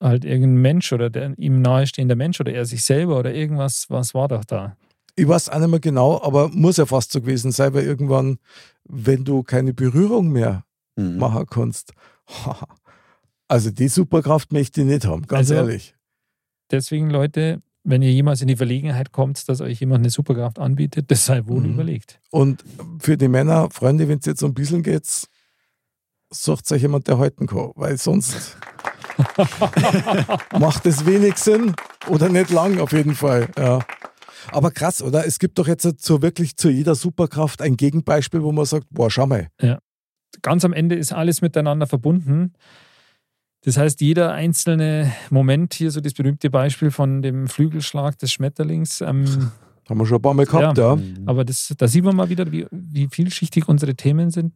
halt 0.00 0.24
irgendein 0.24 0.62
Mensch 0.62 0.92
oder 0.92 1.10
der 1.10 1.36
ihm 1.36 1.62
nahestehender 1.62 2.14
Mensch 2.14 2.40
oder 2.40 2.52
er 2.52 2.64
sich 2.64 2.84
selber 2.84 3.18
oder 3.18 3.34
irgendwas, 3.34 3.86
was 3.88 4.14
war 4.14 4.28
doch 4.28 4.44
da? 4.44 4.76
Ich 5.20 5.28
weiß 5.28 5.48
auch 5.50 5.58
nicht 5.58 5.68
mehr 5.70 5.80
genau, 5.80 6.22
aber 6.22 6.48
muss 6.48 6.78
ja 6.78 6.86
fast 6.86 7.12
so 7.12 7.20
gewesen 7.20 7.52
sein, 7.52 7.74
weil 7.74 7.84
irgendwann, 7.84 8.38
wenn 8.84 9.24
du 9.24 9.42
keine 9.42 9.74
Berührung 9.74 10.30
mehr 10.32 10.64
Mhm. 10.96 11.18
machen 11.18 11.46
kannst, 11.48 11.92
also 13.48 13.70
die 13.70 13.88
Superkraft 13.88 14.52
möchte 14.52 14.80
ich 14.80 14.86
nicht 14.86 15.04
haben, 15.06 15.22
ganz 15.26 15.50
Also- 15.50 15.54
ehrlich. 15.54 15.94
Deswegen, 16.70 17.10
Leute, 17.10 17.60
wenn 17.84 18.00
ihr 18.02 18.12
jemals 18.12 18.40
in 18.42 18.48
die 18.48 18.56
Verlegenheit 18.56 19.10
kommt, 19.12 19.48
dass 19.48 19.60
euch 19.60 19.80
jemand 19.80 20.00
eine 20.02 20.10
Superkraft 20.10 20.58
anbietet, 20.58 21.10
das 21.10 21.26
sei 21.26 21.46
wohl 21.46 21.62
Mhm. 21.62 21.72
überlegt. 21.74 22.20
Und 22.30 22.62
für 23.00 23.16
die 23.16 23.28
Männer, 23.28 23.68
Freunde, 23.70 24.08
wenn 24.08 24.18
es 24.20 24.26
jetzt 24.26 24.40
so 24.40 24.46
ein 24.46 24.54
bisschen 24.54 24.82
geht, 24.82 25.06
sucht 26.32 26.70
euch 26.72 26.82
jemand, 26.82 27.08
der 27.08 27.18
halten 27.18 27.46
kann, 27.46 27.72
weil 27.74 27.98
sonst 27.98 28.56
macht 30.58 30.86
es 30.86 31.04
wenig 31.06 31.36
Sinn 31.36 31.74
oder 32.08 32.28
nicht 32.28 32.50
lang 32.50 32.78
auf 32.78 32.92
jeden 32.92 33.14
Fall. 33.14 33.48
Ja. 33.58 33.80
Aber 34.48 34.70
krass, 34.70 35.02
oder? 35.02 35.26
Es 35.26 35.38
gibt 35.38 35.58
doch 35.58 35.66
jetzt 35.66 36.04
so 36.04 36.22
wirklich 36.22 36.56
zu 36.56 36.70
jeder 36.70 36.94
Superkraft 36.94 37.62
ein 37.62 37.76
Gegenbeispiel, 37.76 38.42
wo 38.42 38.52
man 38.52 38.64
sagt, 38.64 38.86
boah, 38.90 39.10
schau 39.10 39.26
mal. 39.26 39.48
Ganz 40.42 40.64
am 40.64 40.72
Ende 40.72 40.94
ist 40.94 41.12
alles 41.12 41.42
miteinander 41.42 41.86
verbunden. 41.86 42.52
Das 43.62 43.76
heißt, 43.76 44.00
jeder 44.00 44.32
einzelne 44.32 45.12
Moment, 45.28 45.74
hier 45.74 45.90
so 45.90 46.00
das 46.00 46.14
berühmte 46.14 46.48
Beispiel 46.48 46.90
von 46.90 47.20
dem 47.20 47.46
Flügelschlag 47.46 48.18
des 48.18 48.32
Schmetterlings, 48.32 49.00
ähm, 49.00 49.50
Haben 49.90 49.98
wir 49.98 50.06
schon 50.06 50.18
ein 50.18 50.22
paar 50.22 50.34
Mal 50.34 50.46
gehabt, 50.46 50.78
ja. 50.78 50.96
aber 51.26 51.44
das, 51.44 51.74
da 51.76 51.88
sieht 51.88 52.04
man 52.04 52.14
mal 52.14 52.28
wieder, 52.28 52.52
wie, 52.52 52.64
wie 52.70 53.08
vielschichtig 53.08 53.66
unsere 53.68 53.96
Themen 53.96 54.30
sind, 54.30 54.54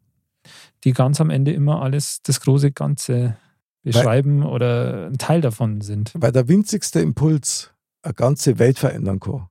die 0.84 0.92
ganz 0.92 1.20
am 1.20 1.28
Ende 1.28 1.52
immer 1.52 1.82
alles 1.82 2.22
das 2.22 2.40
große 2.40 2.70
Ganze 2.70 3.36
beschreiben 3.82 4.44
oder 4.44 5.08
ein 5.08 5.18
Teil 5.18 5.40
davon 5.40 5.80
sind. 5.80 6.12
Weil 6.14 6.30
der 6.30 6.46
winzigste 6.46 7.00
Impuls 7.00 7.72
eine 8.02 8.14
ganze 8.14 8.60
Welt 8.60 8.78
verändern 8.78 9.18
kann. 9.18 9.48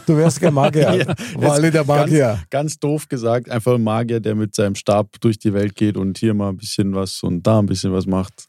du 0.06 0.16
wärst 0.16 0.40
gern 0.40 0.54
Magier. 0.54 1.16
Ja, 1.34 1.42
Walle 1.42 1.72
der 1.72 1.84
Magier. 1.84 2.44
Ganz 2.52 2.78
doof 2.78 3.10
gesagt, 3.10 3.50
einfach 3.50 3.74
ein 3.74 3.84
Magier, 3.84 4.20
der 4.20 4.36
mit 4.36 4.54
seinem 4.54 4.76
Stab 4.76 5.20
durch 5.20 5.40
die 5.40 5.52
Welt 5.52 5.74
geht 5.74 5.98
und 5.98 6.20
hier 6.20 6.36
mal 6.36 6.50
ein 6.50 6.58
bisschen 6.58 6.94
was 6.94 7.24
und 7.24 7.42
da 7.42 7.58
ein 7.58 7.66
bisschen 7.66 7.92
was 7.92 8.06
macht. 8.06 8.46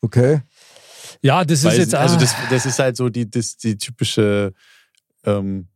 Okay. 0.00 0.40
Ja, 1.20 1.44
das 1.44 1.58
ist 1.58 1.64
Weiß 1.66 1.76
jetzt 1.76 1.94
also 1.94 2.16
ah, 2.16 2.20
das, 2.20 2.34
das 2.48 2.64
ist 2.64 2.78
halt 2.78 2.96
so 2.96 3.10
die, 3.10 3.30
das, 3.30 3.58
die 3.58 3.76
typische 3.76 4.54
ähm, 5.24 5.68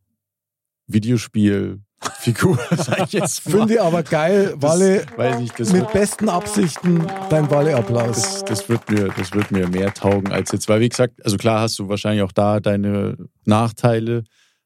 Videospielfigur, 2.03 2.59
sag 2.76 3.00
ich 3.07 3.12
jetzt 3.12 3.46
mal. 3.48 3.59
Finde 3.59 3.74
ich 3.74 3.80
aber 3.80 4.03
geil, 4.03 4.55
Walle. 4.59 5.07
das 5.16 5.72
Mit 5.72 5.82
wird, 5.82 5.92
besten 5.92 6.28
Absichten 6.28 7.07
dein 7.30 7.50
Walle-Applaus. 7.50 8.16
das, 8.16 8.44
das, 8.44 8.68
wird 8.68 8.88
mir, 8.90 9.09
das 9.16 9.32
wird 9.32 9.50
mir 9.50 9.68
mehr 9.68 9.92
taugen 9.94 10.32
als 10.32 10.53
jetzt. 10.53 10.68
Weil, 10.68 10.80
wie 10.80 10.88
gesagt, 10.88 11.24
also 11.24 11.36
klar 11.36 11.61
hast 11.61 11.78
du 11.78 11.88
wahrscheinlich 11.88 12.22
auch 12.22 12.32
da 12.32 12.61
deine 12.61 13.16
Nachteile, 13.44 14.24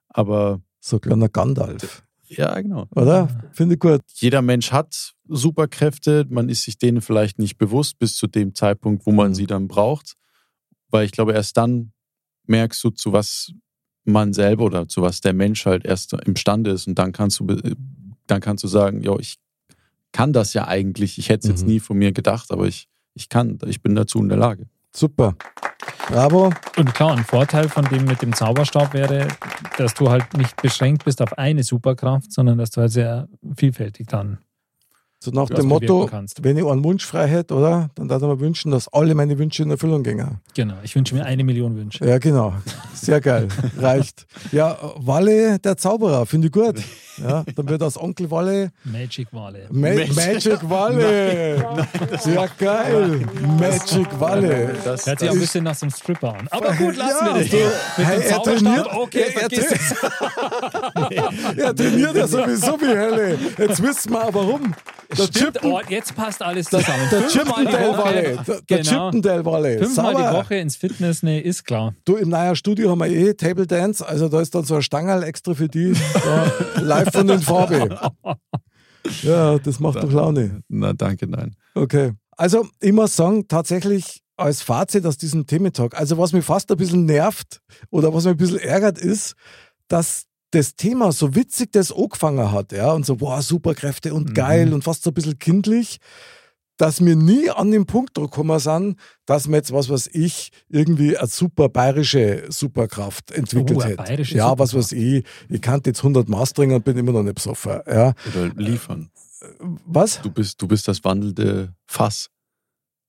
aber 0.08 0.60
So 0.80 0.96
ein 0.96 1.00
kleiner 1.00 1.28
Gandalf. 1.28 2.02
ja, 2.28 2.58
genau. 2.60 2.86
Oder? 2.94 3.28
Finde 3.52 3.74
ich 3.74 3.80
gut. 3.80 4.02
Jeder 4.14 4.42
Mensch 4.42 4.72
hat 4.72 5.12
Superkräfte, 5.28 6.26
man 6.28 6.48
ist 6.48 6.62
sich 6.62 6.78
denen 6.78 7.00
vielleicht 7.00 7.38
nicht 7.38 7.58
bewusst 7.58 7.98
bis 7.98 8.16
zu 8.16 8.26
dem 8.26 8.54
Zeitpunkt, 8.54 9.06
wo 9.06 9.12
man 9.12 9.30
Mhm. 9.30 9.34
sie 9.34 9.46
dann 9.46 9.68
braucht. 9.68 10.14
Weil 10.90 11.04
ich 11.04 11.12
glaube, 11.12 11.32
erst 11.32 11.56
dann 11.56 11.92
merkst 12.46 12.82
du, 12.84 12.90
zu 12.90 13.12
was 13.12 13.50
man 14.06 14.32
selber 14.32 14.64
oder 14.64 14.88
zu 14.88 15.02
was 15.02 15.20
der 15.20 15.32
Mensch 15.32 15.66
halt 15.66 15.84
erst 15.84 16.12
imstande 16.12 16.70
ist. 16.70 16.86
Und 16.86 16.98
dann 16.98 17.12
kannst 17.12 17.40
du, 17.40 17.46
dann 18.26 18.40
kannst 18.40 18.64
du 18.64 18.68
sagen, 18.68 19.02
ja, 19.02 19.16
ich 19.18 19.36
kann 20.12 20.32
das 20.32 20.54
ja 20.54 20.66
eigentlich. 20.66 21.18
Ich 21.18 21.28
hätte 21.28 21.46
es 21.46 21.50
jetzt 21.52 21.62
Mhm. 21.62 21.68
nie 21.74 21.80
von 21.80 21.98
mir 21.98 22.12
gedacht, 22.12 22.50
aber 22.50 22.66
ich, 22.66 22.88
ich 23.14 23.28
kann, 23.28 23.58
ich 23.66 23.82
bin 23.82 23.94
dazu 23.94 24.18
in 24.20 24.28
der 24.28 24.38
Lage. 24.38 24.66
Super. 24.94 25.34
Bravo. 26.08 26.52
Und 26.76 26.94
klar, 26.94 27.16
ein 27.16 27.24
Vorteil 27.24 27.68
von 27.68 27.84
dem 27.86 28.04
mit 28.04 28.22
dem 28.22 28.32
Zauberstab 28.32 28.94
wäre, 28.94 29.28
dass 29.76 29.92
du 29.94 30.08
halt 30.08 30.34
nicht 30.36 30.60
beschränkt 30.62 31.04
bist 31.04 31.20
auf 31.20 31.36
eine 31.36 31.62
Superkraft, 31.64 32.32
sondern 32.32 32.58
dass 32.58 32.70
du 32.70 32.80
halt 32.80 32.92
sehr 32.92 33.28
vielfältig 33.56 34.06
dann. 34.06 34.38
So 35.26 35.32
nach 35.32 35.48
dem 35.48 35.66
Motto, 35.66 36.08
wenn 36.40 36.56
ich 36.56 36.64
einen 36.64 36.84
Wunsch 36.84 37.04
frei 37.04 37.26
hätte, 37.26 37.54
oder? 37.54 37.90
Dann 37.96 38.06
darf 38.06 38.22
ich 38.22 38.28
mir 38.28 38.38
wünschen, 38.38 38.70
dass 38.70 38.86
alle 38.92 39.12
meine 39.16 39.36
Wünsche 39.38 39.64
in 39.64 39.70
Erfüllung 39.72 40.04
gingen. 40.04 40.38
Genau, 40.54 40.74
ich 40.84 40.94
wünsche 40.94 41.16
mir 41.16 41.24
eine 41.24 41.42
Million 41.42 41.74
Wünsche. 41.76 42.06
Ja, 42.06 42.18
genau. 42.18 42.54
Sehr 42.94 43.20
geil. 43.20 43.48
Reicht. 43.76 44.24
Ja, 44.52 44.78
Walle 44.98 45.58
der 45.58 45.76
Zauberer, 45.76 46.26
finde 46.26 46.46
ich 46.46 46.52
gut. 46.52 46.76
Ja, 47.20 47.44
dann 47.56 47.68
wird 47.68 47.82
aus 47.82 47.98
Onkel 48.00 48.30
Walle 48.30 48.70
Magic 48.84 49.28
Wale. 49.32 49.66
Ma 49.70 49.88
Magic- 50.14 50.68
Walle. 50.68 51.56
ja, 52.26 52.46
geil. 52.58 53.20
Magic 53.58 54.20
Walle. 54.20 54.74
Das, 54.84 55.06
Hört 55.06 55.18
sich 55.20 55.30
ein 55.30 55.38
bisschen 55.40 55.64
nach 55.64 55.74
so 55.74 55.86
einem 55.86 55.92
Stripper 55.92 56.34
an. 56.34 56.46
Aber 56.50 56.72
gut, 56.74 56.94
lassen 56.96 57.26
Ja, 57.26 57.34
wir 57.34 57.42
das. 57.42 57.50
so, 57.50 57.56
Mit 57.96 58.06
hey, 58.06 58.20
er 58.28 58.42
trainiert, 58.42 58.86
okay, 58.94 59.18
er, 59.20 59.26
er, 59.26 59.40
vergiss 59.40 59.72
es. 59.72 59.94
er 61.56 61.74
trainiert 61.74 62.14
ja 62.16 62.26
sowieso 62.26 62.80
wie 62.80 62.86
Hölle. 62.96 63.38
Jetzt 63.58 63.82
wissen 63.82 64.12
wir 64.12 64.24
auch 64.24 64.34
warum. 64.34 64.74
Der 65.16 65.24
Stimmt, 65.24 65.64
oh, 65.64 65.80
jetzt 65.88 66.14
passt 66.14 66.42
alles 66.42 66.66
zusammen. 66.66 67.08
der 67.10 67.20
die 67.22 67.26
Chippendale. 67.28 67.96
Woche. 67.98 68.12
Der, 68.46 68.60
der 68.60 68.78
Genau. 68.82 69.10
Chippendale. 69.10 69.78
Fünfmal 69.78 70.14
Sauber. 70.14 70.30
die 70.30 70.36
Woche 70.36 70.54
ins 70.56 70.76
Fitness, 70.76 71.22
nee, 71.22 71.40
ist 71.40 71.64
klar. 71.64 71.94
Du, 72.04 72.16
im 72.16 72.28
neuen 72.28 72.56
Studio 72.56 72.90
haben 72.90 72.98
wir 73.00 73.06
eh 73.08 73.34
Table 73.34 73.66
Dance, 73.66 74.06
also 74.06 74.28
da 74.28 74.40
ist 74.40 74.54
dann 74.54 74.64
so 74.64 74.76
ein 74.76 74.82
Stangerl 74.82 75.22
extra 75.22 75.54
für 75.54 75.68
die, 75.68 75.94
live 76.76 77.10
von 77.12 77.26
den 77.26 77.40
Farbe. 77.40 77.98
Ja, 79.22 79.58
das 79.58 79.78
macht 79.80 80.02
doch 80.02 80.10
Laune. 80.12 80.62
Na, 80.68 80.92
danke, 80.92 81.26
nein. 81.28 81.54
Okay. 81.74 82.12
Also, 82.36 82.66
ich 82.80 82.92
muss 82.92 83.16
sagen, 83.16 83.46
tatsächlich 83.48 84.22
als 84.36 84.60
Fazit 84.62 85.06
aus 85.06 85.16
diesem 85.16 85.46
Thementalk, 85.46 85.98
also 85.98 86.18
was 86.18 86.32
mich 86.32 86.44
fast 86.44 86.70
ein 86.70 86.76
bisschen 86.76 87.06
nervt 87.06 87.60
oder 87.90 88.12
was 88.12 88.24
mich 88.24 88.32
ein 88.34 88.36
bisschen 88.36 88.58
ärgert, 88.58 88.98
ist, 88.98 89.34
dass 89.88 90.24
das 90.50 90.76
Thema 90.76 91.12
so 91.12 91.34
witzig 91.34 91.72
das 91.72 91.92
angefangen 91.92 92.52
hat, 92.52 92.72
ja, 92.72 92.92
und 92.92 93.04
so, 93.04 93.16
boah, 93.16 93.42
Superkräfte 93.42 94.14
und 94.14 94.34
geil 94.34 94.72
und 94.72 94.84
fast 94.84 95.02
so 95.02 95.10
ein 95.10 95.14
bisschen 95.14 95.38
kindlich, 95.38 95.98
dass 96.78 97.02
wir 97.04 97.16
nie 97.16 97.48
an 97.50 97.70
den 97.70 97.86
Punkt 97.86 98.16
drauf 98.16 98.30
gekommen 98.30 98.58
sind, 98.58 98.98
dass 99.24 99.48
wir 99.48 99.56
jetzt, 99.56 99.72
was 99.72 99.88
weiß 99.88 100.10
ich, 100.12 100.50
irgendwie 100.68 101.16
eine 101.16 101.26
super 101.26 101.68
bayerische 101.70 102.44
Superkraft 102.50 103.30
entwickelt 103.30 103.78
Oh, 103.78 103.80
eine 103.80 103.92
hätte. 103.92 104.02
bayerische 104.02 104.36
Ja, 104.36 104.58
was 104.58 104.74
weiß 104.74 104.92
ich, 104.92 105.24
ich 105.48 105.60
kann 105.62 105.80
jetzt 105.86 106.00
100 106.00 106.28
Maß 106.28 106.52
trinken 106.52 106.74
und 106.76 106.84
bin 106.84 106.96
immer 106.98 107.12
noch 107.12 107.22
nicht 107.22 107.34
besoffen, 107.36 107.80
ja. 107.86 108.12
Oder 108.28 108.48
liefern. 108.56 109.10
Was? 109.86 110.20
Du 110.22 110.30
bist, 110.30 110.60
du 110.60 110.68
bist 110.68 110.86
das 110.86 111.02
wandelnde 111.02 111.74
Fass. 111.86 112.28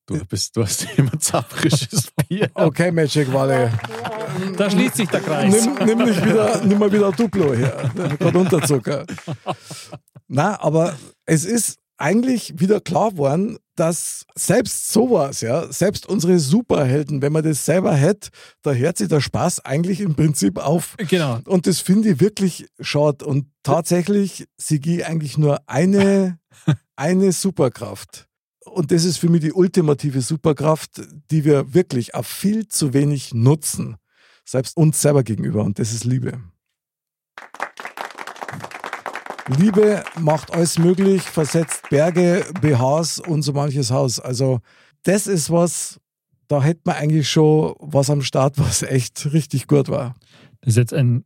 Du, 0.06 0.24
bist, 0.26 0.56
du 0.56 0.64
hast 0.64 0.88
immer 0.98 1.20
zapfrisches 1.20 2.10
Bier. 2.30 2.50
Okay, 2.54 2.92
Magic 2.92 3.32
Valley. 3.34 3.70
Da 4.58 4.70
schließt 4.70 4.96
sich 4.96 5.10
der 5.10 5.22
Kreis. 5.22 5.66
Nimm, 5.66 5.86
nimm, 5.86 6.06
nicht 6.06 6.26
wieder, 6.26 6.64
nimm 6.64 6.80
mal 6.80 6.92
wieder 6.92 7.12
Duplo 7.12 7.54
her. 7.54 7.92
Gerade 8.20 8.38
Unterzucker. 8.38 9.06
Na, 10.28 10.60
aber 10.62 10.96
es 11.26 11.46
ist 11.46 11.78
eigentlich 11.98 12.54
wieder 12.60 12.80
klar 12.80 13.12
geworden, 13.12 13.58
dass 13.76 14.26
selbst 14.36 14.92
sowas, 14.92 15.42
ja, 15.42 15.72
selbst 15.72 16.08
unsere 16.08 16.40
Superhelden, 16.40 17.22
wenn 17.22 17.34
man 17.34 17.44
das 17.44 17.66
selber 17.66 17.94
hätte, 17.94 18.30
da 18.62 18.72
hört 18.72 18.98
sich 18.98 19.08
der 19.08 19.22
Spaß 19.22 19.66
eigentlich 19.66 20.02
im 20.02 20.16
Prinzip 20.16 20.58
auf. 20.58 20.96
Genau. 20.98 21.40
Und 21.46 21.68
das 21.68 21.80
finde 21.80 22.10
ich 22.10 22.20
wirklich 22.20 22.68
schade. 22.80 23.26
Und 23.26 23.48
tatsächlich, 23.64 24.46
sie 24.58 24.80
gibt 24.80 25.04
eigentlich 25.04 25.38
nur 25.38 25.60
eine, 25.68 26.40
eine 26.96 27.32
Superkraft. 27.32 28.28
und 28.66 28.92
das 28.92 29.04
ist 29.04 29.18
für 29.18 29.30
mich 29.30 29.42
die 29.42 29.54
ultimative 29.54 30.22
Superkraft, 30.22 31.02
die 31.32 31.46
wir 31.46 31.74
wirklich 31.74 32.16
auf 32.16 32.28
viel 32.28 32.68
zu 32.68 32.94
wenig 32.94 33.34
nutzen. 33.34 33.98
Selbst 34.48 34.78
uns 34.78 35.02
selber 35.02 35.24
gegenüber. 35.24 35.64
Und 35.64 35.78
das 35.78 35.92
ist 35.92 36.06
Liebe. 36.06 36.40
Liebe 39.58 40.04
macht 40.20 40.54
alles 40.54 40.80
möglich, 40.80 41.22
versetzt 41.22 41.90
Berge, 41.90 42.46
BHs 42.62 43.20
und 43.20 43.42
so 43.42 43.52
manches 43.52 43.92
Haus. 43.92 44.20
Also 44.22 44.60
das 45.04 45.28
ist 45.28 45.52
was, 45.52 46.00
da 46.48 46.62
hätte 46.64 46.82
man 46.86 46.96
eigentlich 46.96 47.30
schon 47.30 47.76
was 47.80 48.10
am 48.10 48.22
Start, 48.22 48.58
was 48.58 48.84
echt 48.84 49.34
richtig 49.34 49.68
gut 49.68 49.90
war. 49.90 50.16
Das 50.62 50.72
ist 50.72 50.78
jetzt 50.78 50.94
ein 50.94 51.26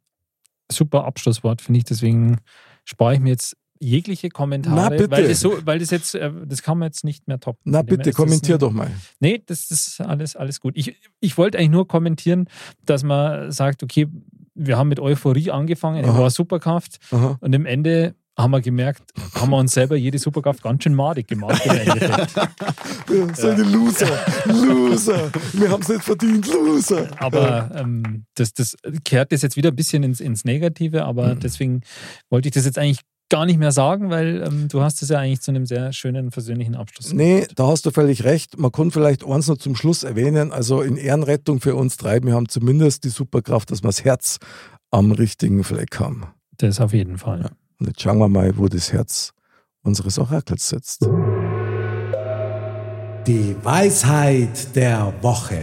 super 0.71 1.05
Abschlusswort, 1.05 1.61
finde 1.61 1.79
ich. 1.79 1.83
Deswegen 1.83 2.37
spare 2.85 3.13
ich 3.13 3.19
mir 3.19 3.29
jetzt 3.29 3.55
jegliche 3.81 4.29
Kommentare, 4.29 4.95
Na, 4.95 5.11
weil 5.11 5.27
das 5.27 5.39
so, 5.39 5.57
weil 5.65 5.79
das 5.79 5.89
jetzt, 5.89 6.15
äh, 6.15 6.31
das 6.45 6.61
kann 6.61 6.77
man 6.77 6.87
jetzt 6.87 7.03
nicht 7.03 7.27
mehr 7.27 7.39
toppen. 7.39 7.59
Na 7.65 7.81
bitte, 7.81 8.11
kommentier 8.11 8.55
ein- 8.55 8.59
doch 8.59 8.71
mal. 8.71 8.91
Nee, 9.19 9.41
das, 9.45 9.71
ist 9.71 9.99
alles, 10.01 10.35
alles 10.35 10.61
gut. 10.61 10.73
Ich, 10.77 10.95
ich 11.19 11.37
wollte 11.37 11.57
eigentlich 11.57 11.71
nur 11.71 11.87
kommentieren, 11.87 12.47
dass 12.85 13.03
man 13.03 13.51
sagt, 13.51 13.83
okay, 13.83 14.07
wir 14.53 14.77
haben 14.77 14.89
mit 14.89 14.99
Euphorie 14.99 15.49
angefangen, 15.51 16.05
Aha. 16.05 16.19
war 16.19 16.29
Superkraft 16.29 16.99
Aha. 17.11 17.37
und 17.41 17.53
im 17.53 17.65
Ende 17.65 18.15
haben 18.37 18.51
wir 18.51 18.61
gemerkt, 18.61 19.03
haben 19.35 19.49
wir 19.51 19.57
uns 19.57 19.73
selber 19.73 19.95
jede 19.95 20.17
Superkraft 20.17 20.63
ganz 20.63 20.83
schön 20.83 20.95
madig 20.95 21.27
gemacht. 21.27 21.61
So 21.63 21.69
eine 23.49 23.63
Loser, 23.63 24.07
Loser. 24.45 25.31
Wir 25.53 25.69
haben 25.69 25.81
es 25.81 25.89
nicht 25.89 26.03
verdient, 26.03 26.47
Loser. 26.47 27.09
Aber 27.19 27.69
ähm, 27.75 28.25
das, 28.35 28.53
das 28.53 28.75
kehrt 29.03 29.31
das 29.31 29.41
jetzt 29.41 29.57
wieder 29.57 29.69
ein 29.69 29.75
bisschen 29.75 30.03
ins, 30.03 30.19
ins 30.21 30.45
Negative, 30.45 31.03
aber 31.05 31.35
deswegen 31.35 31.81
wollte 32.29 32.47
ich 32.47 32.53
das 32.53 32.65
jetzt 32.65 32.77
eigentlich 32.77 32.99
gar 33.31 33.45
nicht 33.45 33.57
mehr 33.57 33.71
sagen, 33.71 34.11
weil 34.11 34.43
ähm, 34.45 34.67
du 34.67 34.81
hast 34.81 35.01
es 35.01 35.09
ja 35.09 35.17
eigentlich 35.17 35.41
zu 35.41 35.51
einem 35.51 35.65
sehr 35.65 35.93
schönen, 35.93 36.31
versöhnlichen 36.31 36.75
Abschluss 36.75 37.13
Nee, 37.13 37.47
da 37.55 37.67
hast 37.67 37.85
du 37.85 37.91
völlig 37.91 38.25
recht. 38.25 38.59
Man 38.59 38.71
kann 38.71 38.91
vielleicht 38.91 39.25
eins 39.25 39.47
noch 39.47 39.57
zum 39.57 39.75
Schluss 39.75 40.03
erwähnen. 40.03 40.51
Also 40.51 40.81
in 40.81 40.97
Ehrenrettung 40.97 41.61
für 41.61 41.75
uns 41.75 41.97
drei, 41.97 42.21
wir 42.21 42.33
haben 42.33 42.49
zumindest 42.49 43.05
die 43.05 43.09
Superkraft, 43.09 43.71
dass 43.71 43.83
wir 43.83 43.87
das 43.87 44.03
Herz 44.03 44.37
am 44.91 45.13
richtigen 45.13 45.63
Fleck 45.63 45.99
haben. 45.99 46.25
Das 46.57 46.79
auf 46.81 46.93
jeden 46.93 47.17
Fall. 47.17 47.49
Und 47.79 47.87
jetzt 47.87 48.01
schauen 48.01 48.19
wir 48.19 48.27
mal, 48.27 48.55
wo 48.57 48.67
das 48.67 48.91
Herz 48.91 49.31
unseres 49.81 50.19
Orakels 50.19 50.67
sitzt. 50.67 51.07
Die 53.25 53.55
Weisheit 53.63 54.75
der 54.75 55.13
Woche. 55.21 55.61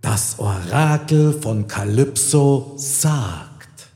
Das 0.00 0.38
Orakel 0.38 1.34
von 1.34 1.68
Kalypso 1.68 2.72
sagt. 2.76 3.90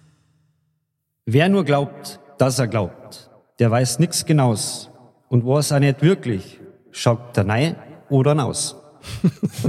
Wer 1.25 1.49
nur 1.49 1.65
glaubt, 1.65 2.21
dass 2.45 2.59
er 2.59 2.69
glaubt, 2.69 3.31
der 3.59 3.71
weiß 3.71 4.01
nix 4.01 4.27
Genaus. 4.27 4.91
Und 5.31 5.47
was 5.47 5.71
er 5.71 5.81
nicht 5.81 6.03
wirklich, 6.03 6.61
schaut 6.91 7.35
der 7.35 7.45
Nei 7.45 7.75
oder 8.11 8.35
naus. 8.35 8.77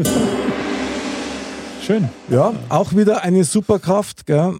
Schön. 1.81 2.09
Ja, 2.29 2.51
auch 2.67 2.93
wieder 2.93 3.23
eine 3.23 3.45
Superkraft, 3.45 4.25
gell? 4.25 4.57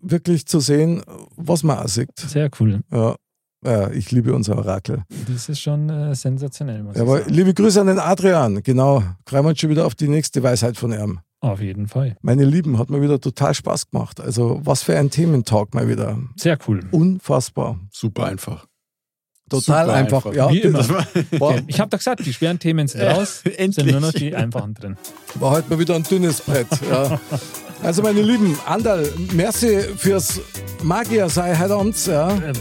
wirklich 0.00 0.46
zu 0.46 0.60
sehen, 0.60 1.02
was 1.34 1.64
man 1.64 1.78
auch 1.78 1.88
sieht. 1.88 2.16
Sehr 2.16 2.48
cool. 2.60 2.78
Ja, 2.92 3.16
ja 3.64 3.90
ich 3.90 4.12
liebe 4.12 4.32
unser 4.32 4.56
Orakel. 4.56 5.02
Das 5.26 5.48
ist 5.48 5.58
schon 5.58 5.90
äh, 5.90 6.14
sensationell, 6.14 6.84
muss 6.84 6.96
Aber 6.96 7.18
ich 7.18 7.24
sagen. 7.24 7.34
liebe 7.34 7.54
Grüße 7.54 7.80
an 7.80 7.88
den 7.88 7.98
Adrian. 7.98 8.62
Genau, 8.62 9.02
freuen 9.26 9.44
wir 9.44 9.48
uns 9.48 9.58
schon 9.58 9.70
wieder 9.70 9.84
auf 9.84 9.96
die 9.96 10.06
nächste 10.06 10.44
Weisheit 10.44 10.76
von 10.76 10.92
ihm. 10.92 11.18
Auf 11.40 11.60
jeden 11.60 11.86
Fall. 11.86 12.16
Meine 12.20 12.44
Lieben, 12.44 12.78
hat 12.78 12.90
mir 12.90 13.00
wieder 13.00 13.20
total 13.20 13.54
Spaß 13.54 13.90
gemacht. 13.90 14.20
Also, 14.20 14.60
was 14.64 14.82
für 14.82 14.96
ein 14.98 15.10
Thementalk 15.10 15.72
mal 15.74 15.88
wieder. 15.88 16.18
Sehr 16.36 16.58
cool. 16.66 16.80
Unfassbar. 16.90 17.78
Super 17.92 18.26
einfach. 18.26 18.66
Total 19.48 19.86
Super 19.86 19.94
einfach. 19.96 20.26
einfach. 20.26 20.34
Ja, 20.34 20.50
Wie 20.50 20.60
immer. 20.60 20.78
das 20.78 20.90
war, 20.90 21.54
Ich 21.68 21.78
habe 21.80 21.90
doch 21.90 21.98
gesagt, 21.98 22.26
die 22.26 22.32
schweren 22.32 22.58
Themen 22.58 22.88
sind 22.88 23.02
raus, 23.02 23.40
sind 23.44 23.58
endlich. 23.58 23.92
nur 23.92 24.00
noch 24.00 24.12
die 24.12 24.34
einfachen 24.34 24.74
drin. 24.74 24.96
war 25.36 25.52
heute 25.52 25.70
mal 25.70 25.78
wieder 25.78 25.94
ein 25.94 26.02
dünnes 26.02 26.40
Brett. 26.40 26.66
Ja. 26.90 27.20
Also, 27.80 28.02
meine 28.02 28.20
Lieben, 28.22 28.58
Andal, 28.66 29.08
merci 29.34 29.78
fürs 29.96 30.40
Magier 30.82 31.28
sei 31.28 31.56
heute 31.56 31.74
Abend. 31.76 32.06
Ja. 32.08 32.32
Ähm, 32.32 32.52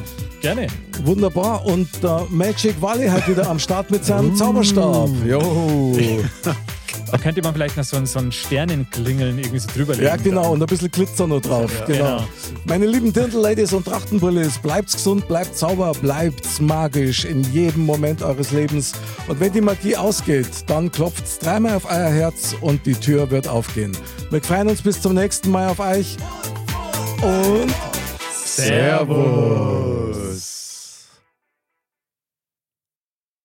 gerne. 0.41 0.67
Wunderbar. 1.05 1.65
Und 1.65 1.89
der 2.03 2.27
Magic 2.29 2.79
Valley 2.79 3.07
halt 3.07 3.27
wieder 3.27 3.49
am 3.49 3.57
Start 3.57 3.89
mit 3.89 4.05
seinem 4.05 4.35
Zauberstab. 4.35 5.09
Jo. 5.25 5.97
Da 7.11 7.17
könnte 7.17 7.41
man 7.41 7.53
vielleicht 7.53 7.77
noch 7.77 7.83
so, 7.83 7.97
ein- 7.97 8.05
so 8.05 8.19
ein 8.19 8.31
Sternenklingeln 8.31 9.37
irgendwie 9.39 9.59
so 9.59 9.67
drüber 9.73 9.93
legen. 9.93 10.05
Ja, 10.05 10.15
genau. 10.17 10.51
Und 10.51 10.61
ein 10.61 10.65
bisschen 10.67 10.91
Glitzer 10.91 11.27
noch 11.27 11.41
drauf. 11.41 11.71
Ja, 11.79 11.85
genau. 11.85 12.17
genau. 12.17 12.27
Meine 12.65 12.85
lieben 12.85 13.13
Dirndl-Ladies 13.13 13.73
und 13.73 13.85
Trachtenbullis, 13.85 14.59
bleibt's 14.59 14.93
gesund, 14.93 15.27
bleibt 15.27 15.55
sauber, 15.57 15.93
bleibt's 16.01 16.59
magisch 16.59 17.25
in 17.25 17.41
jedem 17.53 17.85
Moment 17.85 18.21
eures 18.23 18.51
Lebens. 18.51 18.93
Und 19.27 19.39
wenn 19.39 19.53
die 19.53 19.61
Magie 19.61 19.95
ausgeht, 19.95 20.47
dann 20.67 20.91
klopft's 20.91 21.39
dreimal 21.39 21.75
auf 21.75 21.85
euer 21.85 22.09
Herz 22.09 22.55
und 22.61 22.85
die 22.85 22.95
Tür 22.95 23.29
wird 23.31 23.47
aufgehen. 23.47 23.95
Wir 24.29 24.41
freuen 24.41 24.67
uns 24.67 24.81
bis 24.81 25.01
zum 25.01 25.13
nächsten 25.13 25.49
Mal 25.51 25.69
auf 25.69 25.79
euch. 25.79 26.17
Und 27.21 27.73
Servus. 28.45 30.56